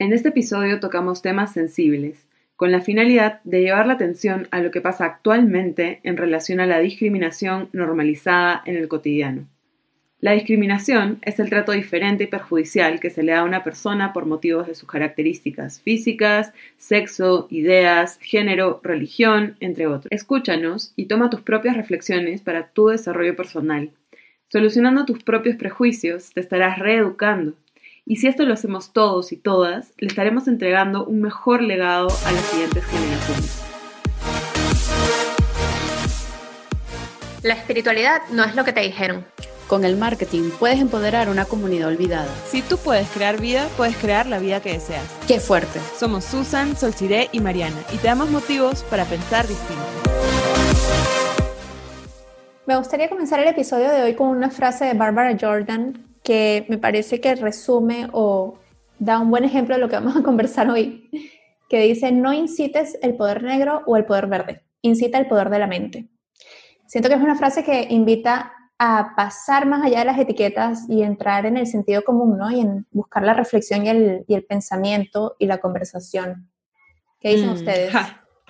En 0.00 0.14
este 0.14 0.30
episodio 0.30 0.80
tocamos 0.80 1.20
temas 1.20 1.52
sensibles, 1.52 2.26
con 2.56 2.72
la 2.72 2.80
finalidad 2.80 3.42
de 3.44 3.60
llevar 3.60 3.86
la 3.86 3.92
atención 3.92 4.48
a 4.50 4.60
lo 4.60 4.70
que 4.70 4.80
pasa 4.80 5.04
actualmente 5.04 6.00
en 6.04 6.16
relación 6.16 6.58
a 6.58 6.66
la 6.66 6.78
discriminación 6.78 7.68
normalizada 7.74 8.62
en 8.64 8.76
el 8.76 8.88
cotidiano. 8.88 9.46
La 10.18 10.32
discriminación 10.32 11.18
es 11.20 11.38
el 11.38 11.50
trato 11.50 11.72
diferente 11.72 12.24
y 12.24 12.28
perjudicial 12.28 12.98
que 12.98 13.10
se 13.10 13.22
le 13.22 13.32
da 13.32 13.40
a 13.40 13.44
una 13.44 13.62
persona 13.62 14.14
por 14.14 14.24
motivos 14.24 14.66
de 14.66 14.74
sus 14.74 14.88
características 14.88 15.82
físicas, 15.82 16.54
sexo, 16.78 17.46
ideas, 17.50 18.18
género, 18.22 18.80
religión, 18.82 19.56
entre 19.60 19.86
otros. 19.86 20.06
Escúchanos 20.08 20.94
y 20.96 21.08
toma 21.08 21.28
tus 21.28 21.42
propias 21.42 21.76
reflexiones 21.76 22.40
para 22.40 22.68
tu 22.68 22.88
desarrollo 22.88 23.36
personal. 23.36 23.90
Solucionando 24.48 25.04
tus 25.04 25.22
propios 25.22 25.56
prejuicios, 25.56 26.32
te 26.32 26.40
estarás 26.40 26.78
reeducando 26.78 27.52
y 28.10 28.16
si 28.16 28.26
esto 28.26 28.42
lo 28.42 28.54
hacemos 28.54 28.92
todos 28.92 29.30
y 29.30 29.36
todas, 29.36 29.92
le 29.98 30.08
estaremos 30.08 30.48
entregando 30.48 31.04
un 31.04 31.20
mejor 31.20 31.62
legado 31.62 32.08
a 32.26 32.32
las 32.32 32.44
siguientes 32.46 32.84
generaciones. 32.84 33.62
La 37.44 37.54
espiritualidad 37.54 38.22
no 38.32 38.42
es 38.42 38.56
lo 38.56 38.64
que 38.64 38.72
te 38.72 38.80
dijeron. 38.80 39.24
Con 39.68 39.84
el 39.84 39.96
marketing 39.96 40.50
puedes 40.58 40.80
empoderar 40.80 41.28
una 41.28 41.44
comunidad 41.44 41.86
olvidada. 41.86 42.26
Si 42.48 42.62
tú 42.62 42.78
puedes 42.78 43.08
crear 43.10 43.40
vida, 43.40 43.68
puedes 43.76 43.96
crear 43.96 44.26
la 44.26 44.40
vida 44.40 44.58
que 44.58 44.72
deseas. 44.72 45.04
¡Qué 45.28 45.38
fuerte! 45.38 45.78
Somos 45.96 46.24
Susan, 46.24 46.76
Solciré 46.76 47.28
y 47.30 47.38
Mariana 47.38 47.78
y 47.94 47.98
te 47.98 48.08
damos 48.08 48.28
motivos 48.28 48.82
para 48.90 49.04
pensar 49.04 49.46
distinto. 49.46 49.84
Me 52.66 52.76
gustaría 52.76 53.08
comenzar 53.08 53.38
el 53.38 53.46
episodio 53.46 53.88
de 53.88 54.02
hoy 54.02 54.16
con 54.16 54.30
una 54.30 54.50
frase 54.50 54.86
de 54.86 54.94
Barbara 54.94 55.36
Jordan 55.40 56.09
que 56.22 56.66
me 56.68 56.78
parece 56.78 57.20
que 57.20 57.34
resume 57.34 58.08
o 58.12 58.58
da 58.98 59.18
un 59.18 59.30
buen 59.30 59.44
ejemplo 59.44 59.74
de 59.74 59.80
lo 59.80 59.88
que 59.88 59.96
vamos 59.96 60.16
a 60.16 60.22
conversar 60.24 60.70
hoy, 60.70 61.08
que 61.68 61.80
dice, 61.82 62.12
no 62.12 62.32
incites 62.32 62.98
el 63.02 63.14
poder 63.14 63.42
negro 63.42 63.82
o 63.86 63.96
el 63.96 64.04
poder 64.04 64.26
verde, 64.26 64.62
incita 64.82 65.18
el 65.18 65.26
poder 65.26 65.50
de 65.50 65.58
la 65.58 65.66
mente. 65.66 66.08
Siento 66.86 67.08
que 67.08 67.14
es 67.14 67.20
una 67.20 67.36
frase 67.36 67.64
que 67.64 67.86
invita 67.90 68.52
a 68.78 69.14
pasar 69.14 69.66
más 69.66 69.84
allá 69.84 70.00
de 70.00 70.04
las 70.06 70.18
etiquetas 70.18 70.88
y 70.88 71.02
entrar 71.02 71.44
en 71.46 71.56
el 71.56 71.66
sentido 71.66 72.02
común, 72.02 72.38
¿no? 72.38 72.50
Y 72.50 72.60
en 72.60 72.86
buscar 72.90 73.22
la 73.22 73.34
reflexión 73.34 73.84
y 73.84 73.90
el, 73.90 74.44
pensamiento 74.48 75.36
y 75.38 75.46
la 75.46 75.58
conversación. 75.58 76.48
¿Qué 77.20 77.28
dicen 77.34 77.50
mm, 77.50 77.52
ustedes? 77.52 77.94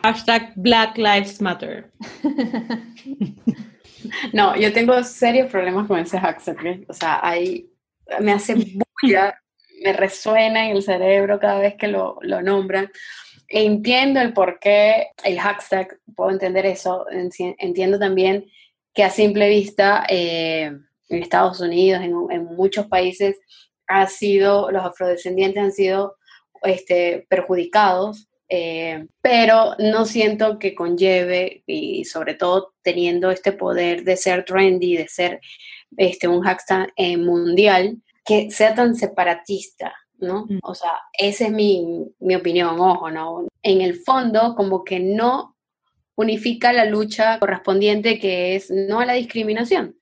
Hashtag 0.03 0.53
Black 0.57 0.97
Lives 0.97 1.41
Matter. 1.43 1.91
No, 4.33 4.57
yo 4.57 4.73
tengo 4.73 5.03
serios 5.05 5.51
problemas 5.51 5.87
con 5.87 5.99
ese 5.99 6.19
hashtag. 6.19 6.85
O 6.89 6.93
sea, 6.93 7.21
ahí 7.23 7.71
me 8.21 8.33
hace 8.33 8.55
bulla, 8.55 9.41
me 9.83 9.93
resuena 9.93 10.67
en 10.67 10.77
el 10.77 10.83
cerebro 10.83 11.39
cada 11.39 11.59
vez 11.61 11.75
que 11.77 11.89
lo, 11.89 12.19
lo 12.23 12.43
nombran. 12.43 12.91
Entiendo 13.49 14.21
el 14.21 14.33
por 14.33 14.59
qué 14.61 15.09
el 15.25 15.41
hashtag, 15.41 15.99
puedo 16.15 16.31
entender 16.31 16.67
eso. 16.67 17.07
Entiendo 17.11 17.99
también 17.99 18.47
que 18.95 19.05
a 19.05 19.11
simple 19.11 19.49
vista 19.49 20.05
eh, 20.09 20.73
en 21.09 21.23
Estados 21.23 21.61
Unidos, 21.61 22.03
en, 22.03 22.15
en, 22.31 22.45
muchos 22.45 22.87
países, 22.87 23.39
ha 23.87 24.07
sido, 24.07 24.71
los 24.71 24.85
afrodescendientes 24.85 25.63
han 25.63 25.73
sido 25.73 26.17
este, 26.63 27.27
perjudicados 27.29 28.30
eh, 28.53 29.07
pero 29.23 29.77
no 29.79 30.05
siento 30.05 30.59
que 30.59 30.75
conlleve, 30.75 31.63
y 31.67 32.05
sobre 32.05 32.35
todo 32.35 32.75
teniendo 32.83 33.31
este 33.31 33.53
poder 33.53 34.03
de 34.03 34.17
ser 34.17 34.45
trendy, 34.45 34.97
de 34.97 35.07
ser 35.07 35.41
este, 35.97 36.27
un 36.27 36.43
hashtag 36.43 36.93
eh, 36.97 37.17
mundial, 37.17 38.03
que 38.25 38.51
sea 38.51 38.75
tan 38.75 38.97
separatista, 38.97 39.95
¿no? 40.19 40.47
Mm. 40.49 40.59
O 40.65 40.75
sea, 40.75 40.91
esa 41.17 41.47
es 41.47 41.53
mi, 41.53 42.05
mi, 42.19 42.35
opinión, 42.35 42.81
ojo, 42.81 43.09
¿no? 43.09 43.47
En 43.63 43.83
el 43.83 43.95
fondo, 43.95 44.57
como 44.57 44.83
que 44.83 44.99
no 44.99 45.57
unifica 46.17 46.73
la 46.73 46.87
lucha 46.87 47.39
correspondiente 47.39 48.19
que 48.19 48.57
es 48.57 48.69
no 48.69 48.99
a 48.99 49.07
la 49.07 49.13
discriminación, 49.15 49.97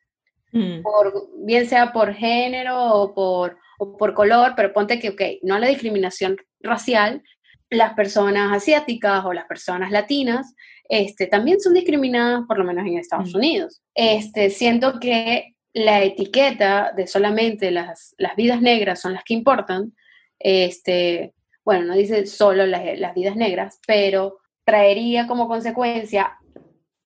mm. 0.53 0.81
por, 0.81 1.29
bien 1.45 1.67
sea 1.67 1.93
por 1.93 2.15
género 2.15 2.95
o 2.95 3.15
por, 3.15 3.59
o 3.79 3.95
por 3.99 4.15
color, 4.15 4.55
pero 4.57 4.73
ponte 4.73 4.99
que, 4.99 5.11
ok, 5.11 5.23
no 5.43 5.57
a 5.57 5.59
la 5.59 5.69
discriminación 5.69 6.39
racial, 6.61 7.23
las 7.71 7.95
personas 7.95 8.53
asiáticas 8.53 9.25
o 9.25 9.33
las 9.33 9.47
personas 9.47 9.91
latinas 9.91 10.55
este, 10.89 11.27
también 11.27 11.61
son 11.61 11.75
discriminadas, 11.75 12.45
por 12.47 12.59
lo 12.59 12.65
menos 12.65 12.87
en 12.87 12.99
Estados 12.99 13.35
mm. 13.35 13.37
Unidos. 13.37 13.83
Este, 13.95 14.51
siento 14.51 14.99
que 15.01 15.55
la 15.75 16.03
etiqueta 16.03 16.93
de 16.97 17.07
solamente 17.07 17.71
las, 17.71 18.15
las 18.19 18.35
vidas 18.37 18.63
negras 18.63 19.01
son 19.01 19.13
las 19.13 19.23
que 19.25 19.35
importan, 19.35 19.95
este, 20.39 21.35
bueno, 21.65 21.87
no 21.87 21.95
dice 21.95 22.27
solo 22.27 22.67
las, 22.67 22.99
las 22.99 23.15
vidas 23.15 23.37
negras, 23.37 23.81
pero 23.87 24.39
traería 24.65 25.27
como 25.27 25.47
consecuencia 25.47 26.39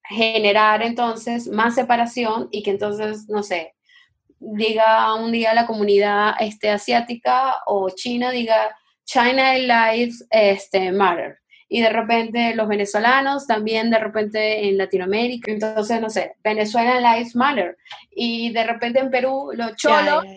generar 0.04 0.82
entonces 0.82 1.48
más 1.48 1.74
separación 1.74 2.48
y 2.50 2.62
que 2.62 2.70
entonces, 2.70 3.28
no 3.28 3.42
sé, 3.42 3.74
diga 4.38 5.14
un 5.14 5.32
día 5.32 5.54
la 5.54 5.66
comunidad 5.66 6.34
este, 6.40 6.70
asiática 6.70 7.56
o 7.66 7.90
china, 7.90 8.30
diga, 8.30 8.76
China 9.12 9.58
Lives 9.58 10.24
este, 10.30 10.90
Matter. 10.90 11.38
Y 11.68 11.80
de 11.80 11.90
repente 11.90 12.54
los 12.54 12.68
venezolanos 12.68 13.46
también 13.46 13.90
de 13.90 13.98
repente 13.98 14.68
en 14.68 14.78
Latinoamérica. 14.78 15.50
Entonces, 15.50 16.00
no 16.00 16.10
sé, 16.10 16.36
Venezuela 16.42 17.00
Lives 17.00 17.34
Matter. 17.34 17.76
Y 18.14 18.52
de 18.52 18.64
repente 18.64 19.00
en 19.00 19.10
Perú 19.10 19.50
los 19.54 19.76
cholos. 19.76 20.24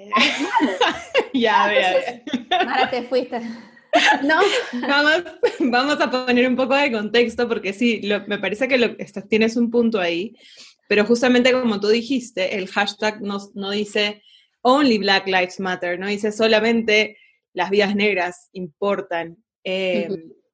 Ya, 1.34 1.70
ya, 1.70 2.24
ya. 2.50 2.90
te 2.90 3.04
fuiste. 3.04 3.42
No. 4.24 4.40
Vamos, 4.88 5.24
vamos 5.60 6.02
a 6.02 6.12
poner 6.12 6.48
un 6.50 6.58
poco 6.58 6.76
de 6.76 6.92
contexto 6.92 7.48
porque 7.48 7.72
sí, 7.72 8.02
me 8.28 8.40
parece 8.40 8.68
que 8.68 8.78
lo, 8.78 8.96
tienes 9.30 9.56
un 9.56 9.72
punto 9.72 10.02
ahí, 10.02 10.36
pero 10.90 11.06
justamente 11.06 11.54
como 11.54 11.80
tú 11.80 11.88
dijiste, 11.88 12.58
el 12.58 12.68
hashtag 12.68 13.22
no, 13.22 13.38
no 13.54 13.72
dice 13.72 14.22
Only 14.64 14.98
Black 14.98 15.28
Lives 15.28 15.62
Matter, 15.62 15.98
no 15.98 16.08
dice 16.08 16.34
solamente 16.34 17.18
las 17.56 17.72
vidas 17.72 17.96
negras 17.96 18.50
importan. 18.54 19.38
Eh, 19.64 20.08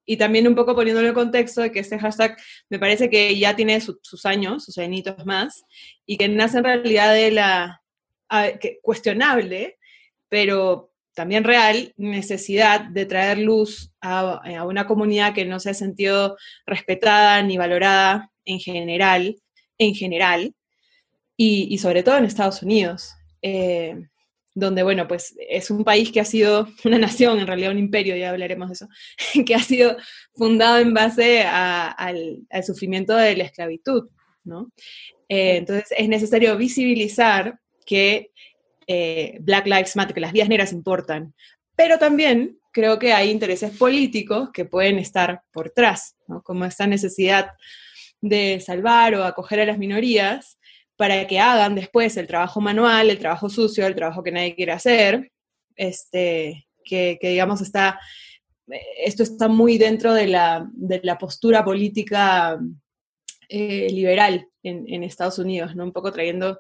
y 0.06 0.18
también 0.18 0.48
un 0.48 0.56
poco 0.56 0.74
poniéndolo 0.74 1.10
en 1.10 1.14
contexto 1.14 1.62
de 1.62 1.72
que 1.72 1.80
este 1.80 2.00
hashtag 2.00 2.38
me 2.70 2.80
parece 2.80 3.10
que 3.10 3.38
ya 3.38 3.56
tiene 3.56 3.80
sus 3.82 4.26
años, 4.26 4.66
sus 4.66 4.78
añitos 4.78 5.26
más, 5.26 5.64
y 6.06 6.18
que 6.18 6.28
nace 6.30 6.60
en 6.60 6.64
realidad 6.64 7.14
de 7.14 7.32
la 7.32 7.82
cuestionable, 8.82 9.78
pero 10.30 10.92
también 11.14 11.44
real, 11.44 11.94
necesidad 11.98 12.82
de 12.82 13.06
traer 13.06 13.38
luz 13.40 13.92
a, 14.00 14.42
una 14.66 14.88
comunidad 14.88 15.34
que 15.34 15.46
no 15.46 15.60
se 15.60 15.72
ha 15.72 15.74
sentido 15.74 16.38
respetada 16.66 17.42
ni 17.44 17.58
valorada 17.58 18.32
en 18.46 18.60
general, 18.60 19.36
en 19.78 19.94
general, 19.94 20.56
y, 21.36 21.78
sobre 21.80 22.04
todo 22.04 22.18
en 22.18 22.26
Estados 22.26 22.62
Unidos. 22.62 23.14
Eh, 23.42 23.96
donde, 24.54 24.84
bueno, 24.84 25.08
pues 25.08 25.36
es 25.50 25.72
un 25.72 25.84
país 25.84 26.12
que 26.12 26.20
ha 26.20 26.26
sido, 26.26 26.68
una 26.86 26.98
nación, 26.98 27.40
en 27.40 27.48
realidad 27.48 27.72
un 27.72 27.80
imperio, 27.80 28.16
ya 28.16 28.30
hablaremos 28.30 28.70
de 28.70 28.74
eso, 28.74 28.88
que 29.46 29.56
ha 29.56 29.60
sido 29.60 29.98
fundado 30.36 30.78
en 30.78 30.94
base 30.94 31.44
al, 31.44 32.46
sufrimiento 32.66 33.16
de 33.16 33.36
la 33.36 33.46
esclavitud, 33.46 34.10
¿no? 34.44 34.72
Eh, 35.30 35.58
entonces 35.58 35.94
es 35.98 36.10
necesario 36.10 36.58
visibilizar 36.58 37.60
que 37.86 38.32
eh, 38.88 39.38
Black 39.40 39.66
Lives 39.66 39.96
Matter, 39.96 40.14
que 40.14 40.20
las 40.20 40.34
vías 40.34 40.50
negras 40.50 40.74
importan, 40.74 41.34
pero 41.76 41.98
también 41.98 42.60
creo 42.72 43.00
que 43.00 43.14
hay 43.14 43.30
intereses 43.30 43.76
políticos 43.78 44.50
que 44.54 44.66
pueden 44.66 44.98
estar 44.98 45.44
por 45.52 45.66
detrás, 45.68 46.16
¿no? 46.28 46.42
Como 46.42 46.66
esta 46.66 46.88
necesidad 46.88 47.52
de 48.22 48.60
salvar 48.60 49.16
o 49.16 49.24
acoger 49.24 49.62
a 49.62 49.66
las 49.66 49.78
minorías, 49.78 50.58
para 51.02 51.26
que 51.26 51.40
hagan 51.40 51.74
después 51.74 52.16
el 52.16 52.28
trabajo 52.28 52.62
manual, 52.62 53.10
el 53.10 53.18
trabajo 53.18 53.50
sucio, 53.50 53.88
el 53.88 53.96
trabajo 53.96 54.22
que 54.22 54.32
nadie 54.32 54.54
quiere 54.54 54.72
hacer, 54.72 55.32
este, 55.76 56.68
que, 56.86 57.18
digamos 57.20 57.60
está, 57.60 58.00
esto 59.04 59.24
está 59.24 59.48
muy 59.48 59.80
dentro 59.80 60.14
de 60.14 60.28
la, 60.28 61.18
postura 61.20 61.66
política 61.66 62.60
eh, 63.50 63.88
liberal 63.90 64.48
en, 64.62 65.04
Estados 65.04 65.40
Unidos, 65.40 65.76
¿no? 65.76 65.86
Un 65.86 65.92
poco 65.92 66.12
trayendo 66.12 66.60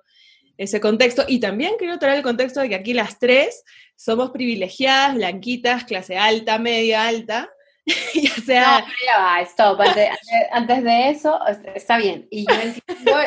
ese 0.57 0.81
contexto. 0.81 1.23
Y 1.27 1.39
también 1.39 1.73
quiero 1.77 1.99
traer 1.99 2.17
el 2.17 2.23
contexto 2.23 2.61
de 2.61 2.69
que 2.69 2.75
aquí 2.75 2.95
las 2.95 3.19
tres 3.19 3.63
somos 3.95 4.31
privilegiadas, 4.31 5.13
blanquitas, 5.17 5.83
clase 5.83 6.17
alta, 6.17 6.57
media 6.57 7.07
alta, 7.07 7.47
ya 8.13 8.35
sea... 8.45 8.79
No, 8.79 8.85
ya 9.05 9.17
va, 9.19 9.41
stop. 9.41 9.79
Antes, 10.51 10.83
de 10.83 11.09
eso, 11.09 11.39
está 11.73 11.97
bien. 11.97 12.27
Y 12.29 12.45
yo 12.45 12.53
entiendo 12.53 13.17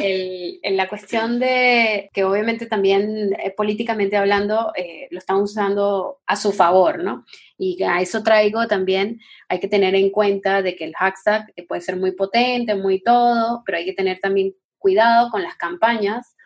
el, 0.00 0.76
la 0.76 0.88
cuestión 0.88 1.38
de 1.40 2.10
que 2.12 2.24
obviamente 2.24 2.66
también 2.66 3.34
eh, 3.42 3.52
políticamente 3.56 4.16
hablando 4.16 4.72
eh, 4.76 5.08
lo 5.10 5.18
están 5.18 5.38
usando 5.38 6.20
a 6.26 6.36
su 6.36 6.52
favor, 6.52 7.02
¿no? 7.02 7.24
Y 7.56 7.82
a 7.82 8.00
eso 8.00 8.22
traigo 8.22 8.66
también, 8.68 9.20
hay 9.48 9.58
que 9.58 9.68
tener 9.68 9.94
en 9.94 10.10
cuenta 10.10 10.62
de 10.62 10.76
que 10.76 10.84
el 10.84 10.94
hashtag 10.94 11.52
eh, 11.56 11.66
puede 11.66 11.80
ser 11.80 11.96
muy 11.96 12.12
potente, 12.12 12.74
muy 12.74 13.02
todo, 13.02 13.62
pero 13.66 13.78
hay 13.78 13.84
que 13.84 13.94
tener 13.94 14.20
también 14.20 14.54
cuidado 14.78 15.30
con 15.30 15.42
las 15.42 15.56
campañas 15.56 16.36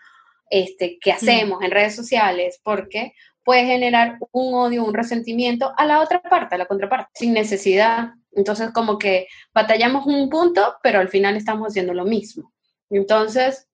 este, 0.50 0.98
que 1.00 1.12
hacemos 1.12 1.62
en 1.62 1.70
redes 1.70 1.94
sociales, 1.94 2.60
porque 2.62 3.14
puede 3.44 3.66
generar 3.66 4.18
un 4.32 4.54
odio, 4.54 4.84
un 4.84 4.94
resentimiento 4.94 5.72
a 5.76 5.84
la 5.84 6.00
otra 6.00 6.22
parte, 6.22 6.54
a 6.54 6.58
la 6.58 6.66
contraparte, 6.66 7.10
sin 7.14 7.32
necesidad. 7.32 8.10
Entonces, 8.32 8.70
como 8.70 8.98
que 8.98 9.26
batallamos 9.52 10.06
un 10.06 10.30
punto, 10.30 10.76
pero 10.82 11.00
al 11.00 11.08
final 11.08 11.36
estamos 11.36 11.68
haciendo 11.68 11.94
lo 11.94 12.04
mismo. 12.04 12.52
Entonces, 12.90 13.68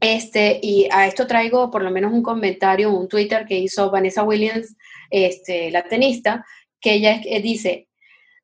este, 0.00 0.58
y 0.62 0.88
a 0.90 1.06
esto 1.06 1.26
traigo 1.26 1.70
por 1.70 1.82
lo 1.82 1.90
menos 1.90 2.12
un 2.12 2.22
comentario, 2.22 2.90
un 2.90 3.08
Twitter 3.08 3.46
que 3.46 3.58
hizo 3.58 3.90
Vanessa 3.90 4.22
Williams, 4.22 4.76
este, 5.10 5.70
la 5.70 5.84
tenista, 5.84 6.44
que 6.80 6.94
ella 6.94 7.20
dice, 7.42 7.88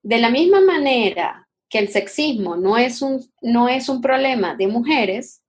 de 0.02 0.18
la 0.18 0.30
misma 0.30 0.60
manera 0.60 1.48
que 1.68 1.78
el 1.78 1.88
sexismo 1.88 2.56
no 2.56 2.78
es 2.78 3.02
un, 3.02 3.24
no 3.42 3.68
es 3.68 3.88
un 3.88 4.00
problema 4.00 4.54
de 4.54 4.68
mujeres, 4.68 5.42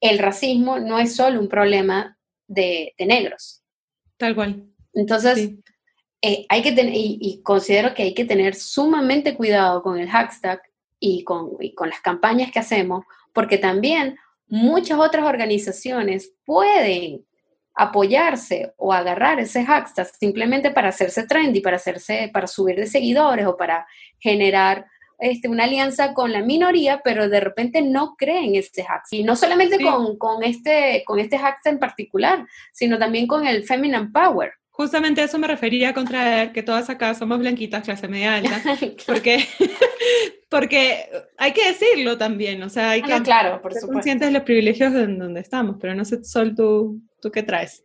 el 0.00 0.18
racismo 0.18 0.78
no 0.78 0.98
es 0.98 1.16
solo 1.16 1.40
un 1.40 1.48
problema 1.48 2.16
de, 2.46 2.94
negros. 2.98 3.57
Tal 4.18 4.34
cual. 4.34 4.64
Entonces, 4.92 5.52
eh, 6.20 6.46
hay 6.48 6.62
que 6.62 6.72
tener, 6.72 6.92
y, 6.94 7.40
considero 7.42 7.94
que 7.94 8.02
hay 8.02 8.14
que 8.14 8.24
tener 8.24 8.54
sumamente 8.54 9.34
cuidado 9.34 9.82
con 9.82 9.98
el 9.98 10.08
hashtag 10.10 10.60
y 11.00 11.24
con, 11.24 11.52
y 11.60 11.74
con 11.74 11.88
las 11.88 12.00
campañas 12.00 12.50
que 12.50 12.58
hacemos, 12.58 13.04
porque 13.32 13.56
también 13.56 14.16
muchas 14.48 14.98
otras 14.98 15.24
organizaciones 15.24 16.32
pueden 16.44 17.24
apoyarse 17.74 18.74
o 18.76 18.92
agarrar 18.92 19.38
ese 19.38 19.64
hashtag 19.64 20.08
simplemente 20.18 20.72
para 20.72 20.88
hacerse 20.88 21.24
trendy, 21.24 21.60
para 21.60 21.76
hacerse, 21.76 22.28
para 22.32 22.48
subir 22.48 22.74
de 22.74 22.88
seguidores 22.88 23.46
o 23.46 23.56
para 23.56 23.86
generar 24.18 24.86
este, 25.18 25.48
una 25.48 25.64
alianza 25.64 26.14
con 26.14 26.32
la 26.32 26.42
minoría, 26.42 27.00
pero 27.02 27.28
de 27.28 27.40
repente 27.40 27.82
no 27.82 28.14
creen 28.16 28.54
ese 28.54 28.84
hack. 28.84 29.04
Y 29.10 29.24
no 29.24 29.36
solamente 29.36 29.82
con, 29.82 30.16
con, 30.16 30.42
este, 30.42 31.02
con 31.06 31.18
este 31.18 31.38
hack 31.38 31.58
en 31.64 31.78
particular, 31.78 32.46
sino 32.72 32.98
también 32.98 33.26
con 33.26 33.46
el 33.46 33.64
Feminine 33.64 34.10
Power. 34.12 34.52
Justamente 34.70 35.24
eso 35.24 35.40
me 35.40 35.48
refería 35.48 35.92
contra 35.92 36.52
que 36.52 36.62
todas 36.62 36.88
acá 36.88 37.12
somos 37.12 37.40
blanquitas, 37.40 37.82
clase 37.82 38.06
media 38.06 38.36
alta, 38.36 38.62
porque, 39.08 39.44
porque 40.48 41.08
hay 41.36 41.52
que 41.52 41.66
decirlo 41.66 42.16
también, 42.16 42.62
o 42.62 42.68
sea, 42.68 42.90
hay 42.90 43.02
que 43.02 43.12
ah, 43.12 43.20
claro, 43.20 43.60
por 43.60 43.74
ser 43.74 43.88
conscientes 43.88 44.28
de 44.28 44.32
los 44.32 44.44
privilegios 44.44 44.94
en 44.94 45.18
donde 45.18 45.40
estamos, 45.40 45.78
pero 45.80 45.96
no 45.96 46.04
sé, 46.04 46.22
Sol, 46.22 46.54
¿tú, 46.54 47.02
tú 47.20 47.32
qué 47.32 47.42
traes? 47.42 47.82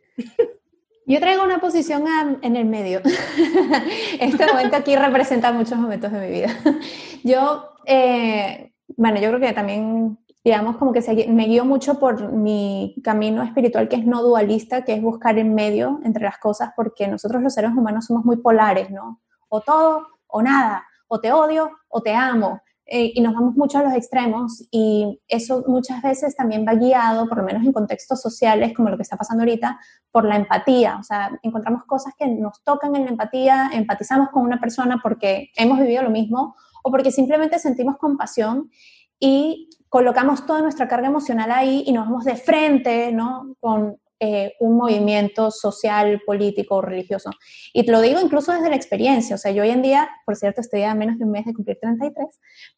Yo 1.06 1.20
traigo 1.20 1.44
una 1.44 1.60
posición 1.60 2.06
en 2.42 2.56
el 2.56 2.66
medio. 2.66 3.02
este 4.20 4.46
momento 4.48 4.78
aquí 4.78 4.96
representa 4.96 5.52
muchos 5.52 5.78
momentos 5.78 6.12
de 6.12 6.20
mi 6.20 6.30
vida. 6.30 6.48
Yo, 7.24 7.72
eh, 7.86 8.74
bueno, 8.96 9.20
yo 9.20 9.30
creo 9.30 9.40
que 9.40 9.54
también, 9.54 10.18
digamos, 10.44 10.78
como 10.78 10.94
que 10.94 11.28
me 11.30 11.46
guío 11.46 11.66
mucho 11.66 12.00
por 12.00 12.32
mi 12.32 12.96
camino 13.04 13.44
espiritual 13.44 13.88
que 13.88 13.96
es 13.96 14.06
no 14.06 14.22
dualista, 14.22 14.84
que 14.84 14.94
es 14.94 15.02
buscar 15.02 15.38
en 15.38 15.56
medio 15.56 16.00
entre 16.04 16.24
las 16.24 16.38
cosas, 16.38 16.72
porque 16.76 17.08
nosotros 17.08 17.42
los 17.42 17.54
seres 17.54 17.72
humanos 17.72 18.06
somos 18.06 18.26
muy 18.26 18.38
polares, 18.38 18.90
¿no? 18.92 19.22
O 19.50 19.62
todo 19.62 20.08
o 20.28 20.42
nada, 20.42 20.86
o 21.08 21.20
te 21.20 21.32
odio 21.32 21.72
o 21.90 22.02
te 22.02 22.14
amo. 22.14 22.62
Eh, 22.86 23.14
y 23.16 23.22
nos 23.22 23.34
vamos 23.34 23.56
mucho 23.56 23.78
a 23.78 23.84
los 23.84 23.94
extremos 23.94 24.68
y 24.70 25.22
eso 25.30 25.64
muchas 25.68 26.02
veces 26.02 26.36
también 26.36 26.66
va 26.68 26.74
guiado, 26.74 27.30
por 27.30 27.38
lo 27.38 27.46
menos 27.46 27.64
en 27.64 27.72
contextos 27.72 28.22
sociales 28.22 28.74
como 28.76 28.90
lo 28.90 28.98
que 28.98 29.04
está 29.04 29.16
pasando 29.16 29.44
ahorita, 29.44 29.80
por 30.12 30.26
la 30.26 30.36
empatía. 30.36 30.98
O 31.00 31.04
sea, 31.04 31.32
encontramos 31.44 31.86
cosas 31.86 32.14
que 32.18 32.28
nos 32.28 32.62
tocan 32.64 32.96
en 32.96 33.06
la 33.06 33.12
empatía, 33.12 33.70
empatizamos 33.74 34.30
con 34.30 34.44
una 34.44 34.60
persona 34.60 35.00
porque 35.02 35.50
hemos 35.56 35.80
vivido 35.80 36.04
lo 36.04 36.10
mismo 36.10 36.56
o 36.84 36.92
porque 36.92 37.12
simplemente 37.12 37.58
sentimos 37.58 37.98
compasión 37.98 38.70
y 39.18 39.70
colocamos 39.88 40.46
toda 40.46 40.62
nuestra 40.62 40.88
carga 40.88 41.08
emocional 41.08 41.52
ahí 41.52 41.84
y 41.86 41.94
nos 41.94 42.06
vamos 42.06 42.26
de 42.26 42.36
frente, 42.36 43.14
¿no? 43.14 43.56
Con 43.62 43.98
eh, 44.26 44.56
un 44.62 44.78
movimiento 44.78 45.52
social, 45.52 46.22
político 46.26 46.76
o 46.76 46.82
religioso. 46.82 47.30
Y 47.74 47.86
te 47.86 47.92
lo 47.92 48.00
digo 48.00 48.22
incluso 48.22 48.54
desde 48.54 48.70
la 48.70 48.78
experiencia, 48.78 49.36
o 49.36 49.38
sea, 49.38 49.52
yo 49.52 49.64
hoy 49.64 49.70
en 49.70 49.82
día, 49.82 50.10
por 50.26 50.38
cierto, 50.38 50.62
estoy 50.62 50.84
a 50.84 50.96
menos 50.96 51.18
de 51.18 51.26
un 51.26 51.32
mes 51.32 51.44
de 51.44 51.54
cumplir 51.54 51.78
33, 51.82 52.26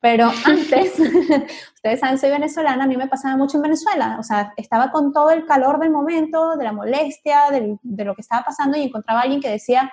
pero 0.01 0.31
antes, 0.45 0.99
ustedes 1.75 1.99
saben, 1.99 2.17
soy 2.17 2.31
venezolana, 2.31 2.85
a 2.85 2.87
mí 2.87 2.97
me 2.97 3.07
pasaba 3.07 3.37
mucho 3.37 3.57
en 3.57 3.61
Venezuela, 3.61 4.17
o 4.19 4.23
sea, 4.23 4.53
estaba 4.57 4.89
con 4.89 5.13
todo 5.13 5.29
el 5.29 5.45
calor 5.45 5.79
del 5.79 5.91
momento, 5.91 6.57
de 6.57 6.63
la 6.63 6.71
molestia, 6.71 7.41
de 7.51 8.03
lo 8.03 8.15
que 8.15 8.21
estaba 8.21 8.43
pasando 8.43 8.75
y 8.75 8.81
encontraba 8.81 9.19
a 9.19 9.23
alguien 9.23 9.39
que 9.39 9.51
decía 9.51 9.91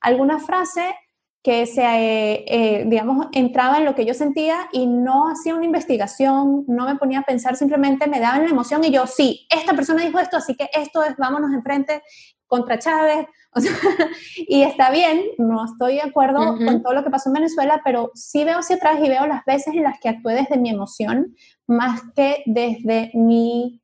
alguna 0.00 0.38
frase 0.38 0.94
que 1.42 1.66
se, 1.66 1.82
eh, 1.82 2.44
eh, 2.46 2.84
digamos, 2.86 3.26
entraba 3.32 3.78
en 3.78 3.84
lo 3.84 3.96
que 3.96 4.04
yo 4.04 4.14
sentía 4.14 4.68
y 4.72 4.86
no 4.86 5.28
hacía 5.28 5.56
una 5.56 5.64
investigación, 5.64 6.64
no 6.68 6.86
me 6.86 6.96
ponía 6.96 7.20
a 7.20 7.24
pensar, 7.24 7.56
simplemente 7.56 8.06
me 8.06 8.20
daba 8.20 8.38
la 8.38 8.48
emoción 8.48 8.84
y 8.84 8.92
yo, 8.92 9.06
sí, 9.08 9.46
esta 9.50 9.74
persona 9.74 10.04
dijo 10.04 10.20
esto, 10.20 10.36
así 10.36 10.54
que 10.54 10.70
esto 10.72 11.02
es, 11.02 11.16
vámonos 11.16 11.52
enfrente 11.52 12.02
contra 12.46 12.78
Chávez. 12.78 13.26
y 14.36 14.62
está 14.62 14.90
bien, 14.90 15.22
no 15.36 15.64
estoy 15.64 15.94
de 15.94 16.02
acuerdo 16.02 16.56
con 16.56 16.82
todo 16.82 16.94
lo 16.94 17.04
que 17.04 17.10
pasó 17.10 17.28
en 17.28 17.34
Venezuela, 17.34 17.82
pero 17.84 18.10
sí 18.14 18.44
veo 18.44 18.58
hacia 18.58 18.76
atrás 18.76 18.98
y 19.02 19.08
veo 19.08 19.26
las 19.26 19.44
veces 19.44 19.74
en 19.74 19.82
las 19.82 19.98
que 20.00 20.08
actué 20.08 20.34
desde 20.34 20.56
mi 20.56 20.70
emoción 20.70 21.34
más 21.66 22.00
que 22.14 22.42
desde 22.46 23.10
mi 23.14 23.81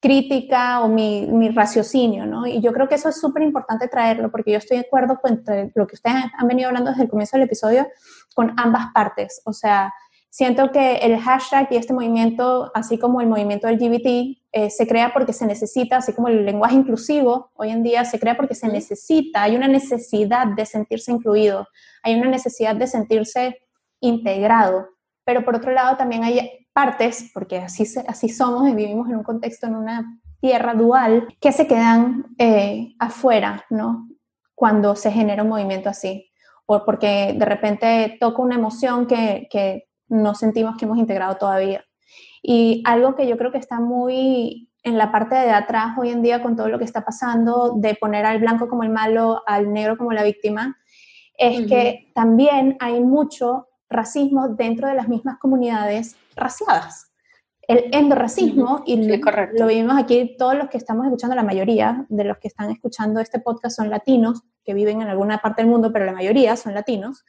crítica 0.00 0.80
o 0.82 0.88
mi, 0.88 1.26
mi, 1.26 1.48
raciocinio, 1.48 2.24
¿no? 2.24 2.46
Y 2.46 2.60
yo 2.60 2.72
creo 2.72 2.88
que 2.88 2.94
eso 2.94 3.08
es 3.08 3.20
súper 3.20 3.42
importante 3.42 3.88
traerlo, 3.88 4.30
porque 4.30 4.52
yo 4.52 4.58
estoy 4.58 4.78
de 4.78 4.86
acuerdo 4.86 5.18
con 5.20 5.42
lo 5.74 5.86
que 5.86 5.94
ustedes 5.96 6.24
han 6.36 6.46
venido 6.46 6.68
hablando 6.68 6.90
desde 6.90 7.04
el 7.04 7.08
comienzo 7.08 7.36
del 7.36 7.46
episodio, 7.46 7.88
con 8.34 8.54
ambas 8.56 8.92
partes. 8.94 9.42
O 9.44 9.52
sea, 9.52 9.92
siento 10.30 10.70
que 10.70 10.96
el 10.98 11.18
hashtag 11.18 11.68
y 11.72 11.76
este 11.76 11.92
movimiento, 11.92 12.70
así 12.74 12.98
como 12.98 13.20
el 13.20 13.26
movimiento 13.26 13.68
LGBT, 13.68 14.38
eh, 14.52 14.70
se 14.70 14.86
crea 14.86 15.12
porque 15.12 15.32
se 15.32 15.46
necesita, 15.46 15.96
así 15.96 16.12
como 16.12 16.28
el 16.28 16.46
lenguaje 16.46 16.76
inclusivo 16.76 17.50
hoy 17.54 17.70
en 17.70 17.82
día 17.82 18.04
se 18.04 18.18
crea 18.20 18.36
porque 18.36 18.54
se 18.54 18.68
necesita, 18.68 19.42
hay 19.42 19.56
una 19.56 19.68
necesidad 19.68 20.46
de 20.46 20.64
sentirse 20.64 21.12
incluido, 21.12 21.66
hay 22.02 22.14
una 22.14 22.30
necesidad 22.30 22.76
de 22.76 22.86
sentirse 22.86 23.58
integrado, 24.00 24.88
pero 25.24 25.44
por 25.44 25.56
otro 25.56 25.72
lado 25.72 25.96
también 25.96 26.24
hay 26.24 26.66
partes, 26.78 27.28
porque 27.34 27.58
así, 27.58 27.82
así 28.06 28.28
somos 28.28 28.68
y 28.68 28.72
vivimos 28.72 29.08
en 29.08 29.16
un 29.16 29.24
contexto, 29.24 29.66
en 29.66 29.74
una 29.74 30.20
tierra 30.40 30.74
dual, 30.74 31.26
que 31.40 31.50
se 31.50 31.66
quedan 31.66 32.26
eh, 32.38 32.94
afuera, 33.00 33.64
¿no? 33.68 34.08
Cuando 34.54 34.94
se 34.94 35.10
genera 35.10 35.42
un 35.42 35.48
movimiento 35.48 35.88
así, 35.88 36.30
o 36.66 36.84
porque 36.84 37.34
de 37.36 37.44
repente 37.44 38.16
toca 38.20 38.42
una 38.42 38.54
emoción 38.54 39.08
que, 39.08 39.48
que 39.50 39.88
no 40.06 40.36
sentimos 40.36 40.76
que 40.76 40.84
hemos 40.84 40.98
integrado 40.98 41.34
todavía. 41.34 41.84
Y 42.44 42.84
algo 42.86 43.16
que 43.16 43.26
yo 43.26 43.36
creo 43.36 43.50
que 43.50 43.58
está 43.58 43.80
muy 43.80 44.70
en 44.84 44.98
la 44.98 45.10
parte 45.10 45.34
de 45.34 45.50
atrás 45.50 45.98
hoy 45.98 46.10
en 46.10 46.22
día 46.22 46.44
con 46.44 46.54
todo 46.54 46.68
lo 46.68 46.78
que 46.78 46.84
está 46.84 47.04
pasando, 47.04 47.72
de 47.76 47.96
poner 47.96 48.24
al 48.24 48.38
blanco 48.38 48.68
como 48.68 48.84
el 48.84 48.90
malo, 48.90 49.42
al 49.48 49.72
negro 49.72 49.98
como 49.98 50.12
la 50.12 50.22
víctima, 50.22 50.76
es 51.36 51.66
que 51.66 52.12
también 52.14 52.76
hay 52.78 53.00
mucho 53.00 53.67
racismo 53.88 54.48
dentro 54.48 54.88
de 54.88 54.94
las 54.94 55.08
mismas 55.08 55.38
comunidades 55.38 56.16
raciadas. 56.36 57.12
El 57.62 57.90
endorracismo, 57.92 58.82
y 58.86 58.96
lo 58.96 59.66
vivimos 59.66 59.98
aquí, 59.98 60.36
todos 60.38 60.56
los 60.56 60.68
que 60.68 60.78
estamos 60.78 61.04
escuchando, 61.04 61.36
la 61.36 61.42
mayoría 61.42 62.06
de 62.08 62.24
los 62.24 62.38
que 62.38 62.48
están 62.48 62.70
escuchando 62.70 63.20
este 63.20 63.40
podcast 63.40 63.76
son 63.76 63.90
latinos, 63.90 64.42
que 64.64 64.72
viven 64.72 65.02
en 65.02 65.08
alguna 65.08 65.38
parte 65.38 65.62
del 65.62 65.70
mundo, 65.70 65.92
pero 65.92 66.06
la 66.06 66.12
mayoría 66.12 66.56
son 66.56 66.72
latinos, 66.72 67.24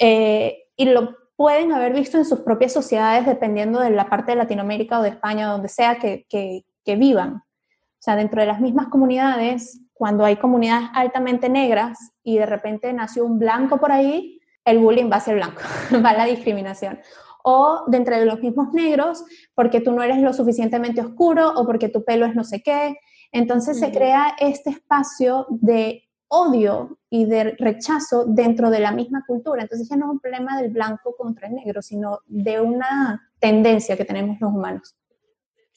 eh, 0.00 0.64
y 0.76 0.86
lo 0.86 1.16
pueden 1.36 1.72
haber 1.72 1.92
visto 1.92 2.18
en 2.18 2.24
sus 2.24 2.40
propias 2.40 2.72
sociedades 2.72 3.24
dependiendo 3.24 3.78
de 3.78 3.90
la 3.90 4.08
parte 4.08 4.32
de 4.32 4.36
Latinoamérica 4.36 4.98
o 4.98 5.02
de 5.02 5.10
España, 5.10 5.46
donde 5.46 5.68
sea 5.68 5.96
que, 5.96 6.26
que, 6.28 6.64
que 6.84 6.96
vivan. 6.96 7.34
O 7.34 8.04
sea, 8.04 8.16
dentro 8.16 8.40
de 8.40 8.48
las 8.48 8.60
mismas 8.60 8.88
comunidades, 8.88 9.80
cuando 9.92 10.24
hay 10.24 10.36
comunidades 10.36 10.88
altamente 10.94 11.48
negras 11.48 11.98
y 12.24 12.36
de 12.36 12.46
repente 12.46 12.92
nació 12.92 13.24
un 13.24 13.38
blanco 13.38 13.78
por 13.78 13.92
ahí, 13.92 14.40
el 14.64 14.78
bullying 14.78 15.10
va 15.10 15.16
a 15.16 15.20
ser 15.20 15.36
blanco, 15.36 15.62
va 16.04 16.12
la 16.12 16.24
discriminación 16.24 16.98
o 17.44 17.84
dentro 17.88 18.16
de 18.16 18.24
los 18.24 18.40
mismos 18.40 18.72
negros, 18.72 19.24
porque 19.54 19.80
tú 19.80 19.92
no 19.92 20.02
eres 20.02 20.18
lo 20.18 20.32
suficientemente 20.32 21.00
oscuro 21.00 21.52
o 21.56 21.66
porque 21.66 21.88
tu 21.88 22.04
pelo 22.04 22.26
es 22.26 22.34
no 22.34 22.44
sé 22.44 22.62
qué. 22.62 22.96
Entonces 23.32 23.78
se 23.78 23.90
crea 23.90 24.36
este 24.38 24.70
espacio 24.70 25.46
de 25.48 26.04
odio 26.28 26.98
y 27.10 27.26
de 27.26 27.56
rechazo 27.58 28.24
dentro 28.26 28.70
de 28.70 28.80
la 28.80 28.92
misma 28.92 29.24
cultura. 29.26 29.62
Entonces 29.62 29.88
ya 29.88 29.96
no 29.96 30.06
es 30.06 30.12
un 30.12 30.20
problema 30.20 30.60
del 30.60 30.70
blanco 30.70 31.14
contra 31.16 31.48
el 31.48 31.54
negro, 31.54 31.82
sino 31.82 32.20
de 32.26 32.60
una 32.60 33.30
tendencia 33.38 33.96
que 33.96 34.04
tenemos 34.04 34.40
los 34.40 34.52
humanos. 34.52 34.94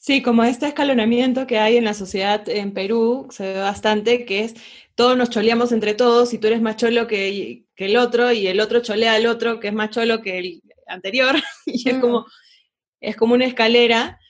Sí, 0.06 0.22
como 0.22 0.44
este 0.44 0.68
escalonamiento 0.68 1.48
que 1.48 1.58
hay 1.58 1.76
en 1.76 1.84
la 1.84 1.92
sociedad 1.92 2.48
en 2.48 2.72
Perú, 2.72 3.26
se 3.30 3.54
ve 3.54 3.58
bastante, 3.58 4.24
que 4.24 4.44
es 4.44 4.54
todos 4.94 5.18
nos 5.18 5.30
choleamos 5.30 5.72
entre 5.72 5.94
todos 5.94 6.32
y 6.32 6.38
tú 6.38 6.46
eres 6.46 6.62
más 6.62 6.76
cholo 6.76 7.08
que, 7.08 7.64
que 7.74 7.86
el 7.86 7.96
otro 7.96 8.30
y 8.30 8.46
el 8.46 8.60
otro 8.60 8.82
cholea 8.82 9.14
al 9.14 9.26
otro 9.26 9.58
que 9.58 9.66
es 9.66 9.74
más 9.74 9.90
cholo 9.90 10.22
que 10.22 10.38
el, 10.38 10.62
anterior, 10.86 11.34
y 11.66 11.88
es, 11.88 11.98
como, 11.98 12.20
mm. 12.20 12.24
es 13.00 13.16
como 13.16 13.34
una 13.34 13.46
escalera 13.46 14.20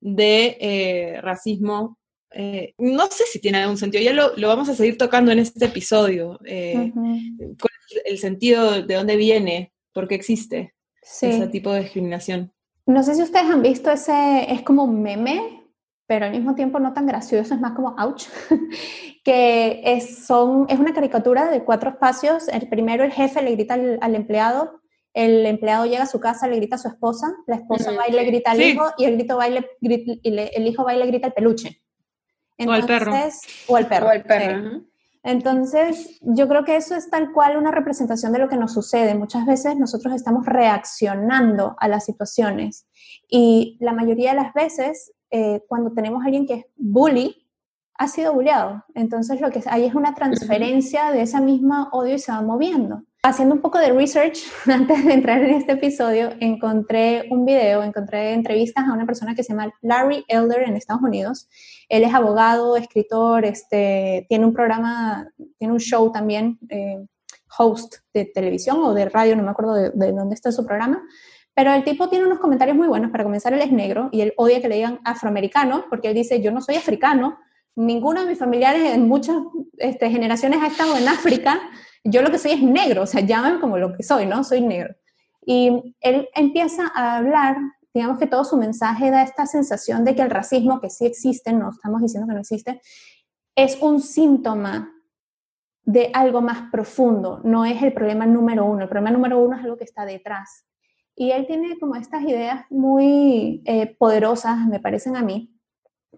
de 0.00 0.58
eh, 0.60 1.20
racismo. 1.22 1.98
Eh, 2.34 2.74
no 2.76 3.06
sé 3.06 3.24
si 3.24 3.40
tiene 3.40 3.62
algún 3.62 3.78
sentido, 3.78 4.04
ya 4.04 4.12
lo, 4.12 4.48
vamos 4.48 4.68
a 4.68 4.74
seguir 4.74 4.98
tocando 4.98 5.32
en 5.32 5.38
este 5.38 5.64
episodio. 5.64 6.38
Eh, 6.44 6.92
el 8.04 8.18
sentido 8.18 8.82
de 8.82 8.94
dónde 8.96 9.16
viene? 9.16 9.72
¿Por 9.94 10.08
qué 10.08 10.14
existe 10.14 10.74
ese 11.00 11.48
tipo 11.48 11.72
de 11.72 11.84
discriminación? 11.84 12.51
No 12.86 13.02
sé 13.02 13.14
si 13.14 13.22
ustedes 13.22 13.46
han 13.46 13.62
visto 13.62 13.90
ese, 13.90 14.52
es 14.52 14.62
como 14.62 14.84
un 14.84 15.02
meme, 15.02 15.62
pero 16.06 16.26
al 16.26 16.32
mismo 16.32 16.54
tiempo 16.54 16.78
no 16.78 16.92
tan 16.92 17.06
gracioso, 17.06 17.54
es 17.54 17.60
más 17.60 17.72
como 17.72 17.94
ouch, 17.98 18.26
que 19.24 19.80
es, 19.84 20.26
son, 20.26 20.66
es 20.68 20.78
una 20.78 20.92
caricatura 20.92 21.50
de 21.50 21.64
cuatro 21.64 21.90
espacios. 21.90 22.48
El 22.48 22.68
primero, 22.68 23.04
el 23.04 23.12
jefe 23.12 23.42
le 23.42 23.52
grita 23.52 23.74
al, 23.74 24.14
empleado, 24.14 24.80
el 25.14 25.46
empleado 25.46 25.86
llega 25.86 26.02
a 26.02 26.06
su 26.06 26.20
casa, 26.20 26.48
le 26.48 26.56
grita 26.56 26.76
a 26.76 26.78
su 26.78 26.88
esposa, 26.88 27.32
la 27.46 27.56
esposa 27.56 27.92
va 27.92 28.08
y 28.08 28.12
le 28.12 28.24
grita 28.24 28.50
al 28.50 28.60
hijo, 28.60 28.84
y 28.98 29.04
el, 29.04 29.14
grito 29.14 29.36
va 29.36 29.48
y 29.48 29.56
el 30.22 30.66
hijo 30.66 30.84
va 30.84 30.94
y 30.94 30.98
le 30.98 31.06
grita 31.06 31.28
al 31.28 31.32
peluche. 31.34 31.82
o 32.58 32.72
al 32.72 32.84
perro. 32.84 33.12
O 33.68 33.76
al 33.76 33.86
perro. 33.86 34.06
O 34.06 34.10
al 34.10 34.22
perro. 34.24 34.82
Entonces, 35.24 36.18
yo 36.20 36.48
creo 36.48 36.64
que 36.64 36.76
eso 36.76 36.96
es 36.96 37.08
tal 37.08 37.32
cual 37.32 37.56
una 37.56 37.70
representación 37.70 38.32
de 38.32 38.40
lo 38.40 38.48
que 38.48 38.56
nos 38.56 38.72
sucede. 38.72 39.14
Muchas 39.14 39.46
veces 39.46 39.76
nosotros 39.76 40.14
estamos 40.14 40.46
reaccionando 40.46 41.76
a 41.78 41.88
las 41.88 42.04
situaciones 42.04 42.86
y 43.28 43.76
la 43.80 43.92
mayoría 43.92 44.30
de 44.30 44.36
las 44.36 44.52
veces 44.52 45.12
eh, 45.30 45.62
cuando 45.68 45.92
tenemos 45.92 46.22
a 46.22 46.26
alguien 46.26 46.46
que 46.46 46.54
es 46.54 46.66
bully, 46.76 47.48
ha 47.94 48.08
sido 48.08 48.32
bulleado. 48.32 48.84
Entonces 48.94 49.40
lo 49.40 49.50
que 49.50 49.62
hay 49.66 49.84
es 49.84 49.94
una 49.94 50.14
transferencia 50.14 51.12
de 51.12 51.22
esa 51.22 51.40
misma 51.40 51.88
odio 51.92 52.14
y 52.14 52.18
se 52.18 52.32
va 52.32 52.42
moviendo. 52.42 53.02
Haciendo 53.24 53.54
un 53.54 53.60
poco 53.60 53.78
de 53.78 53.92
research 53.92 54.38
antes 54.66 55.04
de 55.04 55.12
entrar 55.12 55.44
en 55.44 55.54
este 55.54 55.72
episodio, 55.72 56.30
encontré 56.40 57.28
un 57.30 57.44
video, 57.44 57.84
encontré 57.84 58.32
entrevistas 58.32 58.84
a 58.84 58.92
una 58.92 59.06
persona 59.06 59.36
que 59.36 59.44
se 59.44 59.52
llama 59.52 59.72
Larry 59.80 60.24
Elder 60.26 60.64
en 60.64 60.74
Estados 60.74 61.02
Unidos. 61.02 61.48
Él 61.88 62.02
es 62.02 62.12
abogado, 62.12 62.76
escritor, 62.76 63.44
este, 63.44 64.26
tiene 64.28 64.44
un 64.44 64.52
programa, 64.52 65.28
tiene 65.56 65.72
un 65.72 65.78
show 65.78 66.10
también, 66.10 66.58
eh, 66.68 66.98
host 67.56 67.98
de 68.12 68.24
televisión 68.24 68.78
o 68.82 68.92
de 68.92 69.08
radio, 69.08 69.36
no 69.36 69.44
me 69.44 69.50
acuerdo 69.50 69.74
de, 69.74 69.90
de 69.90 70.10
dónde 70.10 70.34
está 70.34 70.50
su 70.50 70.66
programa, 70.66 71.00
pero 71.54 71.72
el 71.72 71.84
tipo 71.84 72.08
tiene 72.08 72.26
unos 72.26 72.40
comentarios 72.40 72.76
muy 72.76 72.88
buenos. 72.88 73.12
Para 73.12 73.22
comenzar, 73.22 73.52
él 73.52 73.60
es 73.60 73.70
negro 73.70 74.08
y 74.10 74.22
él 74.22 74.34
odia 74.36 74.60
que 74.60 74.68
le 74.68 74.74
digan 74.74 74.98
afroamericano 75.04 75.84
porque 75.88 76.08
él 76.08 76.14
dice, 76.14 76.42
yo 76.42 76.50
no 76.50 76.60
soy 76.60 76.74
africano, 76.74 77.38
ninguno 77.76 78.22
de 78.22 78.30
mis 78.30 78.38
familiares 78.40 78.94
en 78.94 79.06
muchas 79.06 79.36
este, 79.78 80.10
generaciones 80.10 80.60
ha 80.60 80.66
estado 80.66 80.96
en 80.96 81.06
África, 81.06 81.60
yo 82.04 82.22
lo 82.22 82.30
que 82.30 82.38
soy 82.38 82.52
es 82.52 82.62
negro, 82.62 83.02
o 83.02 83.06
sea, 83.06 83.20
llámame 83.20 83.60
como 83.60 83.78
lo 83.78 83.94
que 83.96 84.02
soy, 84.02 84.26
¿no? 84.26 84.44
Soy 84.44 84.60
negro. 84.60 84.94
Y 85.44 85.96
él 86.00 86.28
empieza 86.34 86.90
a 86.94 87.16
hablar, 87.16 87.56
digamos 87.92 88.18
que 88.18 88.26
todo 88.26 88.44
su 88.44 88.56
mensaje 88.56 89.10
da 89.10 89.22
esta 89.22 89.46
sensación 89.46 90.04
de 90.04 90.14
que 90.14 90.22
el 90.22 90.30
racismo, 90.30 90.80
que 90.80 90.90
sí 90.90 91.06
existe, 91.06 91.52
no 91.52 91.70
estamos 91.70 92.02
diciendo 92.02 92.28
que 92.28 92.34
no 92.34 92.40
existe, 92.40 92.80
es 93.54 93.78
un 93.80 94.00
síntoma 94.00 94.92
de 95.84 96.10
algo 96.14 96.40
más 96.40 96.70
profundo, 96.70 97.40
no 97.44 97.64
es 97.64 97.82
el 97.82 97.92
problema 97.92 98.24
número 98.24 98.64
uno. 98.64 98.82
El 98.82 98.88
problema 98.88 99.10
número 99.10 99.38
uno 99.40 99.56
es 99.56 99.64
algo 99.64 99.76
que 99.76 99.84
está 99.84 100.04
detrás. 100.04 100.64
Y 101.14 101.32
él 101.32 101.46
tiene 101.46 101.78
como 101.78 101.96
estas 101.96 102.22
ideas 102.22 102.64
muy 102.70 103.62
eh, 103.64 103.94
poderosas, 103.98 104.66
me 104.66 104.80
parecen 104.80 105.16
a 105.16 105.22
mí, 105.22 105.51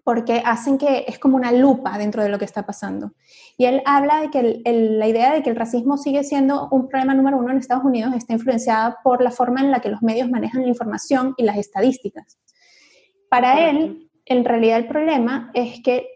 porque 0.05 0.43
hacen 0.45 0.77
que 0.77 1.03
es 1.07 1.17
como 1.17 1.35
una 1.35 1.51
lupa 1.51 1.97
dentro 1.97 2.21
de 2.21 2.29
lo 2.29 2.37
que 2.37 2.45
está 2.45 2.63
pasando. 2.63 3.13
Y 3.57 3.65
él 3.65 3.81
habla 3.85 4.21
de 4.21 4.29
que 4.29 4.61
la 4.63 5.07
idea 5.07 5.33
de 5.33 5.41
que 5.41 5.49
el 5.49 5.55
racismo 5.55 5.97
sigue 5.97 6.23
siendo 6.23 6.69
un 6.69 6.87
problema 6.87 7.15
número 7.15 7.39
uno 7.39 7.49
en 7.49 7.57
Estados 7.57 7.83
Unidos 7.83 8.13
está 8.13 8.33
influenciada 8.33 8.99
por 9.03 9.23
la 9.23 9.31
forma 9.31 9.61
en 9.61 9.71
la 9.71 9.79
que 9.79 9.89
los 9.89 10.03
medios 10.03 10.29
manejan 10.29 10.61
la 10.61 10.67
información 10.67 11.33
y 11.37 11.43
las 11.43 11.57
estadísticas. 11.57 12.37
Para 13.29 13.67
él, 13.67 14.11
en 14.25 14.45
realidad 14.45 14.77
el 14.77 14.87
problema 14.87 15.49
es 15.55 15.81
que 15.81 16.07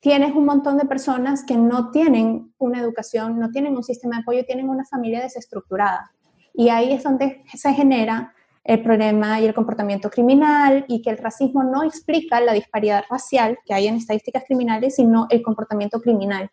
tienes 0.00 0.34
un 0.34 0.46
montón 0.46 0.78
de 0.78 0.86
personas 0.86 1.44
que 1.44 1.58
no 1.58 1.90
tienen 1.90 2.54
una 2.56 2.80
educación, 2.80 3.38
no 3.38 3.50
tienen 3.50 3.76
un 3.76 3.84
sistema 3.84 4.16
de 4.16 4.22
apoyo, 4.22 4.46
tienen 4.46 4.70
una 4.70 4.86
familia 4.86 5.20
desestructurada. 5.20 6.10
Y 6.54 6.70
ahí 6.70 6.90
es 6.90 7.02
donde 7.02 7.44
se 7.52 7.74
genera 7.74 8.32
el 8.66 8.82
problema 8.82 9.40
y 9.40 9.46
el 9.46 9.54
comportamiento 9.54 10.10
criminal 10.10 10.84
y 10.88 11.00
que 11.00 11.10
el 11.10 11.18
racismo 11.18 11.62
no 11.62 11.84
explica 11.84 12.40
la 12.40 12.52
disparidad 12.52 13.04
racial 13.08 13.58
que 13.64 13.72
hay 13.72 13.86
en 13.86 13.94
estadísticas 13.94 14.44
criminales, 14.44 14.96
sino 14.96 15.26
el 15.30 15.42
comportamiento 15.42 16.00
criminal. 16.00 16.50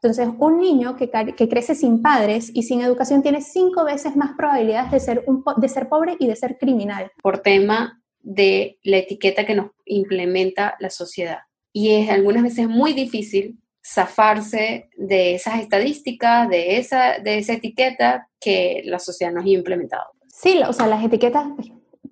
Entonces, 0.00 0.28
un 0.38 0.60
niño 0.60 0.94
que, 0.94 1.10
que 1.36 1.48
crece 1.48 1.74
sin 1.74 2.02
padres 2.02 2.50
y 2.54 2.62
sin 2.62 2.82
educación 2.82 3.22
tiene 3.22 3.40
cinco 3.40 3.84
veces 3.84 4.14
más 4.14 4.36
probabilidades 4.36 4.92
de 4.92 5.00
ser, 5.00 5.24
de 5.56 5.68
ser 5.68 5.88
pobre 5.88 6.16
y 6.20 6.28
de 6.28 6.36
ser 6.36 6.56
criminal. 6.58 7.10
Por 7.20 7.38
tema 7.38 8.00
de 8.20 8.78
la 8.84 8.98
etiqueta 8.98 9.46
que 9.46 9.54
nos 9.54 9.70
implementa 9.86 10.76
la 10.80 10.90
sociedad. 10.90 11.38
Y 11.72 11.94
es 11.94 12.10
algunas 12.10 12.42
veces 12.42 12.68
muy 12.68 12.92
difícil 12.92 13.58
zafarse 13.84 14.90
de 14.96 15.34
esas 15.34 15.60
estadísticas, 15.60 16.48
de 16.48 16.76
esa, 16.76 17.18
de 17.18 17.38
esa 17.38 17.54
etiqueta 17.54 18.28
que 18.38 18.82
la 18.84 18.98
sociedad 18.98 19.32
nos 19.32 19.46
ha 19.46 19.48
implementado. 19.48 20.17
Sí, 20.40 20.60
o 20.64 20.72
sea, 20.72 20.86
las 20.86 21.02
etiquetas, 21.02 21.48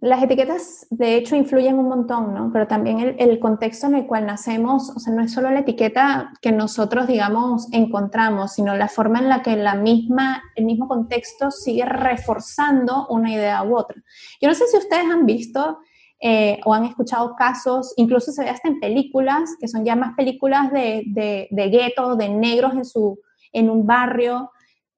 las 0.01 0.21
etiquetas 0.21 0.89
de 0.91 1.15
hecho 1.15 1.37
influyen 1.37 1.79
un 1.79 1.89
montón, 1.89 2.35
¿no? 2.35 2.51
Pero 2.53 2.67
también 2.67 2.99
el, 2.99 3.15
el, 3.21 3.39
contexto 3.39 3.87
en 3.87 3.95
el 3.95 4.07
cual 4.09 4.27
nacemos, 4.27 4.91
o 4.91 4.99
sea, 4.99 5.15
no 5.15 5.23
es 5.23 5.33
solo 5.33 5.49
la 5.53 5.61
etiqueta 5.61 6.33
que 6.43 6.51
nosotros, 6.51 7.07
digamos, 7.07 7.69
encontramos, 7.73 8.55
sino 8.55 8.75
la 8.75 8.89
forma 8.89 9.21
en 9.21 9.29
la 9.29 9.43
que 9.43 9.55
la 9.55 9.77
misma, 9.77 10.43
el 10.57 10.65
mismo 10.65 10.89
contexto 10.89 11.53
sigue 11.53 11.85
reforzando 11.85 13.07
una 13.11 13.33
idea 13.33 13.63
u 13.63 13.77
otra. 13.77 14.03
Yo 14.41 14.49
no 14.49 14.57
sé 14.57 14.67
si 14.67 14.77
ustedes 14.77 15.05
han 15.05 15.25
visto 15.25 15.79
eh, 16.19 16.59
o 16.65 16.75
han 16.75 16.85
escuchado 16.85 17.37
casos, 17.37 17.95
incluso 17.97 18.33
se 18.33 18.43
ve 18.43 18.51
hasta 18.51 18.67
en 18.67 18.81
películas, 18.81 19.55
que 19.61 19.69
son 19.69 19.85
ya 19.85 19.95
más 19.95 20.17
películas 20.17 20.73
de, 20.73 21.05
de, 21.07 21.47
de 21.53 21.69
gueto, 21.69 22.17
de 22.17 22.29
negros 22.29 22.75
en, 22.75 22.85
su, 22.85 23.21
en 23.53 23.71
un 23.71 23.87
barrio. 23.87 24.51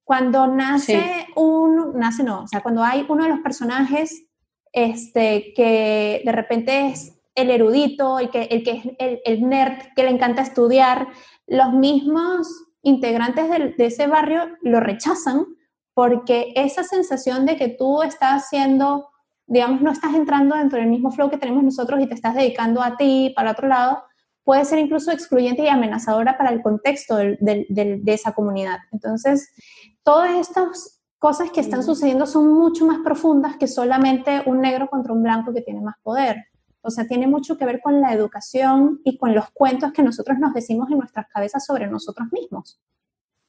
Cuando 0.09 0.47
nace 0.47 1.27
un, 1.35 1.93
nace 1.93 2.23
no, 2.23 2.41
o 2.41 2.47
sea, 2.47 2.61
cuando 2.61 2.83
hay 2.83 3.05
uno 3.07 3.25
de 3.25 3.29
los 3.29 3.41
personajes 3.41 4.25
este, 4.73 5.53
que 5.55 6.23
de 6.25 6.31
repente 6.31 6.87
es 6.87 7.21
el 7.35 7.51
erudito, 7.51 8.17
el 8.17 8.31
que, 8.31 8.41
el 8.45 8.63
que 8.63 8.71
es 8.71 8.85
el, 8.97 9.21
el 9.23 9.47
nerd 9.47 9.93
que 9.95 10.01
le 10.01 10.09
encanta 10.09 10.41
estudiar, 10.41 11.09
los 11.45 11.73
mismos 11.73 12.47
integrantes 12.81 13.51
de, 13.51 13.75
de 13.77 13.85
ese 13.85 14.07
barrio 14.07 14.47
lo 14.63 14.79
rechazan 14.79 15.45
porque 15.93 16.53
esa 16.55 16.83
sensación 16.83 17.45
de 17.45 17.55
que 17.55 17.67
tú 17.67 18.01
estás 18.01 18.49
siendo 18.49 19.09
digamos, 19.45 19.79
no 19.81 19.91
estás 19.91 20.15
entrando 20.15 20.55
dentro 20.55 20.79
del 20.79 20.89
mismo 20.89 21.11
flow 21.11 21.29
que 21.29 21.37
tenemos 21.37 21.63
nosotros 21.63 22.01
y 22.01 22.07
te 22.07 22.15
estás 22.15 22.33
dedicando 22.33 22.81
a 22.81 22.97
ti, 22.97 23.31
para 23.35 23.51
otro 23.51 23.67
lado, 23.67 24.03
puede 24.49 24.65
ser 24.65 24.79
incluso 24.79 25.11
excluyente 25.11 25.61
y 25.61 25.67
amenazadora 25.67 26.35
para 26.35 26.49
el 26.49 26.63
contexto 26.63 27.17
de 27.17 28.01
esa 28.07 28.31
comunidad. 28.31 28.79
Entonces, 28.91 29.53
todas 30.01 30.39
estas 30.39 31.03
cosas 31.19 31.51
que 31.51 31.59
están 31.59 31.83
sucediendo 31.83 32.25
son 32.25 32.51
mucho 32.51 32.83
más 32.83 32.97
profundas 33.03 33.57
que 33.57 33.67
solamente 33.67 34.41
un 34.47 34.59
negro 34.59 34.89
contra 34.89 35.13
un 35.13 35.21
blanco 35.21 35.53
que 35.53 35.61
tiene 35.61 35.81
más 35.81 35.97
poder. 36.01 36.45
O 36.81 36.89
sea, 36.89 37.05
tiene 37.05 37.27
mucho 37.27 37.59
que 37.59 37.65
ver 37.67 37.79
con 37.79 38.01
la 38.01 38.11
educación 38.11 39.01
y 39.03 39.19
con 39.19 39.35
los 39.35 39.51
cuentos 39.51 39.91
que 39.91 40.01
nosotros 40.01 40.39
nos 40.39 40.51
decimos 40.55 40.89
en 40.89 40.97
nuestras 40.97 41.27
cabezas 41.27 41.63
sobre 41.63 41.85
nosotros 41.85 42.29
mismos. 42.31 42.81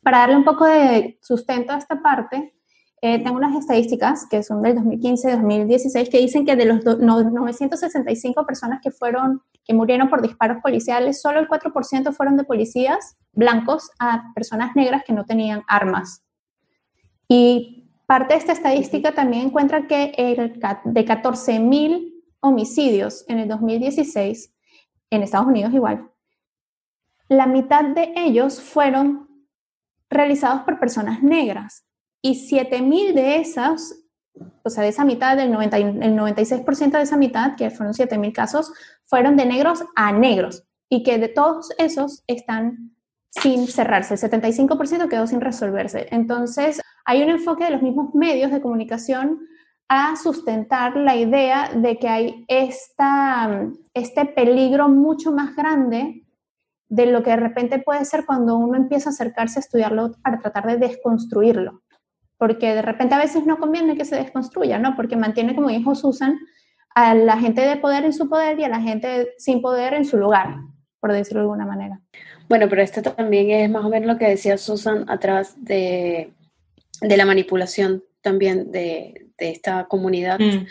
Para 0.03 0.19
darle 0.19 0.37
un 0.37 0.45
poco 0.45 0.67
de 0.67 1.19
sustento 1.23 1.73
a 1.73 1.79
esta 1.79 2.03
parte, 2.03 2.60
eh, 3.03 3.23
tengo 3.23 3.37
unas 3.37 3.57
estadísticas 3.57 4.27
que 4.29 4.43
son 4.43 4.63
del 4.63 4.77
2015-2016 4.77 6.11
que 6.11 6.19
dicen 6.19 6.45
que 6.45 6.55
de 6.55 6.67
los 6.67 6.85
965 6.85 8.45
personas 8.45 8.81
que 8.83 8.91
fueron 8.91 9.43
que 9.65 9.73
murieron 9.73 10.11
por 10.11 10.21
disparos 10.21 10.59
policiales, 10.63 11.21
solo 11.21 11.39
el 11.39 11.49
4% 11.49 12.13
fueron 12.13 12.37
de 12.37 12.45
policías 12.45 13.17
blancos 13.33 13.91
a 13.99 14.33
personas 14.35 14.75
negras 14.75 15.03
que 15.07 15.13
no 15.13 15.25
tenían 15.25 15.63
armas. 15.67 16.23
Y 17.29 17.91
parte 18.07 18.35
de 18.35 18.41
esta 18.41 18.53
estadística 18.53 19.13
también 19.13 19.47
encuentra 19.47 19.87
que 19.87 20.13
el, 20.17 20.61
de 20.85 21.07
14.000 21.07 22.13
homicidios 22.41 23.25
en 23.29 23.39
el 23.39 23.49
2016, 23.49 24.53
en 25.11 25.23
Estados 25.23 25.47
Unidos 25.47 25.73
igual, 25.73 26.11
la 27.29 27.47
mitad 27.47 27.85
de 27.85 28.13
ellos 28.17 28.61
fueron 28.61 29.29
realizados 30.11 30.63
por 30.63 30.81
personas 30.81 31.23
negras 31.23 31.87
y 32.23 32.49
7.000 32.51 33.15
de 33.15 33.37
esas, 33.37 34.05
o 34.63 34.71
sea, 34.71 34.83
de 34.83 34.91
esa 34.91 35.05
mitad, 35.05 35.37
del 35.37 35.51
90, 35.51 35.77
el 35.79 36.17
96% 36.17 36.91
de 36.91 37.03
esa 37.03 37.17
mitad, 37.17 37.57
que 37.57 37.71
fueron 37.71 37.95
7.000 37.95 38.33
casos, 38.33 38.73
fueron 39.05 39.37
de 39.37 39.47
negros 39.47 39.85
a 39.97 40.13
negros 40.13 40.65
y 40.89 41.03
que 41.03 41.19
de 41.19 41.29
todos 41.29 41.71
esos 41.79 42.23
están 42.27 42.95
sin 43.31 43.69
cerrarse, 43.69 44.15
el 44.15 44.21
75% 44.21 45.09
quedó 45.09 45.27
sin 45.27 45.41
resolverse. 45.41 46.09
Entonces, 46.11 46.81
hay 47.05 47.23
un 47.23 47.31
enfoque 47.31 47.65
de 47.65 47.71
los 47.71 47.83
mismos 47.83 48.15
medios 48.15 48.51
de 48.51 48.61
comunicación 48.61 49.41
a 49.89 50.17
sustentar 50.17 50.97
la 50.97 51.17
idea 51.17 51.71
de 51.75 51.99
que 51.99 52.09
hay 52.09 52.45
esta, 52.49 53.69
este 53.95 54.27
peligro 54.27 54.89
mucho 54.89 55.33
más 55.33 55.55
grande 55.55 56.25
de 56.89 57.07
lo 57.07 57.23
que 57.23 57.31
de 57.31 57.37
repente 57.37 57.79
puede 57.79 58.05
ser 58.05 58.27
cuando 58.27 58.57
uno 58.57 58.77
empieza 58.77 59.11
a 59.11 59.13
acercarse 59.13 59.59
a 59.59 59.63
estudiarlo 59.63 60.13
para 60.23 60.41
tratar 60.41 60.67
de 60.67 60.89
desconstruirlo 60.89 61.83
porque 62.41 62.75
de 62.75 62.81
repente 62.81 63.15
a 63.15 63.19
veces 63.19 63.45
no 63.45 63.59
conviene 63.59 63.99
que 63.99 64.07
se 64.07 64.17
desconstruya, 64.17 64.79
¿no? 64.79 64.97
Porque 64.97 65.15
mantiene, 65.15 65.55
como 65.55 65.69
dijo 65.69 65.95
Susan, 65.95 66.39
a 66.95 67.15
la 67.15 67.37
gente 67.37 67.61
de 67.61 67.77
poder 67.77 68.07
en 68.07 68.15
su 68.15 68.31
poder 68.31 68.59
y 68.59 68.65
a 68.65 68.71
la 68.71 68.81
gente 68.81 69.35
sin 69.37 69.61
poder 69.61 69.93
en 69.93 70.07
su 70.07 70.17
lugar, 70.17 70.57
por 71.01 71.13
decirlo 71.13 71.41
de 71.41 71.45
alguna 71.45 71.67
manera. 71.67 72.01
Bueno, 72.49 72.67
pero 72.71 72.81
esto 72.81 73.03
también 73.03 73.51
es 73.51 73.69
más 73.69 73.85
o 73.85 73.91
menos 73.91 74.09
lo 74.09 74.17
que 74.17 74.27
decía 74.27 74.57
Susan 74.57 75.05
atrás 75.11 75.55
de, 75.59 76.33
de 77.03 77.17
la 77.19 77.27
manipulación 77.27 78.03
también 78.23 78.73
de, 78.73 79.27
de 79.37 79.51
esta 79.51 79.85
comunidad, 79.85 80.39
mm. 80.39 80.67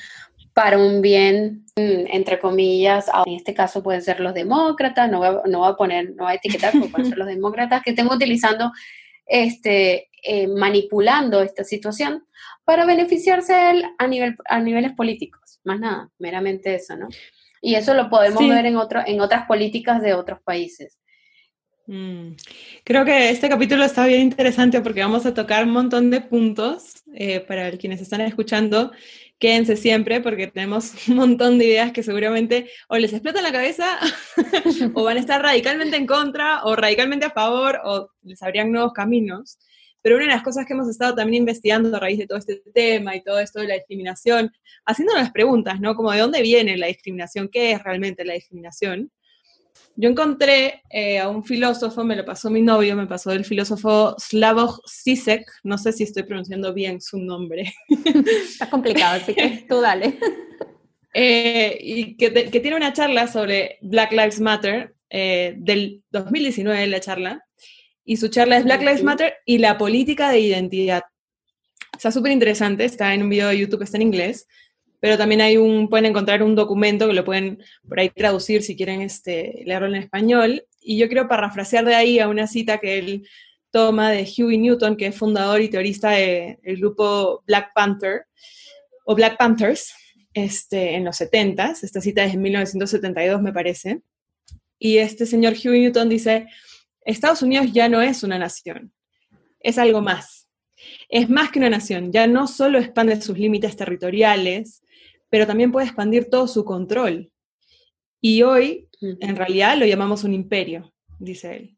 para 0.56 0.80
un 0.80 1.04
bien, 1.04 1.66
mm, 1.76 2.08
entre 2.12 2.40
comillas, 2.40 3.12
en 3.28 3.36
este 3.36 3.54
caso 3.54 3.84
pueden 3.84 4.02
ser 4.02 4.22
los 4.22 4.34
demócratas, 4.34 5.12
no 5.12 5.20
voy 5.20 5.28
a, 5.28 5.42
no 5.48 5.66
a 5.66 5.78
poner, 5.78 6.16
no 6.16 6.24
voy 6.24 6.32
a 6.32 6.36
etiquetar, 6.38 6.72
pero 6.74 6.88
pueden 6.88 7.10
ser 7.10 7.18
los 7.20 7.28
demócratas 7.28 7.84
que 7.84 7.92
estén 7.92 8.08
utilizando, 8.08 8.72
este, 9.30 10.10
eh, 10.24 10.48
manipulando 10.48 11.42
esta 11.42 11.64
situación 11.64 12.26
para 12.66 12.86
beneficiarse 12.86 13.54
a, 13.98 14.08
nivel, 14.08 14.36
a 14.46 14.60
niveles 14.60 14.94
políticos, 14.94 15.60
más 15.64 15.80
nada, 15.80 16.10
meramente 16.20 16.76
eso, 16.76 16.98
¿no? 16.98 17.08
Y 17.62 17.76
eso 17.76 17.94
lo 17.94 18.10
podemos 18.10 18.48
ver 18.48 18.66
en, 18.66 18.78
otro, 18.78 19.02
en 19.06 19.22
otras 19.22 19.46
políticas 19.46 20.02
de 20.02 20.14
otros 20.14 20.42
países. 20.42 20.98
Mm. 21.88 22.36
Creo 22.84 23.04
que 23.04 23.32
este 23.32 23.50
capítulo 23.50 23.84
está 23.84 24.06
bien 24.06 24.22
interesante 24.22 24.80
porque 24.82 25.02
vamos 25.02 25.26
a 25.26 25.34
tocar 25.34 25.64
un 25.64 25.72
montón 25.72 26.12
de 26.12 26.22
puntos 26.22 27.02
eh, 27.16 27.40
para 27.40 27.72
quienes 27.72 28.02
están 28.02 28.22
escuchando. 28.22 28.92
Quédense 29.40 29.78
siempre 29.78 30.20
porque 30.20 30.48
tenemos 30.48 30.94
un 31.08 31.16
montón 31.16 31.58
de 31.58 31.66
ideas 31.66 31.92
que 31.92 32.04
seguramente 32.04 32.70
o 32.90 32.98
les 32.98 33.14
explotan 33.14 33.44
la 33.44 33.52
cabeza 33.52 33.98
o 34.94 35.04
van 35.04 35.18
a 35.18 35.22
estar 35.22 35.42
radicalmente 35.42 35.96
en 35.96 36.06
contra 36.06 36.64
o 36.66 36.76
radicalmente 36.76 37.26
a 37.26 37.32
favor 37.32 37.80
o 37.86 38.10
les 38.22 38.44
abrían 38.44 38.72
nuevos 38.72 38.94
caminos. 38.94 39.58
Pero 40.02 40.16
una 40.16 40.26
de 40.26 40.32
las 40.32 40.44
cosas 40.44 40.66
que 40.66 40.74
hemos 40.74 40.90
estado 40.90 41.16
también 41.16 41.42
investigando 41.42 41.96
a 41.96 42.00
raíz 42.00 42.18
de 42.20 42.28
todo 42.28 42.38
este 42.38 42.62
tema 42.74 43.16
y 43.16 43.24
todo 43.24 43.40
esto 43.40 43.60
de 43.60 43.68
la 43.68 43.74
discriminación, 43.76 44.52
haciéndonos 44.86 45.30
preguntas, 45.32 45.80
¿no? 45.82 45.96
Como 45.96 46.12
de 46.12 46.20
dónde 46.20 46.42
viene 46.42 46.78
la 46.78 46.88
discriminación, 46.88 47.50
qué 47.50 47.74
es 47.74 47.84
realmente 47.84 48.24
la 48.24 48.34
discriminación. 48.34 49.12
Yo 49.96 50.10
encontré 50.10 50.84
eh, 50.90 51.20
a 51.20 51.28
un 51.28 51.44
filósofo, 51.44 52.06
me 52.06 52.16
lo 52.16 52.24
pasó 52.24 52.50
mi 52.50 52.62
novio, 52.62 52.96
me 52.96 53.06
pasó 53.06 53.32
el 53.32 53.44
filósofo 53.44 54.16
Slavoj 54.18 54.80
Zizek, 54.88 55.46
no 55.64 55.78
sé 55.78 55.92
si 55.92 56.04
estoy 56.04 56.24
pronunciando 56.24 56.74
bien 56.74 57.02
su 57.02 57.18
nombre. 57.18 57.74
Está 58.50 58.70
complicado, 58.70 59.18
así 59.22 59.34
que 59.34 59.66
tú 59.68 59.82
dale. 59.82 60.18
Eh, 61.12 61.76
y 61.82 62.18
que, 62.18 62.30
tiene 62.30 62.78
una 62.78 62.94
charla 62.94 63.26
sobre 63.26 63.80
Black 63.82 64.12
Lives 64.12 64.40
Matter, 64.40 64.94
eh, 65.10 65.56
del 65.58 66.04
2019 66.12 66.86
la 66.86 67.00
charla, 67.00 67.44
y 68.06 68.18
su 68.18 68.28
charla 68.28 68.58
es 68.58 68.64
Black 68.64 68.82
Lives 68.82 69.04
Matter 69.04 69.34
y 69.44 69.58
la 69.58 69.78
política 69.80 70.30
de 70.30 70.40
identidad. 70.40 71.02
Está 71.92 72.12
súper 72.12 72.32
interesante, 72.32 72.86
está 72.86 73.14
en 73.16 73.24
un 73.24 73.30
video 73.30 73.50
de 73.50 73.58
YouTube, 73.58 73.82
está 73.82 73.98
en 73.98 74.04
inglés, 74.04 74.48
pero 75.00 75.18
también 75.18 75.42
hay 75.42 75.58
un, 75.58 75.90
pueden 75.90 76.08
encontrar 76.08 76.44
un 76.44 76.56
documento 76.56 77.08
que 77.08 77.14
lo 77.14 77.24
pueden 77.24 77.64
por 77.88 78.00
ahí 78.00 78.10
traducir 78.10 78.64
si 78.64 78.76
quieren 78.76 79.02
este, 79.02 79.64
leerlo 79.66 79.88
en 79.88 79.96
español. 79.96 80.66
Y 80.82 80.98
yo 80.98 81.08
quiero 81.08 81.28
parafrasear 81.28 81.86
de 81.86 81.96
ahí 81.96 82.20
a 82.20 82.28
una 82.28 82.48
cita 82.48 82.80
que 82.80 83.00
él 83.00 83.28
toma 83.72 84.12
de 84.12 84.24
Huey 84.24 84.58
Newton, 84.58 84.98
que 84.98 85.08
es 85.08 85.16
fundador 85.16 85.62
y 85.62 85.70
teorista 85.70 86.12
del 86.12 86.78
grupo 86.78 87.44
Black 87.48 87.72
Panther, 87.74 88.26
o 89.06 89.16
Black 89.16 89.38
Panthers, 89.38 89.94
este, 90.34 90.96
en 90.96 91.04
los 91.04 91.18
70 91.18 91.74
Esta 91.82 92.02
cita 92.02 92.24
es 92.24 92.34
de 92.34 92.38
1972, 92.38 93.42
me 93.42 93.54
parece. 93.54 94.02
Y 94.78 94.98
este 94.98 95.26
señor 95.26 95.54
Huey 95.54 95.82
Newton 95.82 96.10
dice, 96.10 96.48
Estados 97.02 97.42
Unidos 97.42 97.72
ya 97.74 97.90
no 97.90 98.02
es 98.02 98.24
una 98.24 98.38
nación, 98.38 98.94
es 99.60 99.78
algo 99.78 100.02
más. 100.02 100.48
Es 101.10 101.30
más 101.30 101.52
que 101.52 101.60
una 101.60 101.70
nación, 101.70 102.12
ya 102.12 102.28
no 102.28 102.48
solo 102.48 102.80
expande 102.80 103.20
sus 103.22 103.38
límites 103.38 103.76
territoriales, 103.76 104.82
pero 105.30 105.48
también 105.48 105.72
puede 105.72 105.88
expandir 105.88 106.30
todo 106.30 106.48
su 106.48 106.66
control. 106.66 107.32
Y 108.22 108.42
hoy, 108.44 108.90
en 109.02 109.36
realidad, 109.36 109.78
lo 109.78 109.86
llamamos 109.86 110.24
un 110.24 110.34
imperio, 110.34 110.94
dice 111.20 111.56
él. 111.56 111.78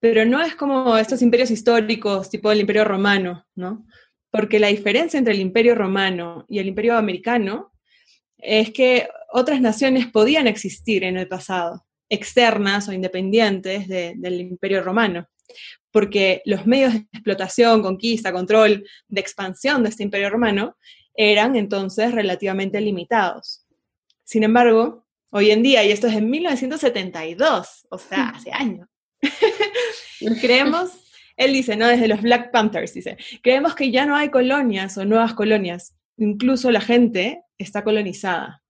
Pero 0.00 0.24
no 0.24 0.40
es 0.40 0.54
como 0.54 0.96
estos 0.96 1.22
imperios 1.22 1.50
históricos, 1.50 2.30
tipo 2.30 2.50
el 2.52 2.60
imperio 2.60 2.84
romano, 2.84 3.44
¿no? 3.54 3.84
Porque 4.30 4.58
la 4.58 4.68
diferencia 4.68 5.18
entre 5.18 5.34
el 5.34 5.40
imperio 5.40 5.74
romano 5.74 6.46
y 6.48 6.58
el 6.58 6.68
imperio 6.68 6.96
americano 6.96 7.72
es 8.38 8.70
que 8.72 9.08
otras 9.32 9.60
naciones 9.60 10.06
podían 10.06 10.46
existir 10.46 11.02
en 11.02 11.16
el 11.16 11.26
pasado, 11.26 11.84
externas 12.08 12.88
o 12.88 12.92
independientes 12.92 13.88
del 13.88 14.40
imperio 14.40 14.82
romano, 14.82 15.28
porque 15.90 16.42
los 16.44 16.66
medios 16.66 16.94
de 16.94 17.06
explotación, 17.12 17.82
conquista, 17.82 18.32
control, 18.32 18.86
de 19.08 19.20
expansión 19.20 19.82
de 19.82 19.88
este 19.88 20.04
imperio 20.04 20.30
romano 20.30 20.76
eran 21.18 21.56
entonces 21.56 22.12
relativamente 22.12 22.80
limitados. 22.80 23.66
Sin 24.22 24.44
embargo, 24.44 25.04
hoy 25.30 25.50
en 25.50 25.64
día, 25.64 25.84
y 25.84 25.90
esto 25.90 26.06
es 26.06 26.14
en 26.14 26.30
1972, 26.30 27.88
o 27.90 27.98
sea, 27.98 28.28
hace 28.28 28.52
años, 28.52 28.88
creemos, 30.40 30.92
él 31.36 31.52
dice, 31.52 31.76
¿no? 31.76 31.88
Desde 31.88 32.06
los 32.06 32.22
Black 32.22 32.52
Panthers, 32.52 32.94
dice, 32.94 33.18
creemos 33.42 33.74
que 33.74 33.90
ya 33.90 34.06
no 34.06 34.14
hay 34.14 34.30
colonias 34.30 34.96
o 34.96 35.04
nuevas 35.04 35.34
colonias, 35.34 35.96
incluso 36.16 36.70
la 36.70 36.80
gente 36.80 37.42
está 37.58 37.82
colonizada. 37.82 38.62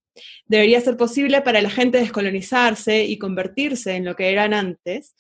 Debería 0.47 0.81
ser 0.81 0.97
posible 0.97 1.43
para 1.43 1.61
la 1.61 1.71
gente 1.71 1.99
descolonizarse 1.99 3.05
y 3.05 3.19
convertirse 3.19 3.95
en 3.95 4.07
lo 4.07 4.17
que 4.17 4.33
eran 4.33 4.55
antes, 4.55 5.15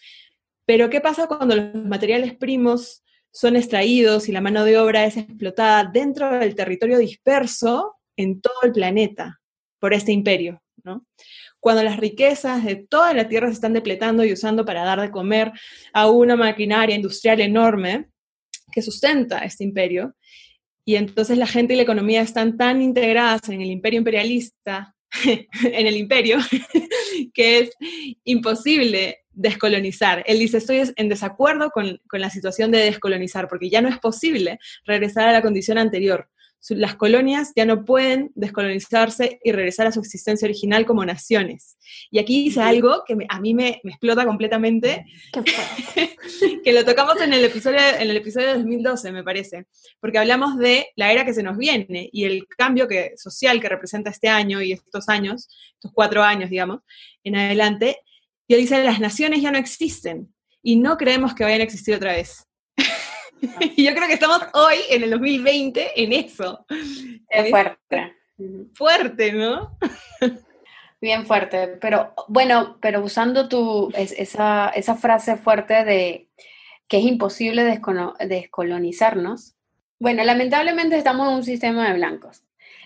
pero 0.64 0.88
¿qué 0.88 1.02
pasa 1.02 1.26
cuando 1.26 1.56
los 1.56 1.74
materiales 1.74 2.34
primos 2.34 3.04
son 3.32 3.56
extraídos 3.56 4.28
y 4.28 4.32
la 4.32 4.40
mano 4.40 4.64
de 4.64 4.78
obra 4.78 5.04
es 5.04 5.16
explotada 5.16 5.84
dentro 5.84 6.38
del 6.38 6.54
territorio 6.54 6.98
disperso 6.98 7.96
en 8.16 8.40
todo 8.40 8.62
el 8.62 8.72
planeta 8.72 9.40
por 9.78 9.94
este 9.94 10.12
imperio, 10.12 10.62
¿no? 10.82 11.06
Cuando 11.60 11.82
las 11.82 11.96
riquezas 11.96 12.64
de 12.64 12.76
toda 12.76 13.14
la 13.14 13.28
tierra 13.28 13.48
se 13.48 13.54
están 13.54 13.72
depletando 13.72 14.24
y 14.24 14.32
usando 14.32 14.64
para 14.64 14.84
dar 14.84 15.00
de 15.00 15.10
comer 15.10 15.52
a 15.92 16.08
una 16.08 16.36
maquinaria 16.36 16.94
industrial 16.94 17.40
enorme 17.40 18.08
que 18.72 18.82
sustenta 18.82 19.38
este 19.40 19.64
imperio, 19.64 20.14
y 20.88 20.96
entonces 20.96 21.36
la 21.36 21.46
gente 21.46 21.74
y 21.74 21.76
la 21.76 21.82
economía 21.82 22.22
están 22.22 22.56
tan 22.56 22.80
integradas 22.80 23.46
en 23.50 23.60
el 23.60 23.70
imperio 23.70 23.98
imperialista, 23.98 24.94
en 25.24 25.86
el 25.86 25.96
imperio, 25.96 26.38
que 27.34 27.58
es 27.58 27.70
imposible 28.24 29.18
descolonizar. 29.38 30.24
Él 30.26 30.40
dice, 30.40 30.58
estoy 30.58 30.82
en 30.96 31.08
desacuerdo 31.08 31.70
con, 31.70 32.00
la 32.12 32.30
situación 32.30 32.70
de 32.72 32.78
descolonizar, 32.78 33.48
porque 33.48 33.70
ya 33.70 33.80
no 33.80 33.88
es 33.88 33.98
posible 33.98 34.58
regresar 34.84 35.28
a 35.28 35.32
la 35.32 35.42
condición 35.42 35.78
anterior. 35.78 36.28
Las 36.70 36.96
colonias 36.96 37.52
ya 37.54 37.64
no 37.64 37.84
pueden 37.84 38.32
descolonizarse 38.34 39.38
y 39.44 39.52
regresar 39.52 39.86
a 39.86 39.92
su 39.92 40.00
existencia 40.00 40.44
original 40.44 40.84
como 40.86 41.04
naciones. 41.04 41.78
Y 42.10 42.18
aquí 42.18 42.42
dice 42.42 42.60
algo 42.60 43.04
que 43.06 43.16
a 43.28 43.40
mí 43.40 43.54
me, 43.54 43.80
explota 43.84 44.26
completamente, 44.26 45.06
que 46.64 46.72
lo 46.72 46.84
tocamos 46.84 47.20
en 47.20 47.32
el, 47.32 47.44
episodio, 47.44 47.78
en 47.78 48.10
el 48.10 48.16
episodio 48.16 48.48
de 48.48 48.54
2012, 48.54 49.12
me 49.12 49.22
parece, 49.22 49.66
porque 50.00 50.18
hablamos 50.18 50.58
de 50.58 50.88
la 50.96 51.12
era 51.12 51.24
que 51.24 51.32
se 51.32 51.44
nos 51.44 51.56
viene 51.56 52.10
y 52.12 52.24
el 52.24 52.48
cambio 52.48 52.88
que, 52.88 53.12
social 53.16 53.60
que 53.60 53.68
representa 53.68 54.10
este 54.10 54.28
año 54.28 54.60
y 54.60 54.72
estos 54.72 55.08
años, 55.08 55.48
estos 55.74 55.92
cuatro 55.94 56.24
años, 56.24 56.50
digamos, 56.50 56.80
en 57.22 57.36
adelante, 57.36 57.98
y 58.48 58.54
él 58.54 58.60
dice, 58.62 58.82
las 58.82 58.98
naciones 58.98 59.42
ya 59.42 59.52
no 59.52 59.58
existen 59.58 60.32
y 60.62 60.76
no 60.76 60.96
creemos 60.96 61.34
que 61.34 61.44
vayan 61.44 61.60
a 61.60 61.64
existir 61.64 61.94
otra 61.94 62.12
vez. 62.12 62.48
y 63.76 63.84
yo 63.84 63.94
creo 63.94 64.08
que 64.08 64.14
estamos 64.14 64.40
hoy, 64.54 64.76
en 64.88 65.02
el 65.02 65.10
2020, 65.10 66.02
en 66.02 66.12
eso. 66.14 66.64
Es 67.28 67.50
fuerte. 67.50 68.14
Fuerte, 68.72 69.32
¿no? 69.32 69.76
Bien 71.00 71.26
fuerte, 71.26 71.76
pero 71.80 72.12
bueno, 72.26 72.78
pero 72.80 73.04
usando 73.04 73.48
tu, 73.48 73.92
esa, 73.94 74.70
esa 74.70 74.96
frase 74.96 75.36
fuerte 75.36 75.84
de 75.84 76.28
que 76.88 76.98
es 76.98 77.04
imposible 77.04 77.62
descolonizarnos. 77.64 79.54
Bueno, 80.00 80.24
lamentablemente 80.24 80.96
estamos 80.96 81.28
en 81.28 81.34
un 81.34 81.44
sistema 81.44 81.86
de 81.86 81.94
blancos. 81.94 82.42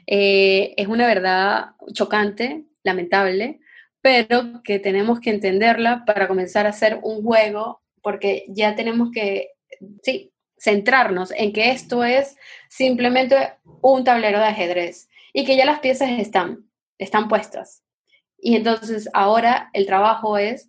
Eh, 0.06 0.74
es 0.76 0.88
una 0.88 1.06
verdad 1.06 1.70
chocante, 1.94 2.64
lamentable, 2.82 3.60
pero 4.02 4.62
que 4.62 4.78
tenemos 4.80 5.20
que 5.20 5.30
entenderla 5.30 6.04
para 6.04 6.28
comenzar 6.28 6.66
a 6.66 6.70
hacer 6.70 6.98
un 7.02 7.22
juego, 7.22 7.80
porque 8.02 8.44
ya 8.48 8.74
tenemos 8.74 9.10
que, 9.12 9.52
sí, 10.02 10.32
centrarnos 10.58 11.32
en 11.32 11.52
que 11.52 11.70
esto 11.70 12.04
es 12.04 12.36
simplemente 12.68 13.54
un 13.80 14.04
tablero 14.04 14.38
de 14.38 14.46
ajedrez 14.46 15.08
y 15.32 15.44
que 15.44 15.56
ya 15.56 15.64
las 15.64 15.80
piezas 15.80 16.10
están, 16.18 16.68
están 16.98 17.28
puestas. 17.28 17.82
Y 18.38 18.56
entonces 18.56 19.08
ahora 19.12 19.70
el 19.72 19.86
trabajo 19.86 20.36
es 20.36 20.68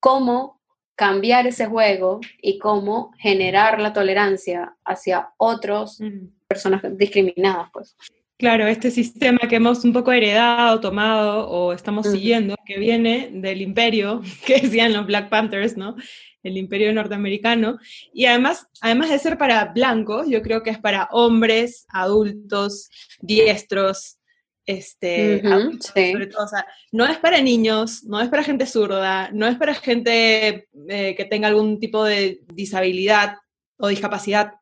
cómo 0.00 0.60
cambiar 0.94 1.46
ese 1.46 1.66
juego 1.66 2.20
y 2.40 2.58
cómo 2.58 3.12
generar 3.18 3.80
la 3.80 3.92
tolerancia 3.92 4.76
hacia 4.84 5.30
otras 5.38 5.98
personas 6.46 6.82
discriminadas, 6.96 7.70
pues. 7.72 7.96
Claro, 8.38 8.66
este 8.66 8.90
sistema 8.90 9.38
que 9.48 9.56
hemos 9.56 9.82
un 9.84 9.94
poco 9.94 10.12
heredado, 10.12 10.78
tomado 10.80 11.48
o 11.48 11.72
estamos 11.72 12.06
siguiendo, 12.06 12.54
que 12.66 12.78
viene 12.78 13.30
del 13.32 13.62
imperio, 13.62 14.20
que 14.46 14.60
decían 14.60 14.92
los 14.92 15.06
Black 15.06 15.30
Panthers, 15.30 15.76
¿no? 15.78 15.96
El 16.42 16.58
imperio 16.58 16.92
norteamericano. 16.92 17.78
Y 18.12 18.26
además, 18.26 18.68
además 18.82 19.10
de 19.10 19.18
ser 19.18 19.38
para 19.38 19.64
blancos, 19.72 20.28
yo 20.28 20.42
creo 20.42 20.62
que 20.62 20.70
es 20.70 20.78
para 20.78 21.08
hombres, 21.12 21.86
adultos, 21.88 22.90
diestros, 23.20 24.18
este, 24.66 25.42
sobre 25.80 26.26
todo, 26.26 26.44
o 26.44 26.48
sea, 26.48 26.66
no 26.90 27.06
es 27.06 27.16
para 27.18 27.40
niños, 27.40 28.02
no 28.04 28.20
es 28.20 28.28
para 28.28 28.42
gente 28.42 28.66
zurda, 28.66 29.30
no 29.32 29.46
es 29.46 29.56
para 29.56 29.74
gente 29.74 30.68
eh, 30.88 31.14
que 31.14 31.24
tenga 31.24 31.48
algún 31.48 31.78
tipo 31.78 32.04
de 32.04 32.40
disabilidad 32.52 33.36
o 33.78 33.88
discapacidad 33.88 34.54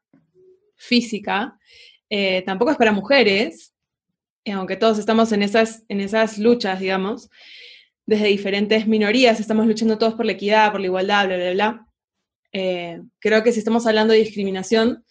física, 0.76 1.58
eh, 2.10 2.42
tampoco 2.42 2.70
es 2.70 2.76
para 2.76 2.92
mujeres, 2.92 3.74
aunque 4.52 4.76
todos 4.76 4.98
estamos 4.98 5.32
en 5.32 5.42
esas, 5.42 5.84
en 5.88 6.00
esas 6.00 6.38
luchas, 6.38 6.80
digamos, 6.80 7.30
desde 8.06 8.26
diferentes 8.26 8.86
minorías, 8.86 9.40
estamos 9.40 9.66
luchando 9.66 9.96
todos 9.96 10.14
por 10.14 10.26
la 10.26 10.32
equidad, 10.32 10.70
por 10.70 10.80
la 10.80 10.86
igualdad, 10.86 11.26
bla, 11.26 11.36
bla, 11.36 11.52
bla. 11.52 11.86
Eh, 12.52 13.00
creo 13.18 13.42
que 13.42 13.52
si 13.52 13.58
estamos 13.58 13.86
hablando 13.86 14.12
de 14.12 14.20
discriminación, 14.20 15.04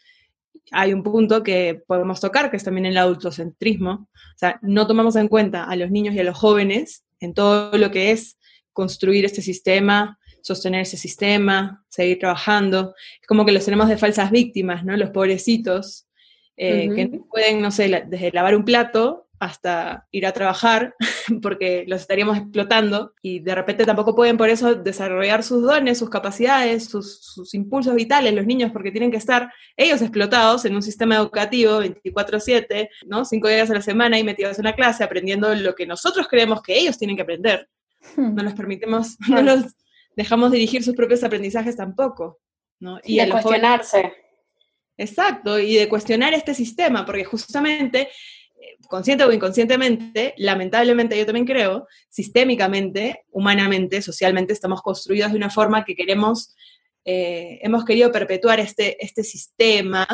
hay 0.72 0.94
un 0.94 1.04
punto 1.04 1.44
que 1.44 1.82
podemos 1.88 2.22
tocar, 2.22 2.50
que 2.50 2.58
es 2.58 2.64
también 2.64 2.86
el 2.86 2.98
adultocentrismo. 2.98 4.08
O 4.14 4.38
sea, 4.38 4.60
no 4.62 4.88
tomamos 4.88 5.16
en 5.16 5.28
cuenta 5.28 5.66
a 5.66 5.76
los 5.76 5.92
niños 5.92 6.16
y 6.16 6.20
a 6.20 6.24
los 6.24 6.38
jóvenes 6.38 7.04
en 7.20 7.34
todo 7.34 7.78
lo 7.78 7.92
que 7.92 8.12
es 8.12 8.38
construir 8.72 9.26
este 9.26 9.42
sistema, 9.42 10.20
sostener 10.42 10.82
ese 10.82 10.98
sistema, 10.98 11.84
seguir 11.90 12.20
trabajando. 12.20 12.94
Es 13.22 13.28
como 13.28 13.46
que 13.46 13.52
los 13.52 13.66
tenemos 13.66 13.90
de 13.90 13.98
falsas 13.98 14.32
víctimas, 14.32 14.86
¿no? 14.86 14.96
Los 14.96 15.10
pobrecitos, 15.10 16.08
eh, 16.58 16.90
que 16.96 17.20
pueden, 17.30 17.62
no 17.62 17.72
sé, 17.72 18.06
desde 18.08 18.32
lavar 18.32 18.56
un 18.56 18.66
plato 18.66 19.28
hasta 19.44 20.08
ir 20.12 20.26
a 20.26 20.32
trabajar, 20.32 20.96
porque 21.42 21.84
los 21.88 22.02
estaríamos 22.02 22.38
explotando 22.38 23.14
y 23.22 23.40
de 23.40 23.56
repente 23.56 23.86
tampoco 23.86 24.16
pueden 24.16 24.38
por 24.38 24.50
eso 24.50 24.76
desarrollar 24.76 25.44
sus 25.44 25.64
dones, 25.64 25.98
sus 25.98 26.10
capacidades, 26.10 26.86
sus, 26.86 27.54
impulsos 27.54 27.94
vitales, 27.96 28.34
los 28.34 28.46
niños, 28.46 28.72
porque 28.72 28.92
tienen 28.92 29.12
que 29.12 29.18
estar 29.18 29.52
ellos 29.76 30.02
explotados 30.02 30.64
en 30.64 30.76
un 30.76 30.82
sistema 30.82 31.16
educativo 31.16 31.82
24/7, 31.82 32.90
¿no? 33.06 33.26
Cinco 33.26 33.50
días 33.50 33.70
a 33.70 33.74
la 33.74 33.82
semana 33.82 34.18
y 34.18 34.24
metidos 34.24 34.60
en 34.60 34.66
la 34.66 34.76
clase 34.76 35.04
aprendiendo 35.04 35.54
lo 35.56 35.76
que 35.76 35.86
nosotros 35.86 36.28
creemos 36.30 36.62
que 36.62 36.78
ellos 36.78 36.98
tienen 36.98 37.18
que 37.18 37.24
aprender. 37.24 37.68
Hmm. 38.16 38.36
No 38.36 38.44
los 38.44 38.54
permitimos, 38.54 39.18
no 39.28 39.42
los 39.42 39.76
dejamos 40.16 40.52
dirigir 40.52 40.84
sus 40.84 40.96
propios 40.96 41.24
aprendizajes 41.24 41.76
tampoco. 41.76 42.40
¿no? 42.80 43.00
Y 43.04 43.18
de 43.18 43.30
cuestionarse. 43.30 44.14
Exacto, 44.98 45.60
y 45.60 45.76
de 45.76 45.90
cuestionar 45.90 46.34
este 46.34 46.54
sistema, 46.54 47.06
porque 47.06 47.24
justamente 47.24 48.10
consciente 48.88 49.24
o 49.24 49.32
inconscientemente, 49.32 50.34
lamentablemente 50.38 51.18
yo 51.18 51.26
también 51.26 51.46
creo, 51.46 51.88
sistémicamente, 52.10 53.26
humanamente, 53.32 54.02
socialmente, 54.02 54.54
estamos 54.54 54.82
construidos 54.82 55.32
de 55.32 55.38
una 55.38 55.50
forma 55.50 55.84
que 55.84 55.96
queremos, 55.96 56.56
eh, 57.06 57.60
hemos 57.64 57.86
querido 57.86 58.12
perpetuar 58.12 58.60
este, 58.60 59.04
este 59.04 59.24
sistema 59.24 60.08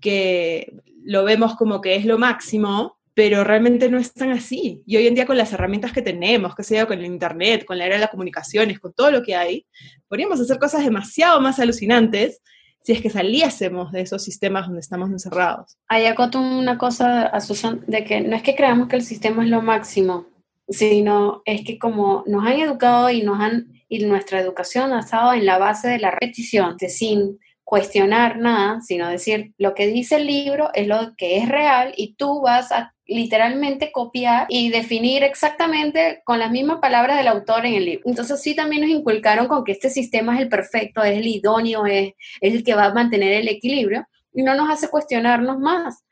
que 0.00 0.72
lo 1.02 1.24
vemos 1.24 1.56
como 1.56 1.80
que 1.80 1.96
es 1.96 2.04
lo 2.04 2.18
máximo, 2.18 2.98
pero 3.14 3.44
realmente 3.44 3.88
no 3.88 3.98
es 3.98 4.12
tan 4.12 4.30
así. 4.32 4.82
Y 4.86 4.96
hoy 4.96 5.06
en 5.06 5.14
día 5.14 5.24
con 5.24 5.38
las 5.38 5.52
herramientas 5.52 5.92
que 5.92 6.02
tenemos, 6.02 6.54
que 6.54 6.64
sea 6.64 6.86
con 6.86 6.98
el 6.98 7.06
Internet, 7.06 7.64
con 7.64 7.78
la 7.78 7.86
era 7.86 7.94
de 7.94 8.00
las 8.02 8.10
comunicaciones, 8.10 8.80
con 8.80 8.92
todo 8.92 9.10
lo 9.10 9.22
que 9.22 9.34
hay, 9.36 9.66
podríamos 10.08 10.40
hacer 10.40 10.58
cosas 10.58 10.84
demasiado 10.84 11.40
más 11.40 11.58
alucinantes 11.58 12.42
si 12.84 12.92
es 12.92 13.00
que 13.00 13.08
saliésemos 13.08 13.92
de 13.92 14.02
esos 14.02 14.22
sistemas 14.22 14.66
donde 14.66 14.80
estamos 14.80 15.10
encerrados. 15.10 15.78
Hay 15.88 16.04
acoto 16.04 16.38
una 16.38 16.76
cosa 16.76 17.40
Susan, 17.40 17.82
de 17.86 18.04
que 18.04 18.20
no 18.20 18.36
es 18.36 18.42
que 18.42 18.54
creamos 18.54 18.88
que 18.88 18.96
el 18.96 19.02
sistema 19.02 19.42
es 19.42 19.48
lo 19.48 19.62
máximo, 19.62 20.26
sino 20.68 21.42
es 21.46 21.64
que 21.64 21.78
como 21.78 22.24
nos 22.26 22.46
han 22.46 22.58
educado 22.60 23.10
y 23.10 23.22
nos 23.22 23.40
han 23.40 23.72
y 23.88 24.04
nuestra 24.04 24.40
educación 24.40 24.92
ha 24.92 25.00
estado 25.00 25.32
en 25.32 25.46
la 25.46 25.58
base 25.58 25.88
de 25.88 25.98
la 25.98 26.10
repetición, 26.10 26.76
de 26.78 26.88
sin 26.90 27.38
cuestionar 27.64 28.38
nada, 28.38 28.80
sino 28.82 29.08
decir 29.08 29.54
lo 29.56 29.74
que 29.74 29.86
dice 29.86 30.16
el 30.16 30.26
libro 30.26 30.70
es 30.74 30.86
lo 30.86 31.14
que 31.16 31.38
es 31.38 31.48
real 31.48 31.94
y 31.96 32.14
tú 32.14 32.42
vas 32.42 32.70
a 32.70 32.93
literalmente 33.06 33.92
copiar 33.92 34.46
y 34.48 34.70
definir 34.70 35.22
exactamente 35.22 36.22
con 36.24 36.38
las 36.38 36.50
mismas 36.50 36.78
palabras 36.78 37.18
del 37.18 37.28
autor 37.28 37.66
en 37.66 37.74
el 37.74 37.84
libro. 37.84 38.02
Entonces 38.06 38.40
sí 38.40 38.54
también 38.54 38.82
nos 38.82 38.90
inculcaron 38.90 39.46
con 39.46 39.64
que 39.64 39.72
este 39.72 39.90
sistema 39.90 40.34
es 40.34 40.42
el 40.42 40.48
perfecto, 40.48 41.02
es 41.02 41.18
el 41.18 41.26
idóneo, 41.26 41.86
es, 41.86 42.14
el 42.40 42.64
que 42.64 42.74
va 42.74 42.86
a 42.86 42.94
mantener 42.94 43.32
el 43.32 43.48
equilibrio 43.48 44.06
y 44.32 44.42
no 44.42 44.54
nos 44.54 44.70
hace 44.70 44.88
cuestionarnos 44.88 45.58
más. 45.58 46.02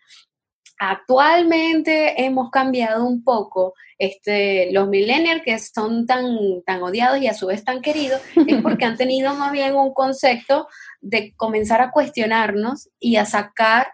Actualmente 0.78 2.24
hemos 2.24 2.50
cambiado 2.50 3.04
un 3.06 3.22
poco. 3.22 3.74
Este, 3.98 4.72
los 4.72 4.88
millennials 4.88 5.42
que 5.44 5.56
son 5.60 6.06
tan, 6.06 6.24
tan 6.66 6.82
odiados 6.82 7.22
y 7.22 7.28
a 7.28 7.34
su 7.34 7.46
vez 7.46 7.64
tan 7.64 7.80
queridos 7.80 8.20
es 8.48 8.56
porque 8.62 8.84
han 8.84 8.96
tenido 8.96 9.32
más 9.34 9.52
bien 9.52 9.76
un 9.76 9.94
concepto 9.94 10.66
de 11.00 11.32
comenzar 11.36 11.80
a 11.80 11.92
cuestionarnos 11.92 12.90
y 12.98 13.16
a 13.16 13.24
sacar 13.24 13.92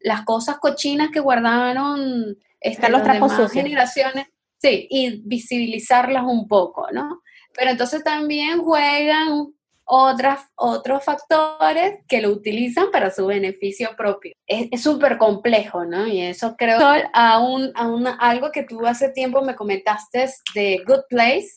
las 0.00 0.24
cosas 0.24 0.58
cochinas 0.58 1.10
que 1.10 1.20
guardaron 1.20 2.36
este, 2.60 2.90
las 2.90 3.04
demás 3.04 3.52
generaciones, 3.52 4.26
sí, 4.58 4.86
y 4.90 5.22
visibilizarlas 5.24 6.24
un 6.24 6.48
poco, 6.48 6.88
¿no? 6.92 7.20
Pero 7.54 7.70
entonces 7.70 8.04
también 8.04 8.60
juegan 8.62 9.54
otras, 9.84 10.46
otros 10.54 11.04
factores 11.04 11.98
que 12.06 12.20
lo 12.20 12.30
utilizan 12.30 12.92
para 12.92 13.10
su 13.10 13.26
beneficio 13.26 13.90
propio. 13.96 14.34
Es 14.46 14.82
súper 14.82 15.18
complejo, 15.18 15.84
¿no? 15.84 16.06
Y 16.06 16.20
eso 16.20 16.54
creo 16.56 16.78
a, 17.12 17.40
un, 17.40 17.72
a 17.74 18.12
algo 18.20 18.52
que 18.52 18.62
tú 18.62 18.86
hace 18.86 19.10
tiempo 19.10 19.42
me 19.42 19.56
comentaste 19.56 20.30
de 20.54 20.84
Good 20.86 21.04
Place, 21.08 21.48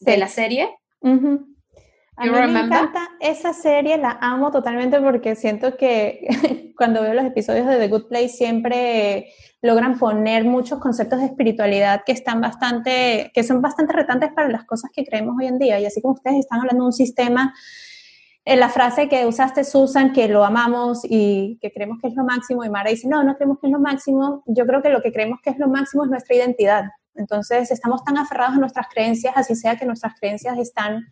de 0.00 0.16
la 0.16 0.26
serie. 0.26 0.68
A 2.18 2.24
mí 2.24 2.30
me 2.30 2.60
encanta 2.60 3.10
esa 3.20 3.52
serie, 3.52 3.96
la 3.96 4.18
amo 4.20 4.50
totalmente 4.50 5.00
porque 5.00 5.36
siento 5.36 5.76
que 5.76 6.72
cuando 6.76 7.00
veo 7.00 7.14
los 7.14 7.24
episodios 7.24 7.66
de 7.66 7.76
The 7.76 7.88
Good 7.88 8.08
Place 8.08 8.30
siempre 8.30 9.32
logran 9.62 9.98
poner 9.98 10.44
muchos 10.44 10.80
conceptos 10.80 11.20
de 11.20 11.26
espiritualidad 11.26 12.02
que 12.04 12.10
están 12.10 12.40
bastante, 12.40 13.30
que 13.32 13.44
son 13.44 13.62
bastante 13.62 13.92
retantes 13.92 14.30
para 14.32 14.48
las 14.48 14.64
cosas 14.64 14.90
que 14.92 15.04
creemos 15.04 15.36
hoy 15.38 15.46
en 15.46 15.58
día. 15.58 15.78
Y 15.78 15.86
así 15.86 16.02
como 16.02 16.14
ustedes 16.14 16.38
están 16.40 16.58
hablando 16.58 16.84
de 16.84 16.86
un 16.88 16.92
sistema, 16.92 17.54
en 18.44 18.54
eh, 18.54 18.60
la 18.60 18.68
frase 18.68 19.08
que 19.08 19.24
usaste 19.26 19.62
Susan, 19.62 20.12
que 20.12 20.26
lo 20.26 20.44
amamos 20.44 21.02
y 21.04 21.58
que 21.60 21.70
creemos 21.70 21.98
que 22.00 22.08
es 22.08 22.14
lo 22.14 22.24
máximo, 22.24 22.64
y 22.64 22.68
Mara 22.70 22.90
dice, 22.90 23.06
no, 23.06 23.22
no 23.22 23.36
creemos 23.36 23.58
que 23.60 23.68
es 23.68 23.72
lo 23.72 23.78
máximo, 23.78 24.42
yo 24.46 24.66
creo 24.66 24.82
que 24.82 24.88
lo 24.88 25.02
que 25.02 25.12
creemos 25.12 25.38
que 25.40 25.50
es 25.50 25.58
lo 25.58 25.68
máximo 25.68 26.04
es 26.04 26.10
nuestra 26.10 26.34
identidad. 26.34 26.84
Entonces 27.14 27.70
estamos 27.70 28.02
tan 28.04 28.16
aferrados 28.16 28.56
a 28.56 28.58
nuestras 28.58 28.88
creencias, 28.88 29.34
así 29.36 29.54
sea 29.54 29.76
que 29.76 29.84
nuestras 29.84 30.14
creencias 30.18 30.56
están 30.58 31.06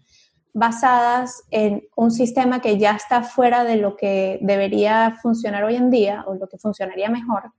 basadas 0.57 1.45
en 1.51 1.87
un 1.97 2.11
sistema 2.11 2.63
que 2.63 2.79
ya 2.79 2.93
está 2.93 3.23
fuera 3.23 3.63
de 3.63 3.77
lo 3.77 3.95
que 3.95 4.39
debería 4.41 5.19
funcionar 5.21 5.63
hoy 5.65 5.77
en 5.77 5.91
día 5.91 6.25
o 6.27 6.35
lo 6.35 6.49
que 6.49 6.57
funcionaría 6.57 7.11
mejor, 7.11 7.53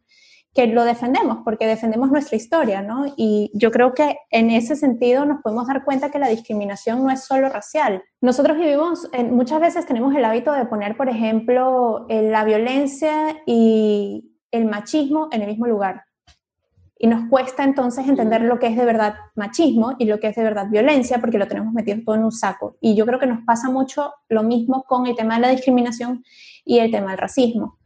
que 0.52 0.66
lo 0.66 0.84
defendemos 0.84 1.38
porque 1.46 1.68
defendemos 1.68 2.10
nuestra 2.10 2.38
historia, 2.38 2.82
¿no? 2.82 3.06
Y 3.16 3.52
yo 3.54 3.70
creo 3.70 3.94
que 3.94 4.18
en 4.32 4.50
ese 4.50 4.76
sentido 4.76 5.26
nos 5.26 5.44
podemos 5.44 5.68
dar 5.68 5.86
cuenta 5.86 6.10
que 6.10 6.18
la 6.18 6.28
discriminación 6.28 7.04
no 7.04 7.12
es 7.12 7.24
solo 7.24 7.50
racial. 7.50 8.02
Nosotros 8.20 8.58
vivimos, 8.58 9.08
muchas 9.30 9.62
veces 9.62 9.86
tenemos 9.86 10.16
el 10.16 10.26
hábito 10.26 10.52
de 10.52 10.66
poner, 10.66 10.98
por 10.98 11.08
ejemplo, 11.08 12.08
la 12.10 12.44
violencia 12.46 13.38
y 13.46 14.34
el 14.50 14.66
machismo 14.66 15.30
en 15.32 15.44
el 15.44 15.50
mismo 15.50 15.68
lugar. 15.68 16.07
Y 17.00 17.08
nos 17.08 17.30
cuesta 17.30 17.64
entonces 17.64 18.08
entender 18.08 18.42
lo 18.42 18.58
que 18.60 18.68
es 18.68 18.76
de 18.76 18.86
verdad 18.86 19.16
machismo 19.36 19.96
y 20.00 20.06
lo 20.06 20.20
que 20.20 20.28
es 20.28 20.36
de 20.36 20.44
verdad 20.44 20.68
violencia 20.68 21.20
porque 21.20 21.38
lo 21.38 21.48
tenemos 21.48 21.74
metido 21.74 22.00
todo 22.04 22.16
en 22.16 22.24
un 22.24 22.32
saco. 22.32 22.78
Y 22.82 22.96
yo 22.96 23.06
creo 23.06 23.20
que 23.20 23.28
nos 23.28 23.44
pasa 23.46 23.70
mucho 23.70 24.14
lo 24.30 24.44
mismo 24.44 24.84
con 24.84 25.06
el 25.06 25.16
tema 25.16 25.36
de 25.36 25.42
la 25.42 25.50
discriminación 25.50 26.24
y 26.66 26.80
el 26.80 26.92
tema 26.92 27.12
del 27.12 27.20
racismo, 27.20 27.78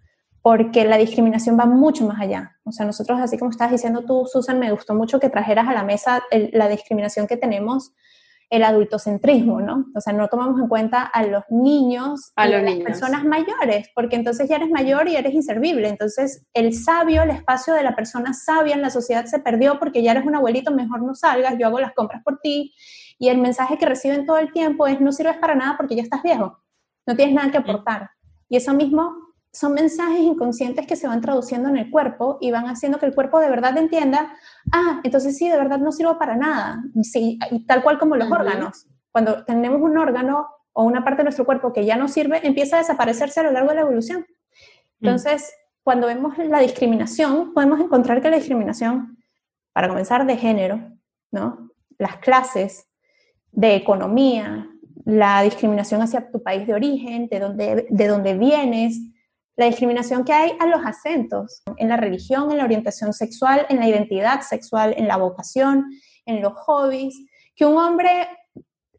porque 0.41 0.85
la 0.85 0.97
discriminación 0.97 1.59
va 1.59 1.65
mucho 1.65 2.05
más 2.05 2.21
allá. 2.21 2.57
O 2.63 2.71
sea, 2.71 2.85
nosotros, 2.85 3.19
así 3.19 3.37
como 3.37 3.51
estás 3.51 3.71
diciendo 3.71 4.05
tú, 4.05 4.25
Susan, 4.31 4.59
me 4.59 4.71
gustó 4.71 4.95
mucho 4.95 5.19
que 5.19 5.29
trajeras 5.29 5.67
a 5.67 5.73
la 5.73 5.83
mesa 5.83 6.23
la 6.53 6.69
discriminación 6.69 7.27
que 7.27 7.37
tenemos 7.37 7.93
el 8.51 8.65
adultocentrismo, 8.65 9.61
¿no? 9.61 9.85
O 9.95 10.01
sea, 10.01 10.11
no 10.11 10.27
tomamos 10.27 10.59
en 10.59 10.67
cuenta 10.67 11.03
a 11.03 11.25
los 11.25 11.43
niños, 11.49 12.33
a, 12.35 12.47
las 12.47 12.75
personas 12.79 13.23
mayores, 13.23 13.89
porque 13.95 14.17
entonces 14.17 14.49
ya 14.49 14.57
eres 14.57 14.69
mayor 14.69 15.07
y 15.07 15.15
eres 15.15 15.33
inservible. 15.33 15.87
Entonces, 15.87 16.45
el 16.53 16.73
sabio, 16.73 17.23
el 17.23 17.29
espacio 17.29 17.73
de 17.73 17.81
la 17.81 17.95
persona 17.95 18.33
sabia 18.33 18.75
en 18.75 18.81
la 18.81 18.89
sociedad 18.89 19.23
se 19.23 19.39
perdió 19.39 19.79
porque 19.79 20.03
ya 20.03 20.11
eres 20.11 20.25
un 20.25 20.35
abuelito, 20.35 20.69
mejor 20.71 21.01
no 21.01 21.15
salgas, 21.15 21.57
yo 21.57 21.65
hago 21.65 21.79
las 21.79 21.93
compras 21.93 22.23
por 22.25 22.39
ti. 22.39 22.73
Y 23.17 23.29
el 23.29 23.37
mensaje 23.37 23.77
que 23.77 23.85
reciben 23.85 24.25
todo 24.25 24.37
el 24.37 24.51
tiempo 24.51 24.85
es, 24.85 24.99
no 24.99 25.13
sirves 25.13 25.37
para 25.37 25.55
nada 25.55 25.77
porque 25.77 25.95
ya 25.95 26.03
estás 26.03 26.21
viejo, 26.21 26.59
no 27.07 27.15
tienes 27.15 27.33
nada 27.33 27.51
que 27.51 27.57
aportar. 27.57 28.09
Y 28.49 28.57
eso 28.57 28.73
mismo 28.73 29.30
son 29.53 29.73
mensajes 29.73 30.19
inconscientes 30.19 30.87
que 30.87 30.95
se 30.95 31.07
van 31.07 31.21
traduciendo 31.21 31.69
en 31.69 31.77
el 31.77 31.91
cuerpo 31.91 32.37
y 32.39 32.51
van 32.51 32.65
haciendo 32.65 32.99
que 32.99 33.05
el 33.05 33.13
cuerpo 33.13 33.39
de 33.39 33.49
verdad 33.49 33.77
entienda, 33.77 34.33
ah, 34.71 35.01
entonces 35.03 35.37
sí, 35.37 35.49
de 35.49 35.57
verdad 35.57 35.79
no 35.79 35.91
sirvo 35.91 36.17
para 36.17 36.37
nada, 36.37 36.81
sí, 37.03 37.37
y 37.51 37.65
tal 37.65 37.83
cual 37.83 37.99
como 37.99 38.15
los 38.15 38.31
órganos. 38.31 38.87
Cuando 39.11 39.43
tenemos 39.43 39.81
un 39.81 39.97
órgano 39.97 40.47
o 40.71 40.83
una 40.83 41.03
parte 41.03 41.17
de 41.17 41.23
nuestro 41.25 41.45
cuerpo 41.45 41.73
que 41.73 41.85
ya 41.85 41.97
no 41.97 42.07
sirve, 42.07 42.45
empieza 42.47 42.77
a 42.77 42.79
desaparecerse 42.79 43.41
a 43.41 43.43
lo 43.43 43.51
largo 43.51 43.69
de 43.69 43.75
la 43.75 43.81
evolución. 43.81 44.21
Mm. 44.21 45.05
Entonces, 45.05 45.53
cuando 45.83 46.07
vemos 46.07 46.37
la 46.37 46.59
discriminación, 46.59 47.53
podemos 47.53 47.81
encontrar 47.81 48.21
que 48.21 48.29
la 48.29 48.37
discriminación, 48.37 49.17
para 49.73 49.89
comenzar, 49.89 50.25
de 50.25 50.37
género, 50.37 50.79
¿no? 51.31 51.71
Las 51.97 52.17
clases, 52.17 52.87
de 53.51 53.75
economía, 53.75 54.69
la 55.03 55.41
discriminación 55.41 56.01
hacia 56.01 56.31
tu 56.31 56.41
país 56.41 56.65
de 56.67 56.73
origen, 56.73 57.27
de 57.27 57.39
dónde, 57.39 57.87
de 57.89 58.07
dónde 58.07 58.37
vienes, 58.37 58.97
la 59.61 59.67
discriminación 59.67 60.23
que 60.23 60.33
hay 60.33 60.53
a 60.59 60.65
los 60.65 60.83
acentos, 60.83 61.61
en 61.77 61.89
la 61.89 61.95
religión, 61.95 62.49
en 62.49 62.57
la 62.57 62.63
orientación 62.63 63.13
sexual, 63.13 63.67
en 63.69 63.79
la 63.79 63.87
identidad 63.87 64.41
sexual, 64.41 64.95
en 64.97 65.07
la 65.07 65.17
vocación, 65.17 65.85
en 66.25 66.41
los 66.41 66.53
hobbies, 66.53 67.13
que 67.55 67.67
un 67.67 67.77
hombre 67.77 68.27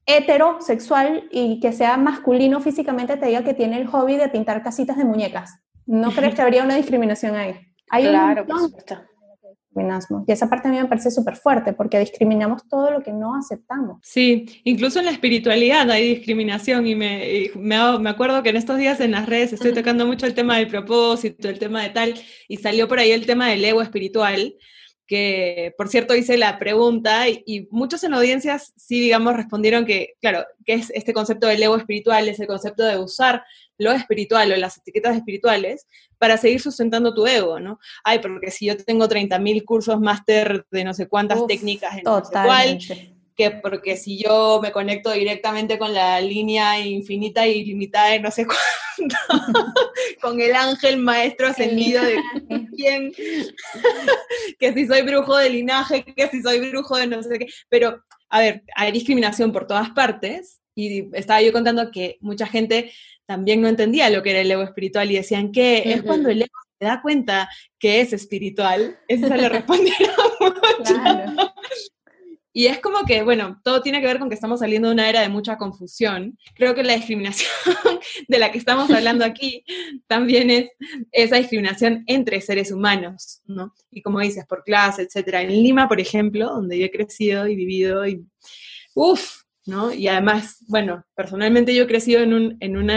heterosexual 0.07 1.29
y 1.33 1.59
que 1.59 1.73
sea 1.73 1.97
masculino 1.97 2.61
físicamente 2.61 3.17
te 3.17 3.27
diga 3.27 3.43
que 3.43 3.55
tiene 3.55 3.77
el 3.81 3.89
hobby 3.89 4.17
de 4.17 4.29
pintar 4.29 4.63
casitas 4.63 4.97
de 4.97 5.05
muñecas. 5.05 5.51
¿No 5.85 6.13
crees 6.13 6.37
que 6.37 6.43
habría 6.43 6.63
una 6.63 6.77
discriminación 6.77 7.35
ahí? 7.35 7.59
Hay 7.91 8.05
claro, 8.07 8.47
por 8.47 8.61
supuesto. 8.61 9.01
Y 10.27 10.33
esa 10.33 10.51
parte 10.51 10.69
a 10.69 10.71
mí 10.71 10.77
me 10.77 10.87
parece 10.87 11.11
súper 11.11 11.37
fuerte 11.37 11.73
porque 11.73 11.99
discriminamos 11.99 12.69
todo 12.69 12.91
lo 12.91 13.03
que 13.03 13.13
no 13.13 13.35
aceptamos. 13.35 13.99
Sí, 14.03 14.47
incluso 14.65 14.99
en 14.99 15.07
la 15.07 15.13
espiritualidad 15.13 15.91
hay 15.91 16.15
discriminación 16.15 16.87
y 16.87 16.95
me, 16.95 17.51
me, 17.55 17.99
me, 17.99 18.11
acuerdo 18.11 18.43
que 18.43 18.51
en 18.51 18.57
estos 18.57 18.77
días 18.77 19.01
en 19.01 19.13
las 19.13 19.27
redes 19.27 19.55
estoy 19.55 19.73
tocando 19.73 20.07
mucho 20.07 20.27
el 20.27 20.35
tema 20.35 20.59
del 20.59 20.69
propósito, 20.69 21.49
el 21.49 21.59
tema 21.59 21.83
de 21.83 21.91
tal, 21.91 22.15
y 22.49 22.59
salió 22.59 22.87
por 22.87 22.99
ahí 22.99 23.13
el 23.13 23.25
tema 23.25 23.49
del 23.49 23.65
ego 23.65 23.81
espiritual 23.81 24.55
que 25.13 25.75
por 25.77 25.89
cierto 25.89 26.15
hice 26.15 26.39
la 26.39 26.59
pregunta 26.59 27.29
y, 27.29 27.69
muchos 27.71 28.03
en 28.03 28.15
audiencias 28.15 28.73
sí, 28.77 28.99
digamos, 29.01 29.37
respondieron 29.37 29.85
que, 29.85 30.15
claro, 30.23 30.47
que 30.65 30.75
es 30.75 30.91
este 30.95 31.13
concepto 31.13 31.47
del 31.49 31.63
ego 31.63 31.77
espiritual, 31.77 32.29
es 32.29 32.41
el 32.41 32.47
concepto 32.47 32.83
de 32.85 32.99
usar 32.99 33.45
lo 33.83 33.93
espiritual 33.93 34.53
o 34.53 34.57
las 34.57 34.79
etiquetas 34.79 35.17
espirituales 35.17 35.87
para 36.19 36.37
seguir 36.37 36.61
sustentando 36.61 37.15
tu 37.15 37.27
ego, 37.27 37.61
¿no? 37.61 37.79
Ay, 38.05 38.21
porque 38.21 38.51
si 38.51 38.67
yo 38.67 38.77
tengo 38.77 39.09
30.000 39.09 39.65
cursos 39.65 40.01
máster 40.01 40.65
de 40.71 40.85
no 40.85 40.95
sé 40.95 41.09
cuántas 41.09 41.47
técnicas 41.47 41.99
en 41.99 42.05
no 42.05 42.23
que 43.37 43.51
porque 43.51 43.97
si 43.97 44.23
yo 44.23 44.61
me 44.63 44.73
conecto 44.73 45.11
directamente 45.11 45.79
con 45.79 45.95
la 45.95 46.21
línea 46.21 46.79
infinita 46.79 47.45
e 47.45 47.53
ilimitada 47.53 48.11
de 48.11 48.21
no 48.21 48.31
sé 48.31 48.47
cuánto, 48.47 49.17
con 50.21 50.41
el 50.41 50.55
ángel 50.55 50.99
maestro 50.99 51.49
ascendido 51.49 52.03
de 52.03 52.17
quién, 52.77 53.13
que 54.59 54.73
si 54.75 54.87
soy 54.87 55.03
brujo 55.03 55.37
de 55.37 55.51
linaje, 55.51 56.05
que 56.05 56.29
si 56.29 56.43
soy 56.43 56.71
brujo 56.71 56.97
de 56.97 57.07
no 57.07 57.23
sé 57.23 57.39
qué, 57.39 57.47
pero 57.69 58.03
a 58.29 58.41
ver, 58.41 58.63
hay 58.77 58.93
discriminación 58.93 59.53
por 59.53 59.67
todas 59.67 59.91
partes 59.91 60.61
y 60.75 61.15
estaba 61.15 61.43
yo 61.43 61.53
contando 61.53 61.91
que 61.91 62.17
mucha 62.21 62.47
gente 62.47 62.93
también 63.33 63.63
no 63.63 63.69
entendía 63.69 64.11
lo 64.11 64.23
que 64.23 64.33
era 64.33 64.41
el 64.41 64.51
ego 64.51 64.63
espiritual 64.63 65.11
y 65.11 65.17
decían 65.17 65.53
que 65.53 65.91
es 65.91 66.03
cuando 66.03 66.29
el 66.29 66.43
ego 66.43 66.53
se 66.79 66.85
da 66.85 67.01
cuenta 67.01 67.49
que 67.79 68.03
es 68.03 68.13
espiritual, 68.13 68.99
eso 69.09 69.27
se 69.27 69.37
le 69.39 69.49
respondieron 69.49 70.11
mucho. 70.41 71.55
Y 72.53 72.67
es 72.67 72.79
como 72.81 73.07
que, 73.07 73.23
bueno, 73.23 73.59
todo 73.65 73.81
tiene 73.81 74.03
que 74.03 74.07
ver 74.07 74.19
con 74.19 74.29
que 74.29 74.35
estamos 74.35 74.61
saliendo 74.61 74.89
de 74.89 74.93
una 74.93 75.09
era 75.09 75.23
de 75.23 75.31
mucha 75.31 75.57
confusión. 75.57 76.37
Creo 76.55 76.75
que 76.75 76.83
la 76.83 76.95
discriminación 76.95 77.51
de 78.29 78.39
la 78.39 78.53
que 78.53 78.59
estamos 78.59 78.91
hablando 78.91 79.25
aquí 79.25 79.65
también 80.07 80.51
es 80.51 80.69
esa 81.11 81.37
discriminación 81.37 82.05
entre 82.07 82.39
seres 82.43 82.71
humanos, 82.71 83.41
¿no? 83.47 83.73
Y 83.91 84.03
como 84.03 84.21
dices, 84.21 84.45
por 84.47 84.63
clase, 84.63 85.01
etcétera. 85.01 85.41
En 85.41 85.49
Lima, 85.49 85.89
por 85.89 86.01
ejemplo, 86.01 86.51
donde 86.51 86.79
yo 86.79 86.85
he 86.85 86.91
crecido 86.91 87.49
y 87.49 87.57
vivido, 87.57 88.07
y 88.07 88.27
uff, 88.95 89.45
¿no? 89.65 89.91
Y 89.91 90.09
además, 90.09 90.59
bueno, 90.69 91.07
personalmente 91.15 91.75
yo 91.75 91.85
he 91.85 91.87
crecido 91.87 92.21
en 92.21 92.35
un, 92.35 92.57
en 92.61 92.77
un 92.77 92.91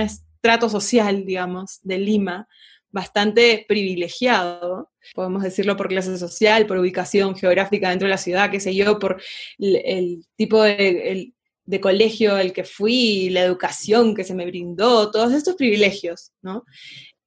estrato 0.45 0.69
social, 0.69 1.25
digamos, 1.25 1.79
de 1.81 1.97
Lima, 1.97 2.47
bastante 2.91 3.65
privilegiado, 3.67 4.91
podemos 5.15 5.41
decirlo 5.41 5.75
por 5.75 5.87
clase 5.87 6.19
social, 6.19 6.67
por 6.67 6.77
ubicación 6.77 7.35
geográfica 7.35 7.89
dentro 7.89 8.05
de 8.05 8.11
la 8.11 8.19
ciudad, 8.19 8.51
qué 8.51 8.59
sé 8.59 8.75
yo, 8.75 8.99
por 8.99 9.19
el, 9.57 10.23
tipo 10.35 10.61
de, 10.61 11.33
colegio 11.81 12.35
al 12.35 12.53
que 12.53 12.63
fui, 12.63 13.31
la 13.31 13.41
educación 13.41 14.13
que 14.13 14.23
se 14.23 14.35
me 14.35 14.45
brindó, 14.45 15.09
todos 15.09 15.33
estos 15.33 15.55
privilegios, 15.55 16.31
¿no? 16.43 16.63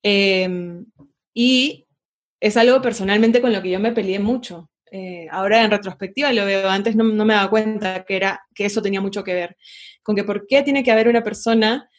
Em, 0.04 0.86
y 1.34 1.86
es 2.38 2.56
algo 2.56 2.80
personalmente 2.80 3.40
con 3.40 3.52
lo 3.52 3.60
que 3.60 3.70
yo 3.70 3.80
me 3.80 3.92
peleé 3.92 4.20
mucho. 4.20 4.70
Eh, 4.92 5.26
ahora 5.32 5.64
en 5.64 5.72
retrospectiva 5.72 6.32
lo 6.32 6.46
veo, 6.46 6.68
antes 6.70 6.94
no, 6.94 7.02
no, 7.02 7.24
me 7.24 7.34
daba 7.34 7.50
cuenta 7.50 8.04
que, 8.04 8.14
era, 8.14 8.40
que 8.54 8.66
eso 8.66 8.80
tenía 8.80 9.00
mucho 9.00 9.24
que 9.24 9.34
ver, 9.34 9.56
con 10.04 10.14
que 10.14 10.22
por 10.22 10.46
qué 10.46 10.62
tiene 10.62 10.84
que 10.84 10.92
haber 10.92 11.08
una 11.08 11.24
persona 11.24 11.90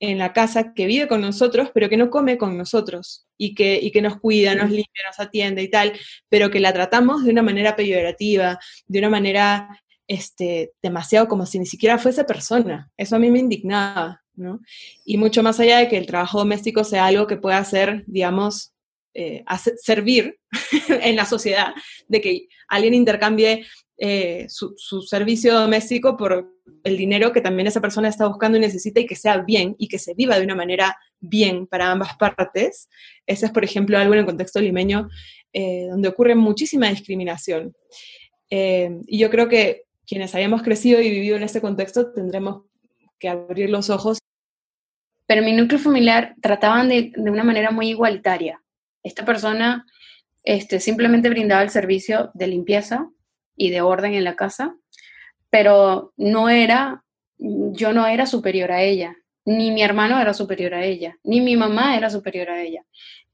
en 0.00 0.18
la 0.18 0.32
casa 0.32 0.72
que 0.74 0.86
vive 0.86 1.08
con 1.08 1.20
nosotros, 1.20 1.70
pero 1.74 1.88
que 1.88 1.96
no 1.96 2.10
come 2.10 2.38
con 2.38 2.56
nosotros 2.56 3.26
y 3.36 3.54
que, 3.54 3.78
y 3.80 3.90
que 3.90 4.02
nos 4.02 4.18
cuida, 4.20 4.54
nos 4.54 4.70
limpia, 4.70 5.02
nos 5.06 5.18
atiende 5.18 5.62
y 5.62 5.70
tal, 5.70 5.92
pero 6.28 6.50
que 6.50 6.60
la 6.60 6.72
tratamos 6.72 7.24
de 7.24 7.32
una 7.32 7.42
manera 7.42 7.74
peyorativa, 7.74 8.58
de 8.86 8.98
una 8.98 9.10
manera 9.10 9.82
este, 10.06 10.72
demasiado 10.82 11.28
como 11.28 11.46
si 11.46 11.58
ni 11.58 11.66
siquiera 11.66 11.98
fuese 11.98 12.24
persona. 12.24 12.90
Eso 12.96 13.16
a 13.16 13.18
mí 13.18 13.30
me 13.30 13.40
indignaba, 13.40 14.22
¿no? 14.34 14.60
Y 15.04 15.18
mucho 15.18 15.42
más 15.42 15.60
allá 15.60 15.78
de 15.78 15.88
que 15.88 15.98
el 15.98 16.06
trabajo 16.06 16.38
doméstico 16.38 16.84
sea 16.84 17.06
algo 17.06 17.26
que 17.26 17.36
pueda 17.36 17.62
ser, 17.64 18.04
digamos, 18.06 18.72
eh, 19.14 19.44
servir 19.82 20.38
en 20.88 21.16
la 21.16 21.26
sociedad, 21.26 21.74
de 22.06 22.20
que 22.20 22.48
alguien 22.68 22.94
intercambie 22.94 23.66
eh, 24.00 24.46
su, 24.48 24.76
servicio 25.02 25.52
doméstico 25.54 26.16
por 26.16 26.54
el 26.84 26.96
dinero 26.96 27.32
que 27.32 27.40
también 27.40 27.66
esa 27.66 27.80
persona 27.80 28.08
está 28.08 28.28
buscando 28.28 28.56
y 28.56 28.60
necesita 28.60 29.00
y 29.00 29.06
que 29.06 29.16
sea 29.16 29.38
bien 29.38 29.74
y 29.76 29.88
que 29.88 29.98
se 29.98 30.14
viva 30.14 30.38
de 30.38 30.44
una 30.44 30.54
manera 30.54 30.96
bien 31.18 31.66
para 31.66 31.90
ambas 31.90 32.16
partes. 32.16 32.88
Ese 33.26 33.46
es, 33.46 33.52
por 33.52 33.64
ejemplo, 33.64 33.98
algo 33.98 34.14
en 34.14 34.20
el 34.20 34.26
contexto 34.26 34.60
limeño 34.60 35.08
eh, 35.52 35.88
donde 35.90 36.08
ocurre 36.08 36.36
muchísima 36.36 36.88
discriminación. 36.88 37.74
Eh, 38.50 39.00
y 39.06 39.18
yo 39.18 39.30
creo 39.30 39.48
que 39.48 39.82
quienes 40.06 40.32
hayamos 40.36 40.62
crecido 40.62 41.00
y 41.00 41.10
vivido 41.10 41.36
en 41.36 41.42
este 41.42 41.60
contexto 41.60 42.12
tendremos 42.12 42.62
que 43.18 43.28
abrir 43.28 43.68
los 43.68 43.90
ojos. 43.90 44.18
Pero 45.26 45.42
mi 45.42 45.52
núcleo 45.52 45.80
familiar 45.80 46.36
trataban 46.40 46.88
de, 46.88 47.12
de 47.16 47.30
una 47.30 47.42
manera 47.42 47.72
muy 47.72 47.88
igualitaria. 47.88 48.62
Esta 49.02 49.24
persona 49.24 49.84
este, 50.44 50.78
simplemente 50.78 51.28
brindaba 51.28 51.62
el 51.62 51.70
servicio 51.70 52.30
de 52.34 52.46
limpieza 52.46 53.10
y 53.58 53.70
de 53.70 53.82
orden 53.82 54.14
en 54.14 54.24
la 54.24 54.36
casa, 54.36 54.74
pero 55.50 56.14
no 56.16 56.48
era, 56.48 57.04
yo 57.36 57.92
no 57.92 58.06
era 58.06 58.24
superior 58.24 58.72
a 58.72 58.82
ella, 58.82 59.16
ni 59.44 59.70
mi 59.70 59.82
hermano 59.82 60.20
era 60.20 60.32
superior 60.32 60.74
a 60.74 60.84
ella, 60.84 61.18
ni 61.24 61.40
mi 61.40 61.56
mamá 61.56 61.96
era 61.96 62.08
superior 62.08 62.48
a 62.50 62.62
ella. 62.62 62.84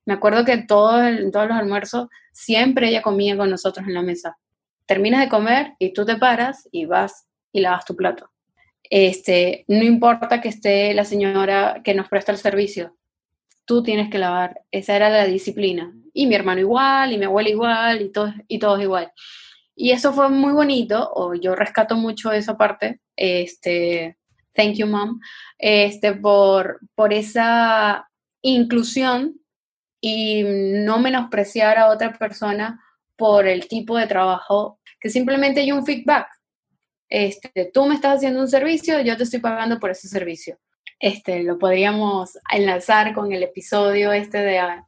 Me 0.07 0.15
acuerdo 0.15 0.45
que 0.45 0.53
en 0.53 0.67
todos 0.67 1.03
los 1.21 1.35
almuerzos 1.35 2.09
siempre 2.33 2.89
ella 2.89 3.03
comía 3.03 3.37
con 3.37 3.51
nosotros 3.51 3.87
en 3.87 3.95
la 3.95 4.03
mesa. 4.03 4.39
Terminas 4.87 5.21
de 5.21 5.29
comer 5.29 5.75
y 5.79 5.93
tú 5.93 6.05
te 6.05 6.17
paras 6.17 6.69
y 6.73 6.85
vas 6.85 7.27
y 7.53 7.61
lavas 7.61 7.85
tu 7.85 7.97
plato. 7.97 8.31
Este, 8.83 9.65
no 9.67 9.83
importa 9.83 10.41
que 10.41 10.51
esté 10.51 10.93
la 10.95 11.05
señora 11.05 11.81
que 11.83 11.95
nos 11.95 12.09
presta 12.09 12.33
el 12.33 12.39
servicio, 12.39 12.97
tú 13.65 13.83
tienes 13.83 14.11
que 14.11 14.19
lavar. 14.19 14.61
Esa 14.71 14.97
era 14.97 15.09
la 15.09 15.25
disciplina. 15.25 15.93
Y 16.13 16.27
mi 16.27 16.35
hermano 16.35 16.61
igual, 16.61 17.13
y 17.13 17.19
mi 17.19 17.25
abuela 17.25 17.49
igual, 17.49 18.03
y 18.03 18.13
todos, 18.13 18.35
y 18.47 18.59
todos 18.59 18.81
igual. 18.81 19.11
Y 19.77 19.91
eso 19.91 20.13
fue 20.13 20.29
muy 20.29 20.53
bonito, 20.53 21.11
o 21.15 21.35
yo 21.35 21.55
rescato 21.55 21.97
mucho 21.97 22.33
esa 22.33 22.57
parte, 22.57 23.01
este, 23.17 24.17
thank 24.55 24.75
you 24.75 24.87
mom, 24.87 25.21
este, 25.59 26.15
por, 26.15 26.81
por 26.95 27.13
esa 27.13 28.09
inclusión 28.43 29.41
y 30.01 30.45
no 30.45 30.99
menospreciar 30.99 31.79
a 31.79 31.89
otra 31.89 32.13
persona 32.13 32.81
por 33.17 33.47
el 33.47 33.69
tipo 33.69 33.97
de 33.97 34.07
trabajo, 34.07 34.79
que 35.01 35.11
simplemente 35.11 35.61
hay 35.61 35.73
un 35.73 35.85
feedback. 35.85 36.29
Este, 37.09 37.71
tú 37.73 37.87
me 37.87 37.95
estás 37.95 38.17
haciendo 38.17 38.41
un 38.41 38.49
servicio, 38.49 39.01
yo 39.01 39.17
te 39.17 39.25
estoy 39.25 39.41
pagando 39.41 39.79
por 39.81 39.91
ese 39.91 40.09
servicio. 40.09 40.59
Este, 41.01 41.43
lo 41.43 41.59
podríamos 41.59 42.39
enlazar 42.51 43.15
con 43.15 43.33
el 43.33 43.43
episodio 43.43 44.13
este 44.13 44.39
de 44.39 44.59
ah, 44.59 44.87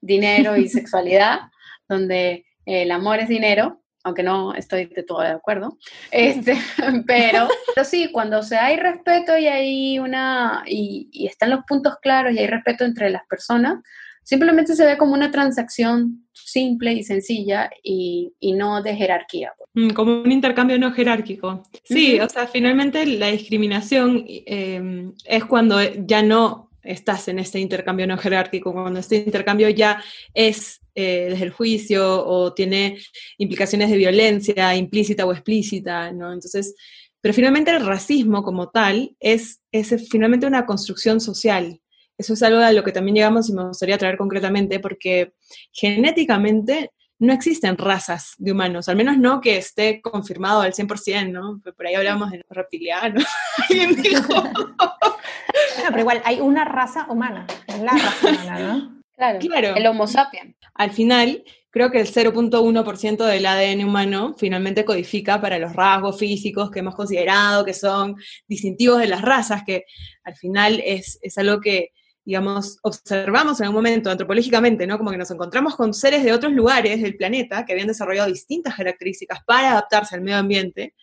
dinero 0.00 0.56
y 0.56 0.68
sexualidad, 0.70 1.40
donde 1.88 2.44
el 2.64 2.90
amor 2.90 3.20
es 3.20 3.28
dinero, 3.28 3.82
aunque 4.06 4.22
no 4.22 4.54
estoy 4.54 4.86
de 4.86 5.02
todo 5.02 5.20
de 5.20 5.30
acuerdo, 5.30 5.76
este, 6.12 6.56
pero, 7.06 7.48
pero 7.74 7.84
sí, 7.84 8.10
cuando 8.12 8.40
se 8.44 8.56
hay 8.56 8.76
respeto 8.76 9.36
y 9.36 9.46
hay 9.48 9.98
una, 9.98 10.62
y, 10.64 11.08
y, 11.10 11.26
están 11.26 11.50
los 11.50 11.64
puntos 11.66 11.96
claros 12.00 12.32
y 12.32 12.38
hay 12.38 12.46
respeto 12.46 12.84
entre 12.84 13.10
las 13.10 13.26
personas, 13.26 13.82
simplemente 14.22 14.76
se 14.76 14.86
ve 14.86 14.96
como 14.96 15.12
una 15.12 15.32
transacción 15.32 16.28
simple 16.32 16.92
y 16.92 17.02
sencilla 17.02 17.68
y, 17.82 18.32
y 18.38 18.52
no 18.52 18.80
de 18.80 18.94
jerarquía. 18.94 19.52
Mm, 19.74 19.90
como 19.90 20.22
un 20.22 20.30
intercambio 20.30 20.78
no 20.78 20.92
jerárquico. 20.92 21.64
Sí, 21.82 22.20
o 22.20 22.28
sea, 22.28 22.46
finalmente 22.46 23.04
la 23.06 23.26
discriminación 23.26 24.24
eh, 24.28 25.10
es 25.24 25.44
cuando 25.46 25.82
ya 25.82 26.22
no 26.22 26.70
estás 26.84 27.26
en 27.26 27.40
este 27.40 27.58
intercambio 27.58 28.06
no 28.06 28.16
jerárquico, 28.16 28.72
cuando 28.72 29.00
este 29.00 29.16
intercambio 29.16 29.68
ya 29.70 30.00
es 30.32 30.80
eh, 30.96 31.26
desde 31.28 31.44
el 31.44 31.50
juicio 31.50 32.26
o 32.26 32.54
tiene 32.54 32.98
implicaciones 33.36 33.90
de 33.90 33.98
violencia 33.98 34.74
implícita 34.74 35.26
o 35.26 35.32
explícita, 35.32 36.10
¿no? 36.10 36.32
Entonces, 36.32 36.74
pero 37.20 37.34
finalmente 37.34 37.70
el 37.70 37.84
racismo 37.84 38.42
como 38.42 38.70
tal 38.70 39.14
es, 39.20 39.60
es 39.70 40.08
finalmente 40.10 40.46
una 40.46 40.64
construcción 40.64 41.20
social. 41.20 41.82
Eso 42.16 42.32
es 42.32 42.42
algo 42.42 42.60
a 42.60 42.72
lo 42.72 42.82
que 42.82 42.92
también 42.92 43.16
llegamos 43.16 43.50
y 43.50 43.52
me 43.52 43.66
gustaría 43.66 43.98
traer 43.98 44.16
concretamente, 44.16 44.80
porque 44.80 45.34
genéticamente 45.70 46.92
no 47.18 47.32
existen 47.32 47.76
razas 47.76 48.32
de 48.38 48.52
humanos, 48.52 48.88
al 48.88 48.96
menos 48.96 49.18
no 49.18 49.40
que 49.40 49.58
esté 49.58 50.00
confirmado 50.00 50.62
al 50.62 50.72
100%, 50.72 51.30
¿no? 51.30 51.60
Por 51.76 51.86
ahí 51.86 51.94
hablamos 51.94 52.30
de 52.30 52.42
reptilianos. 52.48 53.24
Alguien 53.68 53.96
dijo. 54.00 54.32
pero 55.88 56.00
igual 56.00 56.22
hay 56.24 56.40
una 56.40 56.64
raza 56.64 57.06
humana, 57.10 57.46
la 57.82 57.92
raza 57.92 58.28
humana, 58.28 58.58
¿no? 58.60 58.95
Claro, 59.16 59.38
claro, 59.38 59.74
el 59.74 59.86
Homo 59.86 60.06
sapiens. 60.06 60.54
Al 60.74 60.90
final, 60.90 61.42
creo 61.70 61.90
que 61.90 62.00
el 62.00 62.06
0.1% 62.06 63.24
del 63.24 63.46
ADN 63.46 63.84
humano 63.84 64.34
finalmente 64.36 64.84
codifica 64.84 65.40
para 65.40 65.58
los 65.58 65.74
rasgos 65.74 66.18
físicos 66.18 66.70
que 66.70 66.80
hemos 66.80 66.94
considerado 66.94 67.64
que 67.64 67.72
son 67.72 68.16
distintivos 68.46 68.98
de 68.98 69.08
las 69.08 69.22
razas, 69.22 69.62
que 69.64 69.84
al 70.24 70.36
final 70.36 70.82
es, 70.84 71.18
es 71.22 71.38
algo 71.38 71.60
que, 71.60 71.92
digamos, 72.24 72.78
observamos 72.82 73.58
en 73.60 73.68
un 73.68 73.74
momento 73.74 74.10
antropológicamente, 74.10 74.86
¿no? 74.86 74.98
Como 74.98 75.10
que 75.10 75.18
nos 75.18 75.30
encontramos 75.30 75.76
con 75.76 75.94
seres 75.94 76.22
de 76.22 76.32
otros 76.32 76.52
lugares 76.52 77.00
del 77.00 77.16
planeta 77.16 77.64
que 77.64 77.72
habían 77.72 77.88
desarrollado 77.88 78.28
distintas 78.28 78.74
características 78.74 79.40
para 79.46 79.72
adaptarse 79.72 80.14
al 80.14 80.20
medio 80.20 80.38
ambiente, 80.38 80.94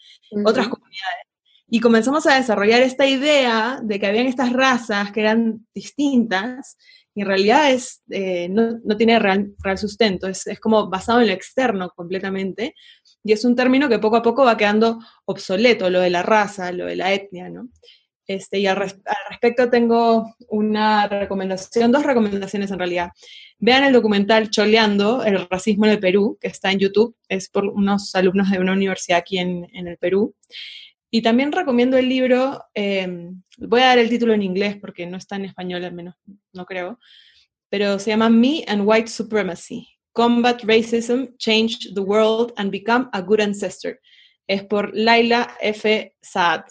otras 0.45 0.67
comunidades. 0.67 1.27
Y 1.67 1.79
comenzamos 1.79 2.27
a 2.27 2.35
desarrollar 2.35 2.83
esta 2.83 3.07
idea 3.07 3.79
de 3.81 3.99
que 3.99 4.05
habían 4.05 4.27
estas 4.27 4.53
razas 4.53 5.11
que 5.11 5.21
eran 5.21 5.65
distintas, 5.73 6.77
y 7.15 7.21
en 7.21 7.27
realidad 7.27 7.71
es, 7.71 8.01
eh, 8.09 8.49
no, 8.49 8.97
tiene 8.97 9.19
real, 9.19 9.53
sustento, 9.77 10.27
es, 10.27 10.47
es, 10.47 10.59
como 10.59 10.89
basado 10.89 11.21
en 11.21 11.27
lo 11.27 11.33
externo 11.33 11.91
completamente, 11.95 12.75
y 13.23 13.31
es 13.31 13.45
un 13.45 13.55
término 13.55 13.87
que 13.87 13.99
poco 13.99 14.17
a 14.17 14.21
poco 14.21 14.43
va 14.45 14.57
quedando 14.57 14.99
obsoleto, 15.25 15.89
lo 15.89 15.99
de 15.99 16.09
la 16.09 16.23
raza, 16.23 16.71
lo 16.71 16.85
de 16.85 16.95
la 16.95 17.13
etnia, 17.13 17.49
¿no? 17.49 17.69
Este, 18.27 18.59
y 18.59 18.67
al, 18.67 18.77
respecto 18.77 19.69
tengo 19.69 20.33
una 20.47 21.07
recomendación, 21.07 21.91
dos 21.91 22.03
recomendaciones 22.03 22.71
en 22.71 22.79
realidad. 22.79 23.11
Vean 23.59 23.83
el 23.83 23.93
documental 23.93 24.49
Choleando, 24.49 25.23
el 25.23 25.47
racismo 25.49 25.85
en 25.85 25.91
el 25.91 25.99
Perú, 25.99 26.37
que 26.39 26.47
está 26.47 26.71
en 26.71 26.79
YouTube, 26.79 27.15
es 27.27 27.49
por 27.49 27.65
unos 27.65 28.15
alumnos 28.15 28.49
de 28.49 28.59
una 28.59 28.73
universidad 28.73 29.19
aquí 29.19 29.39
en, 29.39 29.67
el 29.73 29.97
Perú. 29.97 30.35
Y 31.15 31.21
también 31.21 31.51
recomiendo 31.51 31.95
el 31.95 32.09
libro, 32.09 32.65
em, 32.73 33.43
voy 33.59 33.81
a 33.81 33.89
dar 33.89 33.99
el 33.99 34.09
título 34.09 34.33
en 34.33 34.41
inglés 34.41 34.77
porque 34.81 35.05
no 35.05 35.17
está 35.17 35.35
en 35.35 35.45
español, 35.45 35.85
al 35.85 35.93
menos 35.93 36.15
no 36.53 36.65
creo, 36.65 36.99
pero 37.69 37.99
se 37.99 38.09
llama 38.09 38.31
Me 38.31 38.63
and 38.67 38.81
White 38.83 39.09
Supremacy, 39.09 39.87
Combat 40.11 40.63
Racism, 40.63 41.25
Change 41.37 41.93
the 41.93 41.99
World 42.01 42.53
and 42.55 42.71
Become 42.71 43.09
a 43.13 43.21
Good 43.21 43.41
Ancestor. 43.41 43.99
Es 44.47 44.63
por 44.63 44.89
Laila 44.95 45.55
F. 45.61 46.15
Saad 46.19 46.63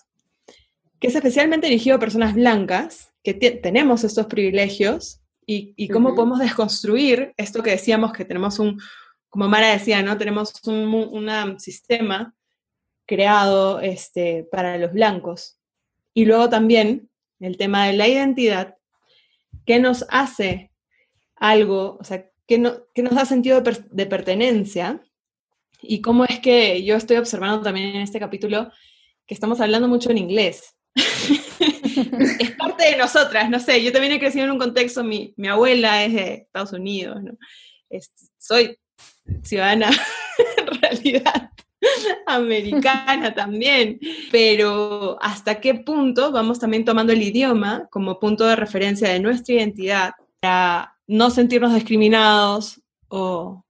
que 0.99 1.07
es 1.07 1.15
especialmente 1.15 1.69
dirigido 1.69 1.95
a 1.95 2.01
personas 2.01 2.35
blancas 2.35 3.13
que 3.23 3.35
tenemos 3.35 4.03
estos 4.03 4.27
privilegios 4.27 5.21
y, 5.47 5.87
cómo 5.87 6.17
podemos 6.17 6.41
desconstruir 6.41 7.33
esto 7.37 7.63
que 7.63 7.71
decíamos 7.71 8.13
que 8.13 8.25
tenemos 8.25 8.59
un, 8.59 8.81
como 9.29 9.47
Mara 9.49 9.71
decía, 9.71 10.03
¿no? 10.03 10.19
Tenemos 10.19 10.53
un 10.65 11.61
sistema 11.61 12.35
creado 13.07 13.81
este, 13.81 14.45
para 14.51 14.79
los 14.79 14.93
blancos. 14.93 15.59
Y 16.15 16.25
luego 16.25 16.49
también 16.49 17.11
el 17.41 17.57
tema 17.57 17.87
de 17.87 17.95
la 17.95 18.09
identidad, 18.09 18.77
¿qué 19.67 19.81
nos 19.81 20.05
hace 20.09 20.71
algo, 21.37 21.99
o 22.01 22.05
sea, 22.05 22.29
qué, 22.47 22.59
no, 22.59 22.77
nos 22.97 23.15
da 23.15 23.25
sentido 23.25 23.61
de, 23.61 23.85
de 23.91 24.07
pertenencia? 24.07 25.03
Y 25.81 26.01
cómo 26.01 26.25
es 26.25 26.39
que 26.41 26.85
yo 26.85 26.97
estoy 26.97 27.17
observando 27.17 27.63
también 27.63 27.97
en 27.97 28.03
este 28.03 28.21
capítulo 28.21 28.71
que 29.27 29.35
estamos 29.35 29.61
hablando 29.61 29.89
mucho 29.89 30.11
en 30.11 30.19
inglés 30.19 30.77
es 30.95 32.51
parte 32.53 32.85
de 32.85 32.97
nosotras, 32.97 33.49
no 33.49 33.59
sé, 33.59 33.83
yo 33.83 33.93
también 33.93 34.13
he 34.13 34.21
crecido 34.21 34.45
en 34.45 34.53
un 34.53 34.59
contexto, 34.59 35.03
mi, 35.03 35.35
abuela 35.49 36.05
es 36.05 36.13
de 36.13 36.35
Estados 36.35 36.73
Unidos, 36.73 37.23
¿no? 37.23 37.37
soy 38.39 38.79
ciudadana 39.43 39.91
en 40.57 40.81
realidad 40.81 41.51
americana 42.27 43.35
también, 43.35 43.99
pero 44.31 45.19
hasta 45.21 45.61
qué 45.61 45.75
punto 45.75 46.33
vamos 46.33 46.59
también 46.59 46.85
tomando 46.85 47.13
el 47.13 47.23
idioma 47.23 47.89
como 47.91 48.19
punto 48.19 48.47
de 48.47 48.57
referencia 48.57 49.09
de 49.09 49.21
nuestra 49.21 49.55
identidad 49.55 50.13
para 50.41 50.97
no 51.07 51.31
sentirnos 51.31 51.75
discriminados 51.75 52.81
o 53.09 53.65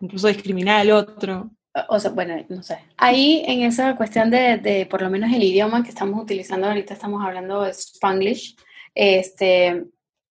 incluso 0.00 0.28
discriminar 0.28 0.80
al 0.80 0.90
otro. 0.90 1.50
O 1.88 1.98
sea, 1.98 2.10
bueno, 2.10 2.36
no 2.48 2.62
sé. 2.62 2.78
Ahí 2.98 3.42
en 3.46 3.62
esa 3.62 3.96
cuestión 3.96 4.30
de, 4.30 4.58
de, 4.58 4.86
por 4.86 5.00
lo 5.00 5.08
menos 5.08 5.32
el 5.32 5.42
idioma 5.42 5.82
que 5.82 5.88
estamos 5.88 6.20
utilizando 6.22 6.66
ahorita, 6.66 6.92
estamos 6.92 7.24
hablando 7.24 7.62
de 7.62 7.70
Spanglish, 7.70 8.56
este, 8.94 9.86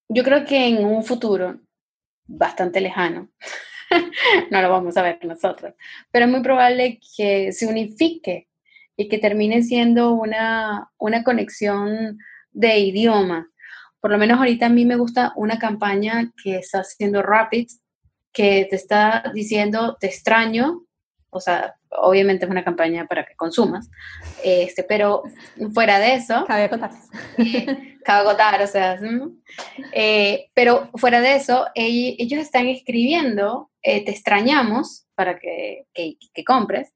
yo 0.07 0.23
creo 0.23 0.45
que 0.45 0.67
en 0.67 0.85
un 0.85 1.03
futuro 1.03 1.59
bastante 2.27 2.79
lejano, 2.79 3.29
no 4.51 4.61
lo 4.61 4.69
vamos 4.69 4.97
a 4.97 5.01
ver 5.01 5.23
nosotros, 5.25 5.73
pero 6.11 6.25
es 6.25 6.31
muy 6.31 6.41
probable 6.41 6.99
que 7.15 7.51
se 7.51 7.67
unifique 7.67 8.47
y 8.95 9.07
que 9.07 9.17
termine 9.17 9.63
siendo 9.63 10.13
una, 10.13 10.91
una 10.97 11.23
conexión 11.23 12.19
de 12.51 12.79
idioma. 12.79 13.49
Por 13.99 14.11
lo 14.11 14.17
menos 14.17 14.39
ahorita 14.39 14.67
a 14.67 14.69
mí 14.69 14.85
me 14.85 14.95
gusta 14.95 15.33
una 15.35 15.59
campaña 15.59 16.31
que 16.43 16.57
está 16.57 16.79
haciendo 16.79 17.21
Rapid, 17.21 17.67
que 18.33 18.67
te 18.69 18.75
está 18.75 19.31
diciendo, 19.33 19.97
te 19.99 20.07
extraño, 20.07 20.85
o 21.29 21.39
sea, 21.39 21.75
obviamente 21.97 22.45
es 22.45 22.51
una 22.51 22.63
campaña 22.63 23.05
para 23.05 23.25
que 23.25 23.35
consumas, 23.35 23.89
este, 24.43 24.83
pero 24.83 25.23
fuera 25.73 25.99
de 25.99 26.15
eso... 26.15 26.45
Cabe 26.47 26.63
acotar. 26.63 26.91
Eh, 27.37 27.97
cabe 28.05 28.29
acotar, 28.29 28.61
o 28.61 28.67
sea, 28.67 28.99
eh, 29.93 30.49
pero 30.53 30.89
fuera 30.95 31.21
de 31.21 31.35
eso, 31.35 31.67
ellos 31.75 32.39
están 32.39 32.67
escribiendo, 32.67 33.71
eh, 33.81 34.03
te 34.05 34.11
extrañamos 34.11 35.05
para 35.15 35.37
que, 35.37 35.85
que, 35.93 36.17
que 36.33 36.43
compres, 36.43 36.93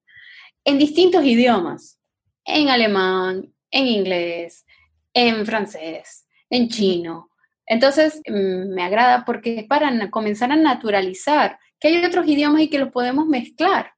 en 0.63 0.79
distintos 0.79 1.23
idiomas, 1.23 1.99
en 2.45 2.69
alemán, 2.69 3.53
en 3.71 3.87
inglés, 3.87 4.65
en 5.13 5.45
francés, 5.45 6.27
en 6.49 6.69
chino. 6.69 7.29
Entonces, 7.67 8.21
mm, 8.27 8.73
me 8.73 8.83
agrada 8.83 9.25
porque 9.25 9.59
es 9.59 9.63
para 9.65 10.09
comenzar 10.09 10.51
a 10.51 10.55
naturalizar 10.55 11.59
que 11.79 11.89
hay 11.89 12.03
otros 12.03 12.27
idiomas 12.27 12.61
y 12.61 12.69
que 12.69 12.79
los 12.79 12.91
podemos 12.91 13.27
mezclar 13.27 13.94